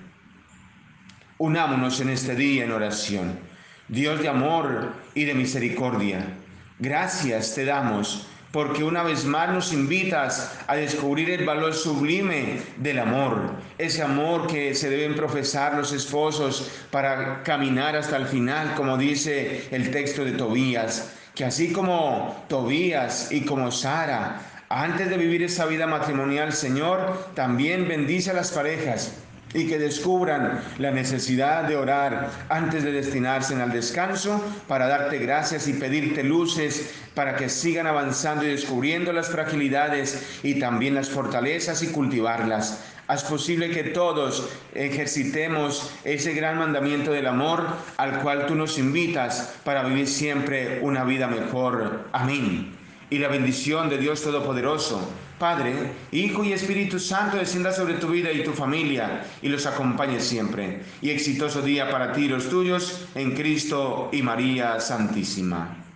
Unámonos 1.41 2.01
en 2.01 2.09
este 2.09 2.35
día 2.35 2.65
en 2.65 2.73
oración. 2.73 3.39
Dios 3.87 4.21
de 4.21 4.27
amor 4.27 4.93
y 5.15 5.25
de 5.25 5.35
misericordia, 5.35 6.35
gracias 6.81 7.55
te 7.55 7.65
damos 7.65 8.27
porque 8.51 8.83
una 8.83 9.05
vez 9.05 9.25
más 9.25 9.51
nos 9.51 9.73
invitas 9.73 10.59
a 10.67 10.75
descubrir 10.75 11.31
el 11.31 11.47
valor 11.47 11.75
sublime 11.75 12.61
del 12.79 12.99
amor, 12.99 13.53
ese 13.79 14.03
amor 14.03 14.49
que 14.49 14.75
se 14.75 14.91
deben 14.91 15.15
profesar 15.15 15.75
los 15.75 15.93
esposos 15.93 16.73
para 16.91 17.45
caminar 17.45 17.95
hasta 17.95 18.17
el 18.17 18.27
final, 18.27 18.75
como 18.75 18.97
dice 18.97 19.69
el 19.71 19.93
texto 19.93 20.25
de 20.25 20.33
Tobías, 20.33 21.13
que 21.37 21.45
así 21.45 21.73
como 21.73 22.45
Tobías 22.49 23.31
y 23.31 23.43
como 23.43 23.71
Sara, 23.71 24.41
antes 24.71 25.09
de 25.09 25.17
vivir 25.17 25.45
esa 25.45 25.67
vida 25.67 25.87
matrimonial, 25.87 26.53
Señor, 26.53 27.31
también 27.35 27.87
bendice 27.87 28.33
a 28.33 28.35
las 28.35 28.51
parejas 28.51 29.13
y 29.55 29.67
que 29.67 29.79
descubran 29.79 30.61
la 30.79 30.91
necesidad 30.91 31.65
de 31.65 31.77
orar 31.77 32.31
antes 32.49 32.85
de 32.85 32.93
destinarse 32.93 33.55
al 33.55 33.73
descanso 33.73 34.43
para 34.67 34.87
darte 34.87 35.19
gracias 35.19 35.69
y 35.69 35.75
pedirte 35.75 36.23
luces 36.23 36.95
para 37.15 37.37
que 37.37 37.49
sigan 37.49 37.87
avanzando 37.87 38.45
y 38.45 38.49
descubriendo 38.49 39.13
las 39.13 39.29
fragilidades 39.29 40.41
y 40.43 40.59
también 40.59 40.95
las 40.95 41.09
fortalezas 41.09 41.83
y 41.83 41.89
cultivarlas. 41.89 42.85
Haz 43.09 43.25
posible 43.25 43.71
que 43.71 43.85
todos 43.85 44.51
ejercitemos 44.75 45.91
ese 46.05 46.35
gran 46.35 46.59
mandamiento 46.59 47.11
del 47.11 47.27
amor 47.27 47.65
al 47.97 48.21
cual 48.21 48.45
tú 48.47 48.55
nos 48.55 48.79
invitas 48.79 49.55
para 49.65 49.83
vivir 49.83 50.07
siempre 50.07 50.81
una 50.83 51.05
vida 51.05 51.27
mejor. 51.27 52.05
Amén. 52.13 52.77
Y 53.09 53.19
la 53.19 53.29
bendición 53.29 53.89
de 53.89 53.97
Dios 53.97 54.21
Todopoderoso, 54.23 55.11
Padre, 55.39 55.75
Hijo 56.13 56.45
y 56.45 56.53
Espíritu 56.53 56.99
Santo 56.99 57.37
descienda 57.37 57.73
sobre 57.73 57.95
tu 57.95 58.09
vida 58.09 58.33
y 58.33 58.45
tu 58.45 58.53
familia 58.53 59.25
y 59.41 59.49
los 59.49 59.67
acompañe 59.67 60.21
siempre. 60.21 60.83
Y 61.01 61.11
exitoso 61.11 61.63
día 61.63 61.91
para 61.91 62.13
ti 62.13 62.23
y 62.23 62.29
los 62.29 62.49
tuyos 62.49 63.07
en 63.15 63.35
Cristo 63.35 64.11
y 64.13 64.23
María 64.23 64.81
Santísima. 64.81 65.88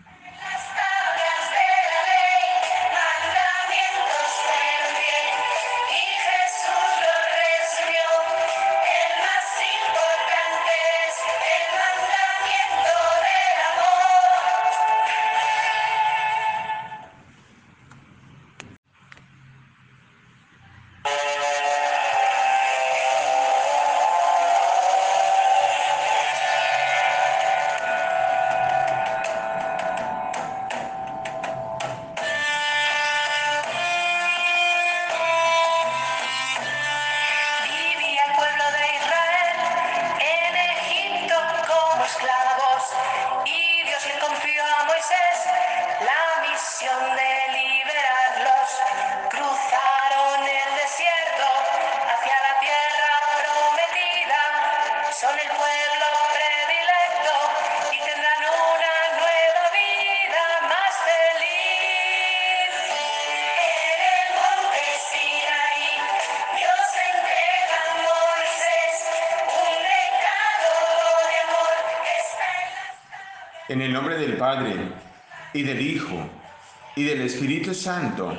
Santo. 77.83 78.39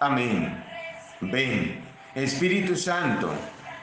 Amén. 0.00 0.60
Ven, 1.20 1.78
Espíritu 2.16 2.74
Santo, 2.74 3.32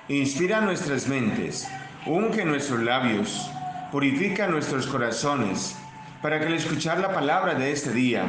inspira 0.09 0.59
nuestras 0.59 1.07
mentes, 1.07 1.67
unge 2.05 2.43
nuestros 2.43 2.81
labios, 2.81 3.49
purifica 3.91 4.47
nuestros 4.47 4.85
corazones, 4.87 5.77
para 6.21 6.37
que 6.39 6.47
al 6.47 6.53
escuchar 6.53 6.99
la 6.99 7.13
palabra 7.13 7.55
de 7.55 7.71
este 7.71 7.93
día 7.93 8.25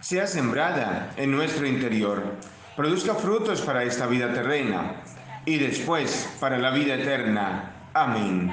sea 0.00 0.26
sembrada 0.26 1.12
en 1.16 1.30
nuestro 1.30 1.64
interior, 1.64 2.34
produzca 2.74 3.14
frutos 3.14 3.60
para 3.60 3.84
esta 3.84 4.06
vida 4.06 4.32
terrena 4.32 4.96
y 5.44 5.58
después 5.58 6.28
para 6.40 6.58
la 6.58 6.72
vida 6.72 6.94
eterna. 6.94 7.70
Amén. 7.94 8.52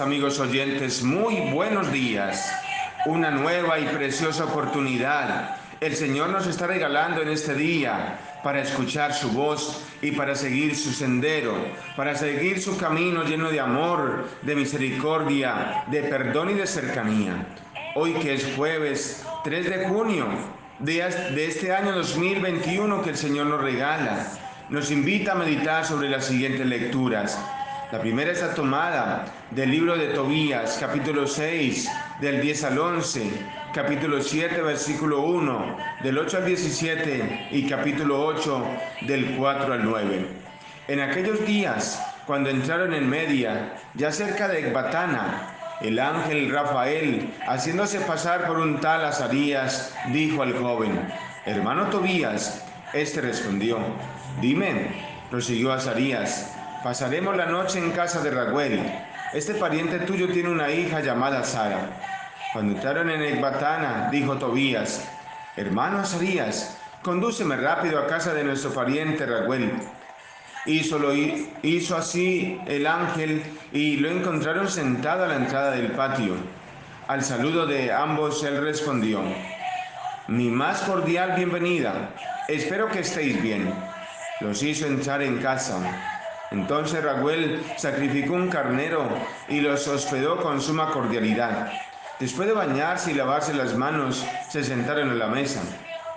Amigos 0.00 0.38
oyentes, 0.38 1.02
muy 1.02 1.36
buenos 1.52 1.90
días. 1.90 2.52
Una 3.06 3.30
nueva 3.30 3.78
y 3.80 3.86
preciosa 3.86 4.44
oportunidad. 4.44 5.56
El 5.80 5.96
Señor 5.96 6.28
nos 6.30 6.46
está 6.46 6.66
regalando 6.66 7.22
en 7.22 7.28
este 7.28 7.54
día 7.54 8.18
para 8.42 8.60
escuchar 8.60 9.12
su 9.12 9.30
voz 9.30 9.82
y 10.02 10.12
para 10.12 10.34
seguir 10.34 10.76
su 10.76 10.92
sendero, 10.92 11.54
para 11.96 12.14
seguir 12.14 12.60
su 12.60 12.76
camino 12.76 13.24
lleno 13.24 13.50
de 13.50 13.60
amor, 13.60 14.28
de 14.42 14.54
misericordia, 14.54 15.84
de 15.88 16.02
perdón 16.02 16.50
y 16.50 16.54
de 16.54 16.66
cercanía. 16.66 17.46
Hoy 17.94 18.12
que 18.14 18.34
es 18.34 18.52
jueves 18.56 19.24
3 19.44 19.70
de 19.70 19.88
junio 19.88 20.26
de 20.80 21.44
este 21.46 21.74
año 21.74 21.92
2021 21.96 23.02
que 23.02 23.10
el 23.10 23.16
Señor 23.16 23.46
nos 23.46 23.60
regala, 23.60 24.26
nos 24.68 24.90
invita 24.90 25.32
a 25.32 25.36
meditar 25.36 25.84
sobre 25.84 26.08
las 26.08 26.26
siguientes 26.26 26.66
lecturas. 26.66 27.38
La 27.90 28.00
primera 28.00 28.32
está 28.32 28.52
tomada 28.52 29.24
del 29.50 29.70
libro 29.70 29.96
de 29.96 30.08
Tobías, 30.08 30.76
capítulo 30.78 31.26
6, 31.26 31.90
del 32.20 32.42
10 32.42 32.64
al 32.64 32.78
11, 32.78 33.30
capítulo 33.72 34.20
7, 34.20 34.60
versículo 34.60 35.22
1, 35.22 35.76
del 36.02 36.18
8 36.18 36.36
al 36.36 36.44
17 36.44 37.48
y 37.50 37.66
capítulo 37.66 38.26
8, 38.26 38.66
del 39.06 39.34
4 39.36 39.72
al 39.72 39.84
9. 39.86 40.26
En 40.88 41.00
aquellos 41.00 41.46
días, 41.46 41.98
cuando 42.26 42.50
entraron 42.50 42.92
en 42.92 43.08
Media, 43.08 43.72
ya 43.94 44.12
cerca 44.12 44.48
de 44.48 44.68
Ecbatana, 44.68 45.78
el 45.80 45.98
ángel 45.98 46.52
Rafael, 46.52 47.32
haciéndose 47.46 48.00
pasar 48.00 48.46
por 48.46 48.58
un 48.58 48.80
tal 48.80 49.02
Azarías, 49.02 49.94
dijo 50.12 50.42
al 50.42 50.52
joven, 50.58 51.08
hermano 51.46 51.86
Tobías, 51.86 52.62
este 52.92 53.22
respondió, 53.22 53.78
dime, 54.42 54.88
prosiguió 55.30 55.72
Azarías, 55.72 56.57
Pasaremos 56.82 57.36
la 57.36 57.46
noche 57.46 57.80
en 57.80 57.90
casa 57.90 58.20
de 58.22 58.30
Raguel. 58.30 58.80
Este 59.32 59.54
pariente 59.54 59.98
tuyo 60.00 60.30
tiene 60.30 60.48
una 60.48 60.70
hija 60.70 61.00
llamada 61.00 61.42
Sara. 61.42 61.90
Cuando 62.52 62.74
entraron 62.74 63.10
en 63.10 63.20
Ecbatana, 63.20 64.08
dijo 64.12 64.36
Tobías, 64.36 65.04
hermano 65.56 65.98
Azarías, 65.98 66.78
condúceme 67.02 67.56
rápido 67.56 67.98
a 67.98 68.06
casa 68.06 68.32
de 68.32 68.44
nuestro 68.44 68.72
pariente 68.72 69.26
Raguel. 69.26 69.72
Hizo, 70.66 71.00
hizo 71.62 71.96
así 71.96 72.60
el 72.66 72.86
ángel 72.86 73.42
y 73.72 73.96
lo 73.96 74.10
encontraron 74.10 74.68
sentado 74.68 75.24
a 75.24 75.28
la 75.28 75.36
entrada 75.36 75.72
del 75.72 75.90
patio. 75.92 76.34
Al 77.08 77.24
saludo 77.24 77.66
de 77.66 77.92
ambos 77.92 78.44
él 78.44 78.62
respondió, 78.62 79.20
mi 80.28 80.48
más 80.48 80.82
cordial 80.82 81.32
bienvenida, 81.34 82.10
espero 82.46 82.88
que 82.88 83.00
estéis 83.00 83.42
bien. 83.42 83.74
Los 84.40 84.62
hizo 84.62 84.86
entrar 84.86 85.22
en 85.22 85.38
casa 85.38 86.17
entonces 86.50 87.04
Raguel 87.04 87.62
sacrificó 87.76 88.34
un 88.34 88.48
carnero 88.48 89.06
y 89.48 89.60
los 89.60 89.86
hospedó 89.86 90.42
con 90.42 90.60
suma 90.60 90.90
cordialidad. 90.90 91.72
Después 92.18 92.48
de 92.48 92.54
bañarse 92.54 93.12
y 93.12 93.14
lavarse 93.14 93.54
las 93.54 93.76
manos, 93.76 94.26
se 94.48 94.64
sentaron 94.64 95.10
en 95.10 95.18
la 95.18 95.28
mesa. 95.28 95.62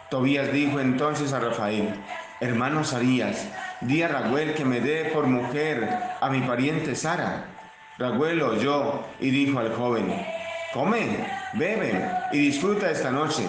Tobías 0.10 0.52
dijo 0.52 0.80
entonces 0.80 1.32
a 1.34 1.40
Rafael, 1.40 1.94
hermano 2.40 2.84
Sarías, 2.84 3.48
di 3.82 4.02
a 4.02 4.08
Raguel 4.08 4.54
que 4.56 4.66
me 4.66 4.80
dé 4.80 5.12
por 5.14 5.28
mujer 5.28 5.88
a 6.20 6.30
mi 6.30 6.42
pariente 6.42 6.96
Sara. 6.96 7.46
Raguel 7.98 8.42
oyó 8.42 9.04
y 9.20 9.30
dijo 9.30 9.60
al 9.60 9.76
joven, 9.76 10.26
come, 10.74 11.28
bebe 11.54 12.10
y 12.32 12.40
disfruta 12.40 12.90
esta 12.90 13.12
noche. 13.12 13.48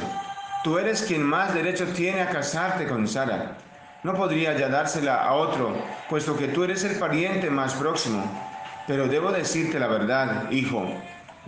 Tú 0.63 0.79
eres 0.79 1.03
quien 1.03 1.23
más 1.23 1.55
derecho 1.55 1.87
tiene 1.87 2.21
a 2.21 2.29
casarte 2.29 2.87
con 2.87 3.09
Sara. 3.09 3.57
No 4.03 4.15
podría 4.15 4.59
ya 4.59 4.69
dársela 4.69 5.23
a 5.23 5.35
otro, 5.35 5.73
puesto 6.09 6.37
que 6.37 6.49
tú 6.49 6.65
eres 6.65 6.83
el 6.83 6.99
pariente 6.99 7.49
más 7.51 7.75
próximo. 7.75 8.25
Pero 8.89 9.07
debo 9.07 9.31
decirte 9.31 9.79
la 9.79 9.87
verdad, 9.87 10.51
hijo. 10.51 10.85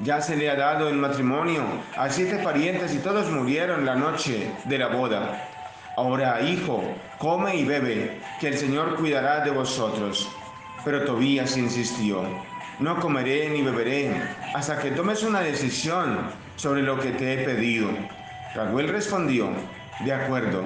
Ya 0.04 0.20
se 0.20 0.36
le 0.36 0.48
ha 0.48 0.54
dado 0.54 0.88
en 0.88 1.00
matrimonio 1.00 1.64
a 1.96 2.08
siete 2.08 2.38
parientes 2.44 2.94
y 2.94 2.98
todos 2.98 3.28
murieron 3.28 3.84
la 3.84 3.96
noche 3.96 4.52
de 4.66 4.78
la 4.78 4.86
boda. 4.86 5.48
Ahora, 5.96 6.42
hijo, 6.42 6.82
come 7.18 7.56
y 7.56 7.64
bebe, 7.64 8.20
que 8.40 8.48
el 8.48 8.58
Señor 8.58 8.96
cuidará 8.96 9.40
de 9.40 9.50
vosotros. 9.50 10.28
Pero 10.84 11.04
Tobías 11.04 11.56
insistió, 11.56 12.22
no 12.78 13.00
comeré 13.00 13.50
ni 13.50 13.62
beberé 13.62 14.12
hasta 14.54 14.78
que 14.78 14.92
tomes 14.92 15.24
una 15.24 15.40
decisión 15.40 16.30
sobre 16.54 16.82
lo 16.82 17.00
que 17.00 17.10
te 17.10 17.32
he 17.32 17.44
pedido. 17.44 17.88
Raguel 18.54 18.88
respondió, 18.88 19.48
de 20.04 20.12
acuerdo, 20.12 20.64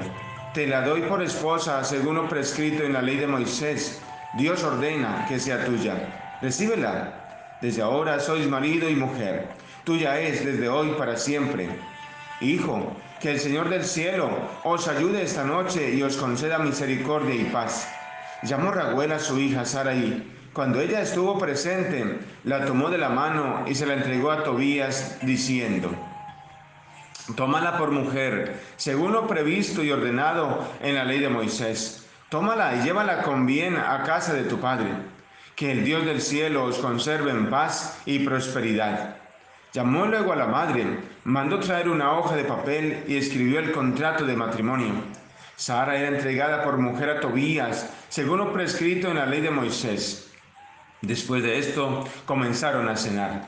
te 0.55 0.67
la 0.67 0.83
doy 0.83 1.03
por 1.03 1.23
esposa 1.23 1.85
según 1.85 2.17
lo 2.17 2.29
prescrito 2.29 2.83
en 2.83 2.93
la 2.95 3.03
ley 3.03 3.17
de 3.17 3.27
Moisés. 3.27 4.01
Dios 4.35 4.63
ordena 4.65 5.27
que 5.29 5.39
sea 5.39 5.65
tuya. 5.65 6.39
Recíbela. 6.41 7.59
Desde 7.61 7.83
ahora 7.83 8.21
sois 8.21 8.47
marido 8.47 8.89
y 8.89 8.95
mujer. 8.95 9.49
Tuya 9.85 10.19
es 10.21 10.45
desde 10.45 10.69
hoy 10.69 10.95
para 10.97 11.17
siempre. 11.17 11.69
Hijo, 12.41 12.97
que 13.21 13.33
el 13.33 13.41
Señor 13.41 13.69
del 13.69 13.85
cielo 13.85 14.31
os 14.65 14.87
ayude 14.87 15.23
esta 15.23 15.45
noche 15.45 15.95
y 15.95 16.03
os 16.03 16.17
conceda 16.17 16.59
misericordia 16.59 17.35
y 17.35 17.45
paz. 17.45 17.89
Llamó 18.43 18.71
Raguel 18.71 19.13
a 19.13 19.19
su 19.19 19.39
hija 19.39 19.65
Sarai. 19.65 20.25
Cuando 20.53 20.81
ella 20.81 21.03
estuvo 21.03 21.39
presente, 21.39 22.21
la 22.45 22.65
tomó 22.65 22.91
de 22.91 22.99
la 22.99 23.09
mano 23.09 23.65
y 23.67 23.75
se 23.75 23.87
la 23.87 23.95
entregó 23.95 24.31
a 24.31 24.45
Tobías, 24.45 25.19
diciendo, 25.23 25.91
Tómala 27.37 27.76
por 27.76 27.91
mujer, 27.91 28.59
según 28.76 29.12
lo 29.12 29.26
previsto 29.26 29.83
y 29.83 29.91
ordenado 29.91 30.66
en 30.83 30.95
la 30.95 31.05
ley 31.05 31.20
de 31.20 31.29
Moisés. 31.29 32.07
Tómala 32.31 32.76
y 32.76 32.83
llévala 32.83 33.22
con 33.22 33.45
bien 33.45 33.76
a 33.76 34.03
casa 34.03 34.33
de 34.33 34.45
tu 34.45 34.59
padre. 34.61 34.89
Que 35.55 35.72
el 35.72 35.85
Dios 35.85 36.07
del 36.07 36.22
cielo 36.22 36.64
os 36.64 36.79
conserve 36.79 37.31
en 37.31 37.51
paz 37.51 38.01
y 38.07 38.20
prosperidad. 38.20 39.16
Llamó 39.72 40.07
luego 40.07 40.33
a 40.33 40.37
la 40.37 40.47
madre, 40.47 40.87
mandó 41.24 41.59
traer 41.59 41.89
una 41.89 42.12
hoja 42.12 42.35
de 42.35 42.45
papel 42.45 43.05
y 43.07 43.16
escribió 43.16 43.59
el 43.59 43.72
contrato 43.72 44.24
de 44.24 44.37
matrimonio. 44.37 44.95
Sara 45.57 45.99
era 45.99 46.09
entregada 46.09 46.62
por 46.62 46.79
mujer 46.79 47.11
a 47.11 47.20
Tobías, 47.20 47.91
según 48.09 48.39
lo 48.39 48.53
prescrito 48.53 49.09
en 49.09 49.16
la 49.16 49.26
ley 49.26 49.43
de 49.43 49.51
Moisés. 49.51 50.33
Después 51.03 51.43
de 51.43 51.59
esto 51.59 52.05
comenzaron 52.24 52.89
a 52.89 52.97
cenar. 52.97 53.47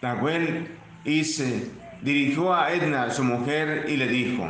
Nahuel 0.00 0.78
y 1.04 1.24
se 1.24 1.70
dirigió 2.02 2.54
a 2.54 2.72
Edna, 2.72 3.10
su 3.10 3.24
mujer, 3.24 3.86
y 3.88 3.96
le 3.96 4.08
dijo, 4.08 4.48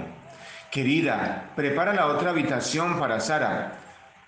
Querida, 0.70 1.51
prepara 1.57 1.94
la 1.94 2.07
otra 2.07 2.30
habitación 2.30 2.99
para 2.99 3.20
Sara. 3.20 3.78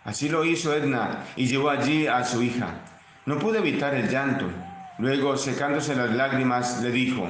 Así 0.04 0.28
lo 0.28 0.44
hizo 0.44 0.74
Edna 0.74 1.24
y 1.36 1.46
llevó 1.46 1.70
allí 1.70 2.06
a 2.06 2.24
su 2.24 2.42
hija. 2.42 2.68
No 3.26 3.38
pude 3.38 3.58
evitar 3.58 3.94
el 3.94 4.08
llanto. 4.08 4.46
Luego, 4.98 5.36
secándose 5.36 5.94
las 5.94 6.10
lágrimas, 6.10 6.82
le 6.82 6.90
dijo, 6.90 7.28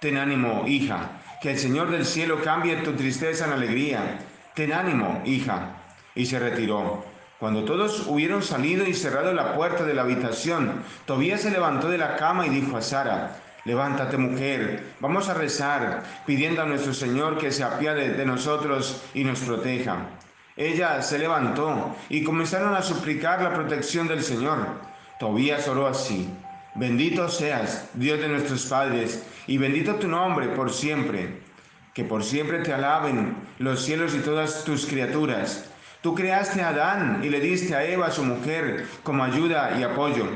Ten 0.00 0.16
ánimo, 0.16 0.64
hija, 0.66 1.10
que 1.40 1.50
el 1.50 1.58
Señor 1.58 1.90
del 1.90 2.06
cielo 2.06 2.40
cambie 2.42 2.76
tu 2.76 2.92
tristeza 2.92 3.46
en 3.46 3.52
alegría. 3.52 4.18
Ten 4.54 4.72
ánimo, 4.72 5.22
hija. 5.24 5.76
Y 6.14 6.26
se 6.26 6.38
retiró. 6.38 7.04
Cuando 7.40 7.64
todos 7.64 8.06
hubieron 8.06 8.42
salido 8.42 8.86
y 8.86 8.94
cerrado 8.94 9.32
la 9.32 9.56
puerta 9.56 9.84
de 9.84 9.94
la 9.94 10.02
habitación, 10.02 10.84
Tobías 11.06 11.40
se 11.40 11.50
levantó 11.50 11.88
de 11.88 11.98
la 11.98 12.16
cama 12.16 12.46
y 12.46 12.50
dijo 12.50 12.76
a 12.76 12.82
Sara, 12.82 13.41
Levántate 13.64 14.16
mujer, 14.16 14.94
vamos 14.98 15.28
a 15.28 15.34
rezar, 15.34 16.02
pidiendo 16.26 16.62
a 16.62 16.66
nuestro 16.66 16.92
Señor 16.92 17.38
que 17.38 17.52
se 17.52 17.62
apiade 17.62 18.14
de 18.14 18.26
nosotros 18.26 19.04
y 19.14 19.22
nos 19.22 19.38
proteja. 19.38 19.98
Ella 20.56 21.00
se 21.00 21.16
levantó 21.16 21.94
y 22.08 22.24
comenzaron 22.24 22.74
a 22.74 22.82
suplicar 22.82 23.40
la 23.40 23.54
protección 23.54 24.08
del 24.08 24.24
Señor. 24.24 24.66
Tobías 25.20 25.68
oró 25.68 25.86
así, 25.86 26.28
bendito 26.74 27.28
seas, 27.28 27.88
Dios 27.94 28.18
de 28.18 28.28
nuestros 28.28 28.66
padres, 28.66 29.24
y 29.46 29.58
bendito 29.58 29.94
tu 29.94 30.08
nombre 30.08 30.48
por 30.48 30.72
siempre. 30.72 31.40
Que 31.94 32.02
por 32.02 32.24
siempre 32.24 32.60
te 32.60 32.72
alaben 32.72 33.36
los 33.58 33.84
cielos 33.84 34.12
y 34.16 34.18
todas 34.18 34.64
tus 34.64 34.86
criaturas. 34.86 35.70
Tú 36.00 36.16
creaste 36.16 36.62
a 36.62 36.70
Adán 36.70 37.20
y 37.22 37.28
le 37.28 37.38
diste 37.38 37.76
a 37.76 37.84
Eva, 37.84 38.10
su 38.10 38.24
mujer, 38.24 38.88
como 39.04 39.22
ayuda 39.22 39.78
y 39.78 39.84
apoyo. 39.84 40.26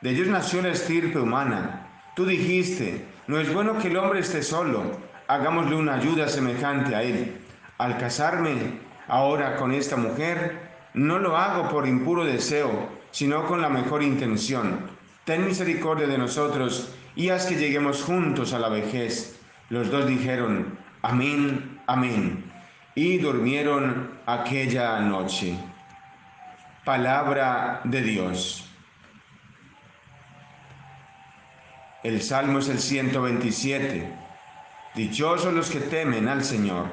De 0.00 0.10
ellos 0.10 0.26
nació 0.26 0.60
la 0.60 0.70
estirpe 0.70 1.20
humana 1.20 1.83
Tú 2.14 2.26
dijiste, 2.26 3.04
no 3.26 3.40
es 3.40 3.52
bueno 3.52 3.78
que 3.78 3.88
el 3.88 3.96
hombre 3.96 4.20
esté 4.20 4.42
solo, 4.42 4.82
hagámosle 5.26 5.74
una 5.74 5.94
ayuda 5.94 6.28
semejante 6.28 6.94
a 6.94 7.02
él. 7.02 7.38
Al 7.76 7.98
casarme 7.98 8.78
ahora 9.08 9.56
con 9.56 9.72
esta 9.72 9.96
mujer, 9.96 10.60
no 10.94 11.18
lo 11.18 11.36
hago 11.36 11.68
por 11.68 11.88
impuro 11.88 12.24
deseo, 12.24 12.88
sino 13.10 13.46
con 13.46 13.60
la 13.60 13.68
mejor 13.68 14.02
intención. 14.04 14.90
Ten 15.24 15.44
misericordia 15.44 16.06
de 16.06 16.18
nosotros 16.18 16.94
y 17.16 17.30
haz 17.30 17.46
que 17.46 17.56
lleguemos 17.56 18.02
juntos 18.02 18.52
a 18.52 18.60
la 18.60 18.68
vejez. 18.68 19.40
Los 19.68 19.90
dos 19.90 20.06
dijeron, 20.06 20.78
amén, 21.02 21.80
amén, 21.88 22.44
y 22.94 23.18
durmieron 23.18 24.10
aquella 24.26 25.00
noche. 25.00 25.56
Palabra 26.84 27.80
de 27.82 28.02
Dios. 28.02 28.73
El 32.04 32.20
salmo 32.20 32.58
es 32.58 32.68
el 32.68 32.80
127. 32.80 34.12
Dichosos 34.94 35.54
los 35.54 35.70
que 35.70 35.80
temen 35.80 36.28
al 36.28 36.44
Señor. 36.44 36.84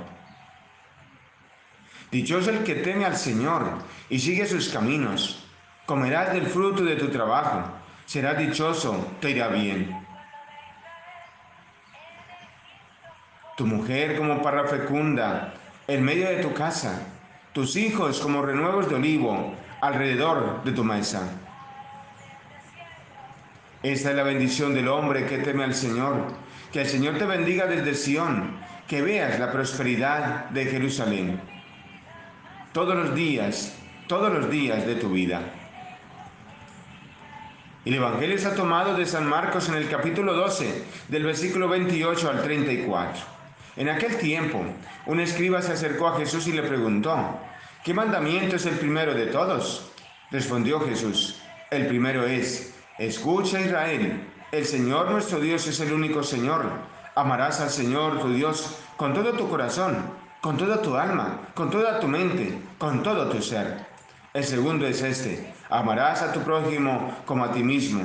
Dichoso 2.10 2.50
el 2.50 2.64
que 2.64 2.76
teme 2.76 3.04
al 3.04 3.18
Señor 3.18 3.80
y 4.10 4.20
sigue 4.20 4.46
sus 4.46 4.70
caminos. 4.70 5.46
Comerás 5.86 6.32
del 6.32 6.48
fruto 6.48 6.86
de 6.86 6.96
tu 6.96 7.10
trabajo. 7.10 7.64
Serás 8.06 8.38
dichoso, 8.38 9.12
te 9.20 9.32
irá 9.32 9.50
bien. 9.50 9.94
Tu 13.58 13.68
mujer 13.68 14.18
como 14.18 14.42
parra 14.42 14.66
fecunda 14.66 15.56
en 15.90 16.06
medio 16.06 16.30
de 16.30 16.38
tu 16.38 16.54
casa. 16.54 17.02
Tus 17.52 17.76
hijos 17.76 18.22
como 18.22 18.44
renuevos 18.44 18.88
de 18.88 18.96
olivo 18.96 19.56
alrededor 19.82 20.64
de 20.64 20.72
tu 20.72 20.86
mesa. 20.86 21.30
Esta 23.84 24.12
es 24.12 24.16
la 24.16 24.24
bendición 24.24 24.76
del 24.76 24.88
hombre 24.88 25.26
que 25.26 25.40
teme 25.40 25.64
al 25.64 25.74
Señor. 25.74 26.28
Que 26.72 26.82
el 26.82 26.88
Señor 26.88 27.18
te 27.18 27.26
bendiga 27.26 27.66
desde 27.66 27.96
Sión, 27.96 28.58
que 28.88 29.02
veas 29.02 29.40
la 29.40 29.52
prosperidad 29.52 30.50
de 30.52 30.66
Jerusalén. 30.66 31.42
Todos 32.74 32.96
los 32.96 33.16
días, 33.16 33.74
todos 34.08 34.32
los 34.32 34.52
días 34.52 34.86
de 34.86 34.96
tu 34.96 35.10
vida. 35.10 35.42
El 37.84 37.96
Evangelio 37.96 38.36
está 38.36 38.54
tomado 38.54 38.96
de 38.96 39.08
San 39.08 39.28
Marcos 39.28 39.68
en 39.68 39.76
el 39.76 39.90
capítulo 39.90 40.34
12, 40.34 40.84
del 41.08 41.24
versículo 41.24 41.68
28 41.68 42.30
al 42.30 42.44
34. 42.44 43.24
En 43.78 43.90
aquel 43.90 44.18
tiempo, 44.18 44.64
un 45.08 45.20
escriba 45.20 45.64
se 45.64 45.72
acercó 45.72 46.08
a 46.08 46.18
Jesús 46.20 46.46
y 46.48 46.52
le 46.52 46.62
preguntó, 46.62 47.40
¿qué 47.84 47.96
mandamiento 47.96 48.58
es 48.58 48.68
el 48.68 48.76
primero 48.76 49.16
de 49.16 49.26
todos? 49.26 49.92
Respondió 50.30 50.80
Jesús, 50.82 51.42
el 51.72 51.88
primero 51.88 52.28
es, 52.28 52.71
Escucha 52.98 53.62
Israel, 53.62 54.28
el 54.52 54.66
Señor 54.66 55.10
nuestro 55.10 55.40
Dios 55.40 55.66
es 55.66 55.80
el 55.80 55.94
único 55.94 56.24
Señor. 56.24 56.66
Amarás 57.16 57.62
al 57.62 57.70
Señor 57.70 58.20
tu 58.20 58.34
Dios 58.34 58.78
con 58.98 59.14
todo 59.14 59.32
tu 59.32 59.50
corazón, 59.50 59.98
con 60.42 60.58
toda 60.58 60.82
tu 60.82 60.98
alma, 60.98 61.40
con 61.56 61.70
toda 61.70 62.02
tu 62.02 62.08
mente, 62.10 62.60
con 62.78 63.02
todo 63.02 63.30
tu 63.30 63.42
ser. 63.42 63.88
El 64.34 64.44
segundo 64.44 64.86
es 64.86 65.02
este, 65.02 65.54
amarás 65.70 66.22
a 66.22 66.34
tu 66.34 66.42
prójimo 66.42 67.16
como 67.26 67.46
a 67.46 67.52
ti 67.54 67.64
mismo. 67.64 68.04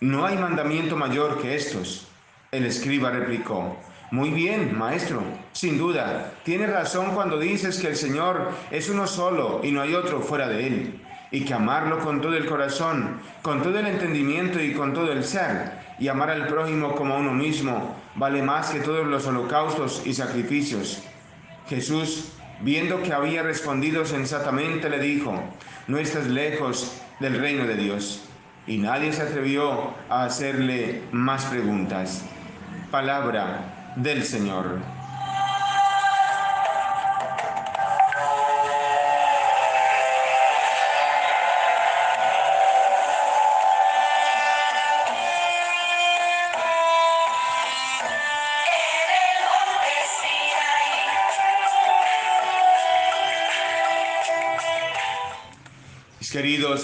No 0.00 0.24
hay 0.24 0.38
mandamiento 0.38 0.96
mayor 0.96 1.40
que 1.40 1.54
estos. 1.54 2.08
El 2.50 2.64
escriba 2.64 3.10
replicó, 3.10 3.76
muy 4.10 4.30
bien, 4.30 4.76
maestro, 4.76 5.22
sin 5.52 5.76
duda, 5.76 6.32
tienes 6.42 6.70
razón 6.70 7.14
cuando 7.14 7.38
dices 7.38 7.78
que 7.78 7.88
el 7.88 7.96
Señor 7.96 8.50
es 8.70 8.88
uno 8.88 9.06
solo 9.06 9.60
y 9.62 9.70
no 9.72 9.82
hay 9.82 9.94
otro 9.94 10.20
fuera 10.20 10.48
de 10.48 10.66
él 10.66 11.02
y 11.32 11.44
que 11.44 11.54
amarlo 11.54 11.98
con 11.98 12.20
todo 12.20 12.36
el 12.36 12.46
corazón, 12.46 13.20
con 13.40 13.62
todo 13.62 13.78
el 13.78 13.86
entendimiento 13.86 14.62
y 14.62 14.74
con 14.74 14.92
todo 14.92 15.10
el 15.10 15.24
ser, 15.24 15.72
y 15.98 16.08
amar 16.08 16.30
al 16.30 16.46
prójimo 16.46 16.94
como 16.94 17.14
a 17.14 17.18
uno 17.18 17.32
mismo, 17.32 17.96
vale 18.14 18.42
más 18.42 18.70
que 18.70 18.80
todos 18.80 19.06
los 19.06 19.26
holocaustos 19.26 20.02
y 20.04 20.12
sacrificios. 20.14 21.02
Jesús, 21.68 22.32
viendo 22.60 23.02
que 23.02 23.12
había 23.12 23.42
respondido 23.42 24.04
sensatamente, 24.04 24.90
le 24.90 24.98
dijo, 24.98 25.42
no 25.88 25.98
estás 25.98 26.26
lejos 26.26 27.00
del 27.18 27.38
reino 27.38 27.66
de 27.66 27.76
Dios. 27.76 28.24
Y 28.66 28.78
nadie 28.78 29.12
se 29.12 29.22
atrevió 29.22 29.94
a 30.08 30.24
hacerle 30.24 31.02
más 31.10 31.46
preguntas. 31.46 32.24
Palabra 32.90 33.94
del 33.96 34.22
Señor. 34.22 35.01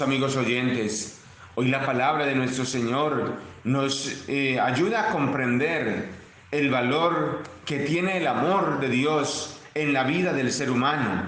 Amigos 0.01 0.36
oyentes, 0.36 1.18
hoy 1.57 1.68
la 1.68 1.84
palabra 1.84 2.24
de 2.24 2.36
nuestro 2.36 2.64
Señor 2.64 3.34
nos 3.64 4.24
eh, 4.28 4.61
ayuda 4.61 5.09
a 5.09 5.12
comprender 5.12 6.11
el 6.53 6.70
valor 6.70 7.42
que 7.64 7.80
tiene 7.80 8.18
el 8.18 8.28
amor 8.28 8.78
de 8.80 8.90
Dios 8.90 9.59
en 9.74 9.92
la 9.92 10.05
vida 10.05 10.32
del 10.32 10.53
ser 10.53 10.70
humano 10.70 11.24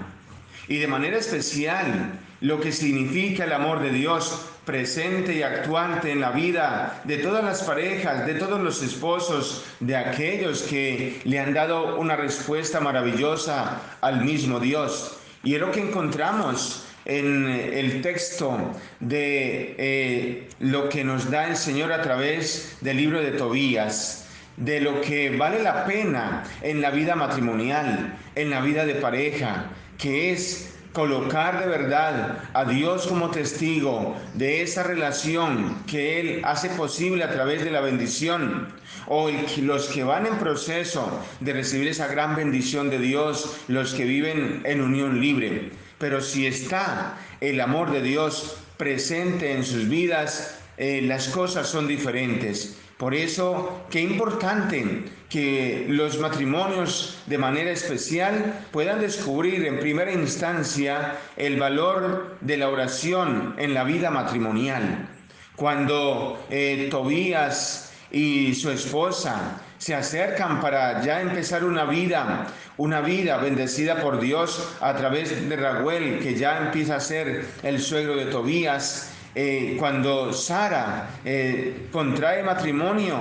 y 0.69 0.77
de 0.77 0.87
manera 0.87 1.17
especial 1.17 2.19
lo 2.39 2.61
que 2.61 2.71
significa 2.71 3.43
el 3.43 3.51
amor 3.51 3.81
de 3.81 3.91
Dios 3.91 4.45
presente 4.65 5.33
y 5.33 5.43
actuante 5.43 6.11
en 6.11 6.21
la 6.21 6.31
vida 6.31 7.01
de 7.03 7.17
todas 7.17 7.43
las 7.43 7.63
parejas, 7.63 8.25
de 8.25 8.35
todos 8.35 8.61
los 8.61 8.81
esposos, 8.81 9.65
de 9.81 9.97
aquellos 9.97 10.61
que 10.63 11.19
le 11.25 11.39
han 11.39 11.53
dado 11.53 11.97
una 11.97 12.15
respuesta 12.15 12.79
maravillosa 12.79 13.81
al 13.99 14.23
mismo 14.23 14.61
Dios. 14.61 15.17
Y 15.43 15.55
es 15.55 15.59
lo 15.61 15.71
que 15.71 15.81
encontramos 15.81 16.85
en 17.05 17.47
el 17.47 18.01
texto 18.01 18.57
de 18.99 19.75
eh, 19.77 20.49
lo 20.59 20.89
que 20.89 21.03
nos 21.03 21.29
da 21.31 21.47
el 21.47 21.55
Señor 21.55 21.91
a 21.91 22.01
través 22.01 22.77
del 22.81 22.97
libro 22.97 23.21
de 23.21 23.31
Tobías, 23.31 24.27
de 24.57 24.79
lo 24.81 25.01
que 25.01 25.35
vale 25.35 25.63
la 25.63 25.85
pena 25.85 26.43
en 26.61 26.81
la 26.81 26.91
vida 26.91 27.15
matrimonial, 27.15 28.17
en 28.35 28.49
la 28.49 28.61
vida 28.61 28.85
de 28.85 28.95
pareja, 28.95 29.65
que 29.97 30.31
es 30.31 30.71
colocar 30.93 31.59
de 31.61 31.67
verdad 31.67 32.39
a 32.53 32.65
Dios 32.65 33.07
como 33.07 33.31
testigo 33.31 34.17
de 34.33 34.61
esa 34.61 34.83
relación 34.83 35.77
que 35.87 36.19
Él 36.19 36.41
hace 36.43 36.69
posible 36.69 37.23
a 37.23 37.31
través 37.31 37.63
de 37.63 37.71
la 37.71 37.81
bendición, 37.81 38.67
o 39.07 39.29
los 39.61 39.87
que 39.87 40.03
van 40.03 40.25
en 40.25 40.37
proceso 40.37 41.21
de 41.39 41.53
recibir 41.53 41.87
esa 41.87 42.07
gran 42.07 42.35
bendición 42.35 42.89
de 42.89 42.99
Dios, 42.99 43.57
los 43.67 43.93
que 43.93 44.05
viven 44.05 44.61
en 44.65 44.81
unión 44.81 45.19
libre. 45.21 45.71
Pero 46.01 46.19
si 46.19 46.47
está 46.47 47.15
el 47.39 47.61
amor 47.61 47.91
de 47.91 48.01
Dios 48.01 48.57
presente 48.75 49.53
en 49.53 49.63
sus 49.63 49.87
vidas, 49.87 50.57
eh, 50.77 50.99
las 51.03 51.27
cosas 51.27 51.67
son 51.67 51.87
diferentes. 51.87 52.75
Por 52.97 53.13
eso, 53.13 53.83
qué 53.91 54.01
importante 54.01 55.03
que 55.29 55.85
los 55.87 56.17
matrimonios 56.17 57.21
de 57.27 57.37
manera 57.37 57.69
especial 57.69 58.65
puedan 58.71 58.99
descubrir 58.99 59.63
en 59.63 59.79
primera 59.79 60.11
instancia 60.11 61.17
el 61.37 61.59
valor 61.59 62.35
de 62.41 62.57
la 62.57 62.69
oración 62.69 63.53
en 63.59 63.75
la 63.75 63.83
vida 63.83 64.09
matrimonial. 64.09 65.07
Cuando 65.55 66.43
eh, 66.49 66.87
Tobías 66.89 67.93
y 68.09 68.55
su 68.55 68.71
esposa 68.71 69.61
se 69.81 69.95
acercan 69.95 70.61
para 70.61 71.01
ya 71.01 71.21
empezar 71.21 71.63
una 71.63 71.85
vida, 71.85 72.45
una 72.77 73.01
vida 73.01 73.37
bendecida 73.37 73.99
por 73.99 74.19
Dios 74.19 74.75
a 74.79 74.95
través 74.95 75.49
de 75.49 75.55
Raguel, 75.55 76.19
que 76.19 76.35
ya 76.35 76.59
empieza 76.59 76.97
a 76.97 76.99
ser 76.99 77.47
el 77.63 77.81
suegro 77.81 78.15
de 78.15 78.25
Tobías, 78.25 79.11
eh, 79.33 79.77
cuando 79.79 80.33
Sara 80.33 81.09
eh, 81.25 81.87
contrae 81.91 82.43
matrimonio 82.43 83.17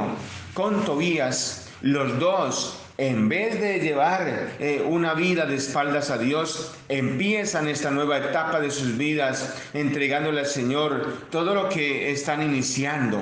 con 0.52 0.84
Tobías, 0.84 1.70
los 1.80 2.18
dos 2.18 2.78
en 2.98 3.30
vez 3.30 3.58
de 3.58 3.80
llevar 3.80 4.50
eh, 4.58 4.84
una 4.86 5.14
vida 5.14 5.46
de 5.46 5.56
espaldas 5.56 6.10
a 6.10 6.18
Dios, 6.18 6.74
empiezan 6.90 7.68
esta 7.68 7.90
nueva 7.90 8.18
etapa 8.18 8.60
de 8.60 8.70
sus 8.70 8.98
vidas 8.98 9.54
entregándole 9.72 10.40
al 10.40 10.46
Señor 10.46 11.20
todo 11.30 11.54
lo 11.54 11.70
que 11.70 12.12
están 12.12 12.42
iniciando. 12.42 13.18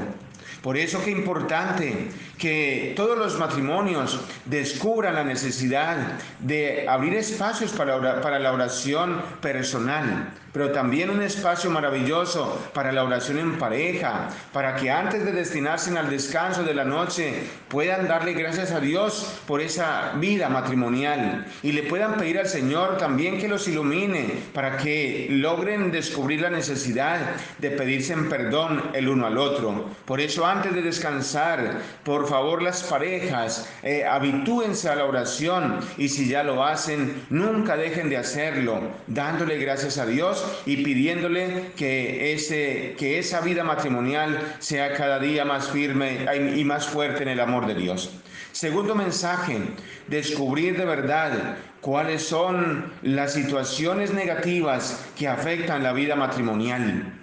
Por 0.62 0.76
eso 0.76 1.02
que 1.04 1.12
importante 1.12 2.08
que 2.38 2.92
todos 2.96 3.18
los 3.18 3.38
matrimonios 3.38 4.20
descubran 4.44 5.14
la 5.14 5.24
necesidad 5.24 5.96
de 6.38 6.88
abrir 6.88 7.14
espacios 7.14 7.72
para, 7.72 8.20
para 8.20 8.38
la 8.38 8.52
oración 8.52 9.20
personal, 9.40 10.32
pero 10.52 10.70
también 10.72 11.10
un 11.10 11.22
espacio 11.22 11.70
maravilloso 11.70 12.70
para 12.72 12.92
la 12.92 13.04
oración 13.04 13.38
en 13.38 13.58
pareja, 13.58 14.28
para 14.52 14.76
que 14.76 14.90
antes 14.90 15.24
de 15.24 15.32
destinarse 15.32 15.96
al 15.98 16.10
descanso 16.10 16.62
de 16.62 16.74
la 16.74 16.84
noche 16.84 17.42
puedan 17.68 18.08
darle 18.08 18.32
gracias 18.34 18.72
a 18.72 18.80
Dios 18.80 19.40
por 19.46 19.60
esa 19.60 20.12
vida 20.16 20.48
matrimonial 20.48 21.46
y 21.62 21.72
le 21.72 21.82
puedan 21.82 22.16
pedir 22.16 22.38
al 22.38 22.48
Señor 22.48 22.98
también 22.98 23.38
que 23.38 23.48
los 23.48 23.66
ilumine 23.68 24.32
para 24.54 24.76
que 24.76 25.26
logren 25.30 25.90
descubrir 25.90 26.40
la 26.40 26.50
necesidad 26.50 27.18
de 27.58 27.70
pedirse 27.70 28.12
en 28.12 28.28
perdón 28.28 28.82
el 28.94 29.08
uno 29.08 29.26
al 29.26 29.38
otro. 29.38 29.86
Por 30.04 30.20
eso 30.20 30.46
antes 30.46 30.74
de 30.74 30.82
descansar, 30.82 31.78
por 32.04 32.27
favor 32.28 32.62
las 32.62 32.82
parejas, 32.84 33.68
eh, 33.82 34.04
habitúense 34.04 34.88
a 34.88 34.94
la 34.94 35.04
oración 35.04 35.80
y 35.96 36.08
si 36.08 36.28
ya 36.28 36.42
lo 36.44 36.64
hacen, 36.64 37.24
nunca 37.30 37.76
dejen 37.76 38.08
de 38.10 38.18
hacerlo, 38.18 38.80
dándole 39.06 39.58
gracias 39.58 39.98
a 39.98 40.06
Dios 40.06 40.44
y 40.66 40.84
pidiéndole 40.84 41.72
que, 41.76 42.32
ese, 42.34 42.94
que 42.98 43.18
esa 43.18 43.40
vida 43.40 43.64
matrimonial 43.64 44.56
sea 44.58 44.94
cada 44.94 45.18
día 45.18 45.44
más 45.44 45.70
firme 45.70 46.26
y 46.56 46.64
más 46.64 46.86
fuerte 46.86 47.22
en 47.22 47.30
el 47.30 47.40
amor 47.40 47.66
de 47.66 47.74
Dios. 47.74 48.10
Segundo 48.52 48.94
mensaje, 48.94 49.58
descubrir 50.06 50.76
de 50.76 50.84
verdad 50.84 51.56
cuáles 51.80 52.22
son 52.22 52.92
las 53.02 53.32
situaciones 53.32 54.12
negativas 54.12 55.04
que 55.16 55.28
afectan 55.28 55.82
la 55.82 55.92
vida 55.92 56.16
matrimonial 56.16 57.17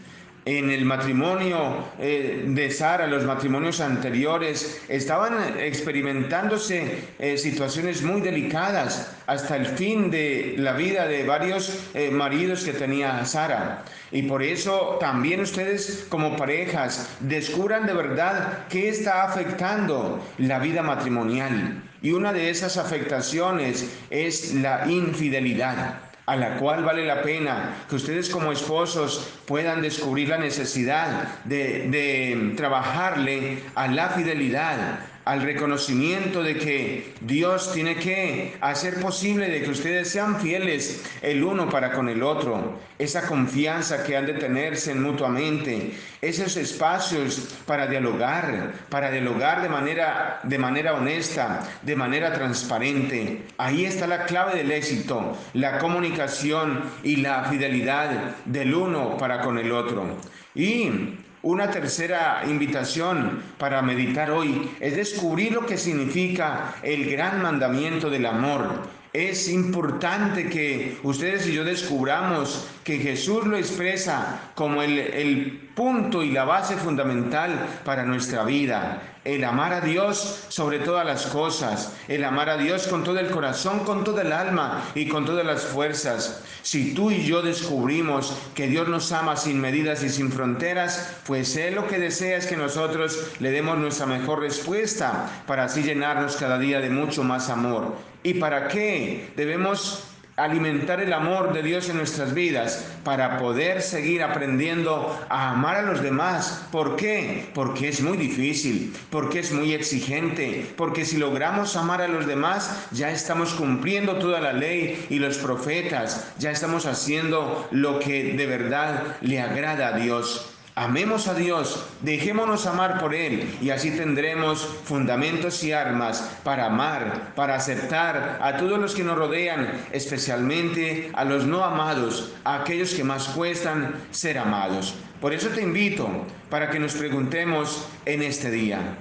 en 0.46 0.70
el 0.70 0.86
matrimonio 0.86 1.86
eh, 2.00 2.44
de 2.48 2.70
Sara, 2.70 3.08
los 3.08 3.26
matrimonios 3.26 3.82
anteriores, 3.82 4.80
estaban 4.88 5.58
experimentándose 5.60 7.10
eh, 7.18 7.36
situaciones 7.38 8.04
muy 8.04 8.22
delicadas 8.22 9.12
hasta 9.26 9.56
el 9.56 9.66
fin 9.66 10.12
de 10.12 10.54
la 10.60 10.74
vida 10.74 11.08
de 11.08 11.24
varios 11.24 11.90
eh, 11.96 12.12
maridos 12.12 12.64
que 12.64 12.74
tenía 12.74 13.26
Sara. 13.26 13.84
Y 14.12 14.22
por 14.24 14.44
eso 14.44 14.98
también 15.00 15.42
ustedes 15.42 16.06
como 16.10 16.38
parejas 16.38 17.10
descubran 17.22 17.88
de 17.88 17.94
verdad 17.94 18.68
qué 18.70 18.90
está 18.90 19.24
afectando 19.24 20.24
la 20.38 20.60
vida 20.60 20.84
matrimonial. 20.84 21.82
Y 22.04 22.12
una 22.12 22.32
de 22.32 22.52
esas 22.52 22.78
afectaciones 22.78 23.98
es 24.12 24.54
la 24.54 24.86
infidelidad 24.88 26.06
a 26.26 26.36
la 26.36 26.58
cual 26.58 26.84
vale 26.84 27.06
la 27.06 27.22
pena 27.22 27.86
que 27.88 27.96
ustedes 27.96 28.30
como 28.30 28.52
esposos 28.52 29.28
puedan 29.46 29.82
descubrir 29.82 30.30
la 30.30 30.38
necesidad 30.38 31.28
de, 31.44 31.88
de 31.90 32.54
trabajarle 32.58 33.60
a 33.76 33.88
la 33.88 34.10
fidelidad, 34.10 35.00
al 35.26 35.42
reconocimiento 35.42 36.44
de 36.44 36.56
que 36.56 37.14
Dios 37.22 37.74
tiene 37.74 37.96
que 37.96 38.56
hacer 38.62 39.00
posible 39.00 39.50
de 39.50 39.64
que 39.64 39.72
ustedes 39.72 40.10
sean 40.10 40.40
fieles 40.40 41.04
el 41.24 41.44
uno 41.44 41.68
para 41.68 41.92
con 41.94 42.10
el 42.10 42.22
otro, 42.22 42.80
esa 43.00 43.28
confianza 43.28 44.04
que 44.04 44.16
han 44.16 44.28
de 44.28 44.34
tenerse 44.34 44.94
mutuamente, 44.94 45.94
esos 46.22 46.56
espacios 46.58 47.56
para 47.66 47.88
dialogar, 47.88 48.74
para 48.90 49.10
dialogar 49.10 49.64
de 49.64 49.70
manera, 49.70 50.40
de 50.44 50.60
manera 50.60 50.94
honesta, 50.94 51.68
de 51.82 51.96
manera 51.96 52.32
transparente. 52.32 53.44
Ahí 53.58 53.86
está 53.86 54.06
la 54.06 54.26
clave 54.26 54.56
del 54.56 54.72
éxito, 54.72 55.36
la 55.54 55.80
comunicación 55.80 56.84
y 57.04 57.18
la 57.18 57.46
fidelidad 57.46 58.36
del 58.46 58.76
uno 58.76 59.18
para 59.18 59.42
con 59.42 59.58
el 59.58 59.72
otro. 59.72 60.06
Y 60.54 61.16
una 61.46 61.70
tercera 61.70 62.42
invitación 62.48 63.40
para 63.60 63.84
meditar 63.84 64.32
hoy 64.32 64.68
es 64.80 64.96
descubrir 64.96 65.52
lo 65.52 65.64
que 65.64 65.78
significa 65.78 66.74
el 66.82 67.08
gran 67.08 67.40
mandamiento 67.40 68.10
del 68.10 68.26
amor. 68.26 68.68
Es 69.14 69.48
importante 69.48 70.50
que 70.50 70.98
ustedes 71.04 71.48
y 71.48 71.54
yo 71.54 71.64
descubramos 71.64 72.68
que 72.86 73.00
Jesús 73.00 73.46
lo 73.46 73.58
expresa 73.58 74.52
como 74.54 74.84
el, 74.84 75.00
el 75.00 75.72
punto 75.76 76.24
y 76.24 76.32
la 76.32 76.46
base 76.46 76.78
fundamental 76.78 77.68
para 77.84 78.06
nuestra 78.06 78.46
vida 78.46 79.02
el 79.26 79.44
amar 79.44 79.74
a 79.74 79.82
Dios 79.82 80.46
sobre 80.50 80.80
todas 80.80 81.06
las 81.06 81.26
cosas, 81.26 81.94
el 82.08 82.24
amar 82.24 82.48
a 82.48 82.58
Dios 82.58 82.88
con 82.88 83.04
todo 83.04 83.20
el 83.20 83.32
corazón, 83.32 83.80
con 83.80 84.04
todo 84.04 84.22
el 84.22 84.32
alma 84.32 84.84
y 84.94 85.08
con 85.08 85.26
todas 85.26 85.44
las 85.44 85.64
fuerzas. 85.64 86.44
Si 86.62 86.94
tú 86.94 87.10
y 87.10 87.26
yo 87.26 87.42
descubrimos 87.42 88.38
que 88.54 88.68
Dios 88.68 88.88
nos 88.88 89.12
ama 89.12 89.36
sin 89.36 89.60
medidas 89.60 90.04
y 90.04 90.10
sin 90.10 90.32
fronteras, 90.32 91.18
pues 91.26 91.58
Él 91.58 91.74
lo 91.74 91.88
que 91.88 91.98
desea 91.98 92.38
es 92.38 92.46
que 92.46 92.56
nosotros 92.56 93.32
le 93.40 93.50
demos 93.50 93.80
nuestra 93.80 94.06
mejor 94.06 94.42
respuesta 94.42 95.44
para 95.48 95.66
así 95.66 95.82
llenarnos 95.82 96.38
cada 96.38 96.60
día 96.60 96.80
de 96.80 96.92
mucho 96.92 97.24
más 97.24 97.50
amor. 97.50 97.96
¿Y 98.22 98.36
para 98.36 98.68
qué? 98.68 99.32
Debemos 99.36 100.04
alimentar 100.36 101.00
el 101.02 101.14
amor 101.14 101.54
de 101.54 101.64
Dios 101.64 101.88
en 101.90 101.98
nuestras 101.98 102.34
vidas 102.34 102.86
para 103.04 103.38
poder 103.38 103.82
seguir 103.82 104.22
aprendiendo 104.22 105.18
a 105.30 105.52
amar 105.52 105.78
a 105.78 105.82
los 105.84 106.02
demás. 106.02 106.66
¿Por 106.72 106.98
qué? 106.98 107.50
Porque 107.54 107.88
es 107.88 108.02
muy 108.02 108.18
difícil, 108.18 108.94
porque 109.10 109.40
es 109.40 109.54
muy 109.54 109.74
exigente, 109.74 110.66
porque 110.76 111.06
si 111.06 111.18
logramos 111.18 111.76
amar 111.78 112.02
a 112.02 112.08
los 112.08 112.28
demás 112.28 112.88
ya 112.92 113.12
estamos 113.12 113.54
cumpliendo 113.54 114.16
toda 114.18 114.42
la 114.42 114.54
ley 114.54 115.06
y 115.10 115.20
los 115.20 115.38
profetas, 115.38 116.34
ya 116.38 116.52
estamos 116.52 116.86
haciendo 116.86 117.68
lo 117.72 118.00
que 118.00 118.34
de 118.34 118.46
verdad 118.46 119.04
le 119.22 119.40
agrada 119.42 119.88
a 119.88 119.98
Dios. 119.98 120.55
Amemos 120.78 121.30
a 121.30 121.34
Dios, 121.34 121.86
dejémonos 122.02 122.66
amar 122.66 123.00
por 123.00 123.16
Él 123.16 123.58
y 123.62 123.70
así 123.70 123.92
tendremos 123.92 124.60
fundamentos 124.84 125.64
y 125.64 125.72
armas 125.72 126.38
para 126.44 126.66
amar, 126.66 127.32
para 127.34 127.56
aceptar 127.56 128.40
a 128.42 128.58
todos 128.58 128.78
los 128.78 128.94
que 128.94 129.06
nos 129.06 129.18
rodean, 129.18 129.72
especialmente 129.94 131.12
a 131.14 131.24
los 131.24 131.46
no 131.46 131.64
amados, 131.64 132.34
a 132.44 132.60
aquellos 132.60 132.94
que 132.94 133.06
más 133.06 133.30
cuestan 133.30 133.96
ser 134.12 134.38
amados. 134.38 134.96
Por 135.22 135.34
eso 135.34 135.48
te 135.48 135.62
invito 135.62 136.10
para 136.50 136.70
que 136.70 136.80
nos 136.80 136.94
preguntemos 136.96 137.88
en 138.06 138.22
este 138.22 138.52
día. 138.52 138.98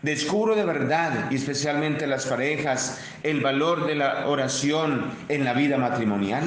Descubro 0.00 0.54
de 0.54 0.64
verdad, 0.64 1.30
y 1.30 1.34
especialmente 1.34 2.06
las 2.06 2.24
parejas, 2.24 2.98
el 3.22 3.42
valor 3.42 3.86
de 3.86 3.96
la 3.96 4.26
oración 4.26 5.10
en 5.28 5.44
la 5.44 5.52
vida 5.52 5.76
matrimonial. 5.76 6.44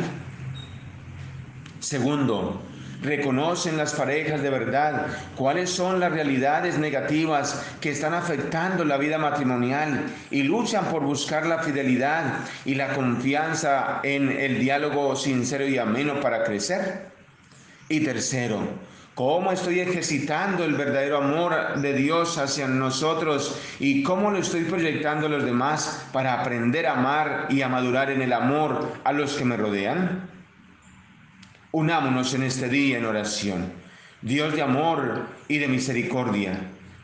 Segundo, 1.79 2.63
reconocen 3.01 3.77
las 3.77 3.93
parejas 3.93 4.41
de 4.41 4.49
verdad 4.49 5.07
cuáles 5.35 5.69
son 5.69 5.99
las 5.99 6.11
realidades 6.11 6.77
negativas 6.77 7.65
que 7.79 7.91
están 7.91 8.13
afectando 8.13 8.83
la 8.83 8.97
vida 8.97 9.17
matrimonial 9.17 10.03
y 10.31 10.43
luchan 10.43 10.85
por 10.85 11.03
buscar 11.03 11.45
la 11.45 11.59
fidelidad 11.59 12.39
y 12.65 12.75
la 12.75 12.93
confianza 12.93 14.01
en 14.03 14.29
el 14.29 14.59
diálogo 14.59 15.15
sincero 15.15 15.67
y 15.67 15.77
ameno 15.77 16.19
para 16.19 16.43
crecer. 16.43 17.09
Y 17.87 18.01
tercero, 18.01 18.59
cómo 19.15 19.51
estoy 19.51 19.79
ejercitando 19.79 20.63
el 20.63 20.75
verdadero 20.75 21.17
amor 21.17 21.79
de 21.81 21.93
Dios 21.93 22.37
hacia 22.37 22.67
nosotros 22.67 23.59
y 23.79 24.03
cómo 24.03 24.29
lo 24.29 24.37
estoy 24.37 24.65
proyectando 24.65 25.25
a 25.25 25.29
los 25.29 25.43
demás 25.43 26.05
para 26.13 26.39
aprender 26.39 26.85
a 26.85 26.93
amar 26.93 27.47
y 27.49 27.61
a 27.61 27.69
madurar 27.69 28.11
en 28.11 28.21
el 28.21 28.33
amor 28.33 28.93
a 29.03 29.11
los 29.11 29.33
que 29.33 29.45
me 29.45 29.57
rodean. 29.57 30.28
Unámonos 31.71 32.33
en 32.33 32.41
este 32.41 32.67
día 32.67 32.97
en 32.97 33.05
oración. 33.05 33.71
Dios 34.23 34.55
de 34.55 34.63
amor 34.63 35.27
y 35.47 35.59
de 35.59 35.67
misericordia, 35.67 36.59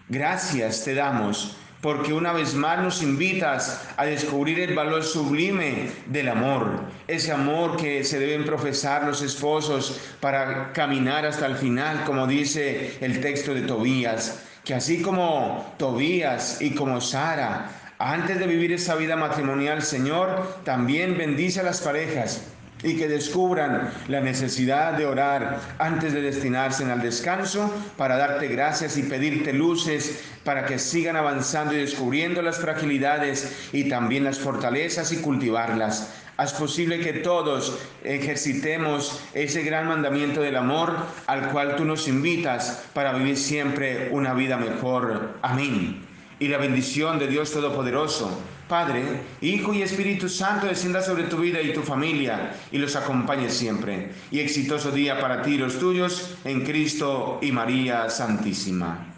gracias 0.09 0.83
te 0.83 0.95
damos 0.95 1.55
porque 1.81 2.13
una 2.13 2.33
vez 2.33 2.55
más 2.55 2.81
nos 2.81 3.03
invitas 3.03 3.87
a 3.95 4.05
descubrir 4.05 4.59
el 4.59 4.73
valor 4.73 5.03
sublime 5.03 5.91
del 6.07 6.29
amor, 6.29 6.81
ese 7.07 7.31
amor 7.31 7.77
que 7.77 8.03
se 8.03 8.17
deben 8.17 8.43
profesar 8.43 9.05
los 9.05 9.21
esposos 9.21 10.01
para 10.19 10.73
caminar 10.73 11.27
hasta 11.27 11.45
el 11.45 11.57
final, 11.57 12.03
como 12.03 12.25
dice 12.25 12.97
el 13.01 13.21
texto 13.21 13.53
de 13.53 13.61
Tobías, 13.61 14.41
que 14.63 14.73
así 14.73 15.03
como 15.03 15.75
Tobías 15.77 16.59
y 16.59 16.71
como 16.71 17.01
Sara, 17.01 17.69
antes 17.99 18.39
de 18.39 18.47
vivir 18.47 18.71
esa 18.73 18.95
vida 18.95 19.15
matrimonial, 19.15 19.83
Señor, 19.83 20.61
también 20.63 21.19
bendice 21.19 21.59
a 21.59 21.63
las 21.63 21.81
parejas 21.81 22.54
y 22.83 22.97
que 22.97 23.07
descubran 23.07 23.89
la 24.07 24.21
necesidad 24.21 24.93
de 24.93 25.05
orar 25.05 25.59
antes 25.79 26.13
de 26.13 26.21
destinarse 26.21 26.83
al 26.83 27.01
descanso 27.01 27.73
para 27.97 28.17
darte 28.17 28.47
gracias 28.47 28.97
y 28.97 29.03
pedirte 29.03 29.53
luces 29.53 30.23
para 30.43 30.65
que 30.65 30.77
sigan 30.77 31.15
avanzando 31.15 31.73
y 31.73 31.77
descubriendo 31.77 32.41
las 32.41 32.57
fragilidades 32.57 33.69
y 33.73 33.89
también 33.89 34.23
las 34.23 34.39
fortalezas 34.39 35.11
y 35.11 35.17
cultivarlas. 35.17 36.13
Haz 36.37 36.53
posible 36.53 36.99
que 36.99 37.13
todos 37.13 37.79
ejercitemos 38.03 39.21
ese 39.33 39.63
gran 39.63 39.87
mandamiento 39.87 40.41
del 40.41 40.57
amor 40.57 40.93
al 41.27 41.49
cual 41.51 41.77
tú 41.77 41.85
nos 41.85 42.07
invitas 42.07 42.83
para 42.93 43.13
vivir 43.13 43.37
siempre 43.37 44.09
una 44.11 44.33
vida 44.33 44.57
mejor. 44.57 45.35
Amén 45.41 46.05
y 46.39 46.47
la 46.47 46.57
bendición 46.57 47.19
de 47.19 47.27
Dios 47.27 47.51
Todopoderoso, 47.51 48.37
Padre, 48.67 49.21
Hijo 49.41 49.73
y 49.73 49.83
Espíritu 49.83 50.27
Santo 50.27 50.65
descienda 50.65 51.01
sobre 51.01 51.23
tu 51.23 51.37
vida 51.37 51.61
y 51.61 51.73
tu 51.73 51.81
familia 51.81 52.55
y 52.71 52.79
los 52.79 52.95
acompañe 52.95 53.49
siempre. 53.49 54.11
Y 54.31 54.39
exitoso 54.39 54.91
día 54.91 55.19
para 55.19 55.41
ti 55.43 55.51
y 55.51 55.57
los 55.57 55.79
tuyos 55.79 56.35
en 56.43 56.65
Cristo 56.65 57.39
y 57.41 57.51
María 57.51 58.09
Santísima. 58.09 59.14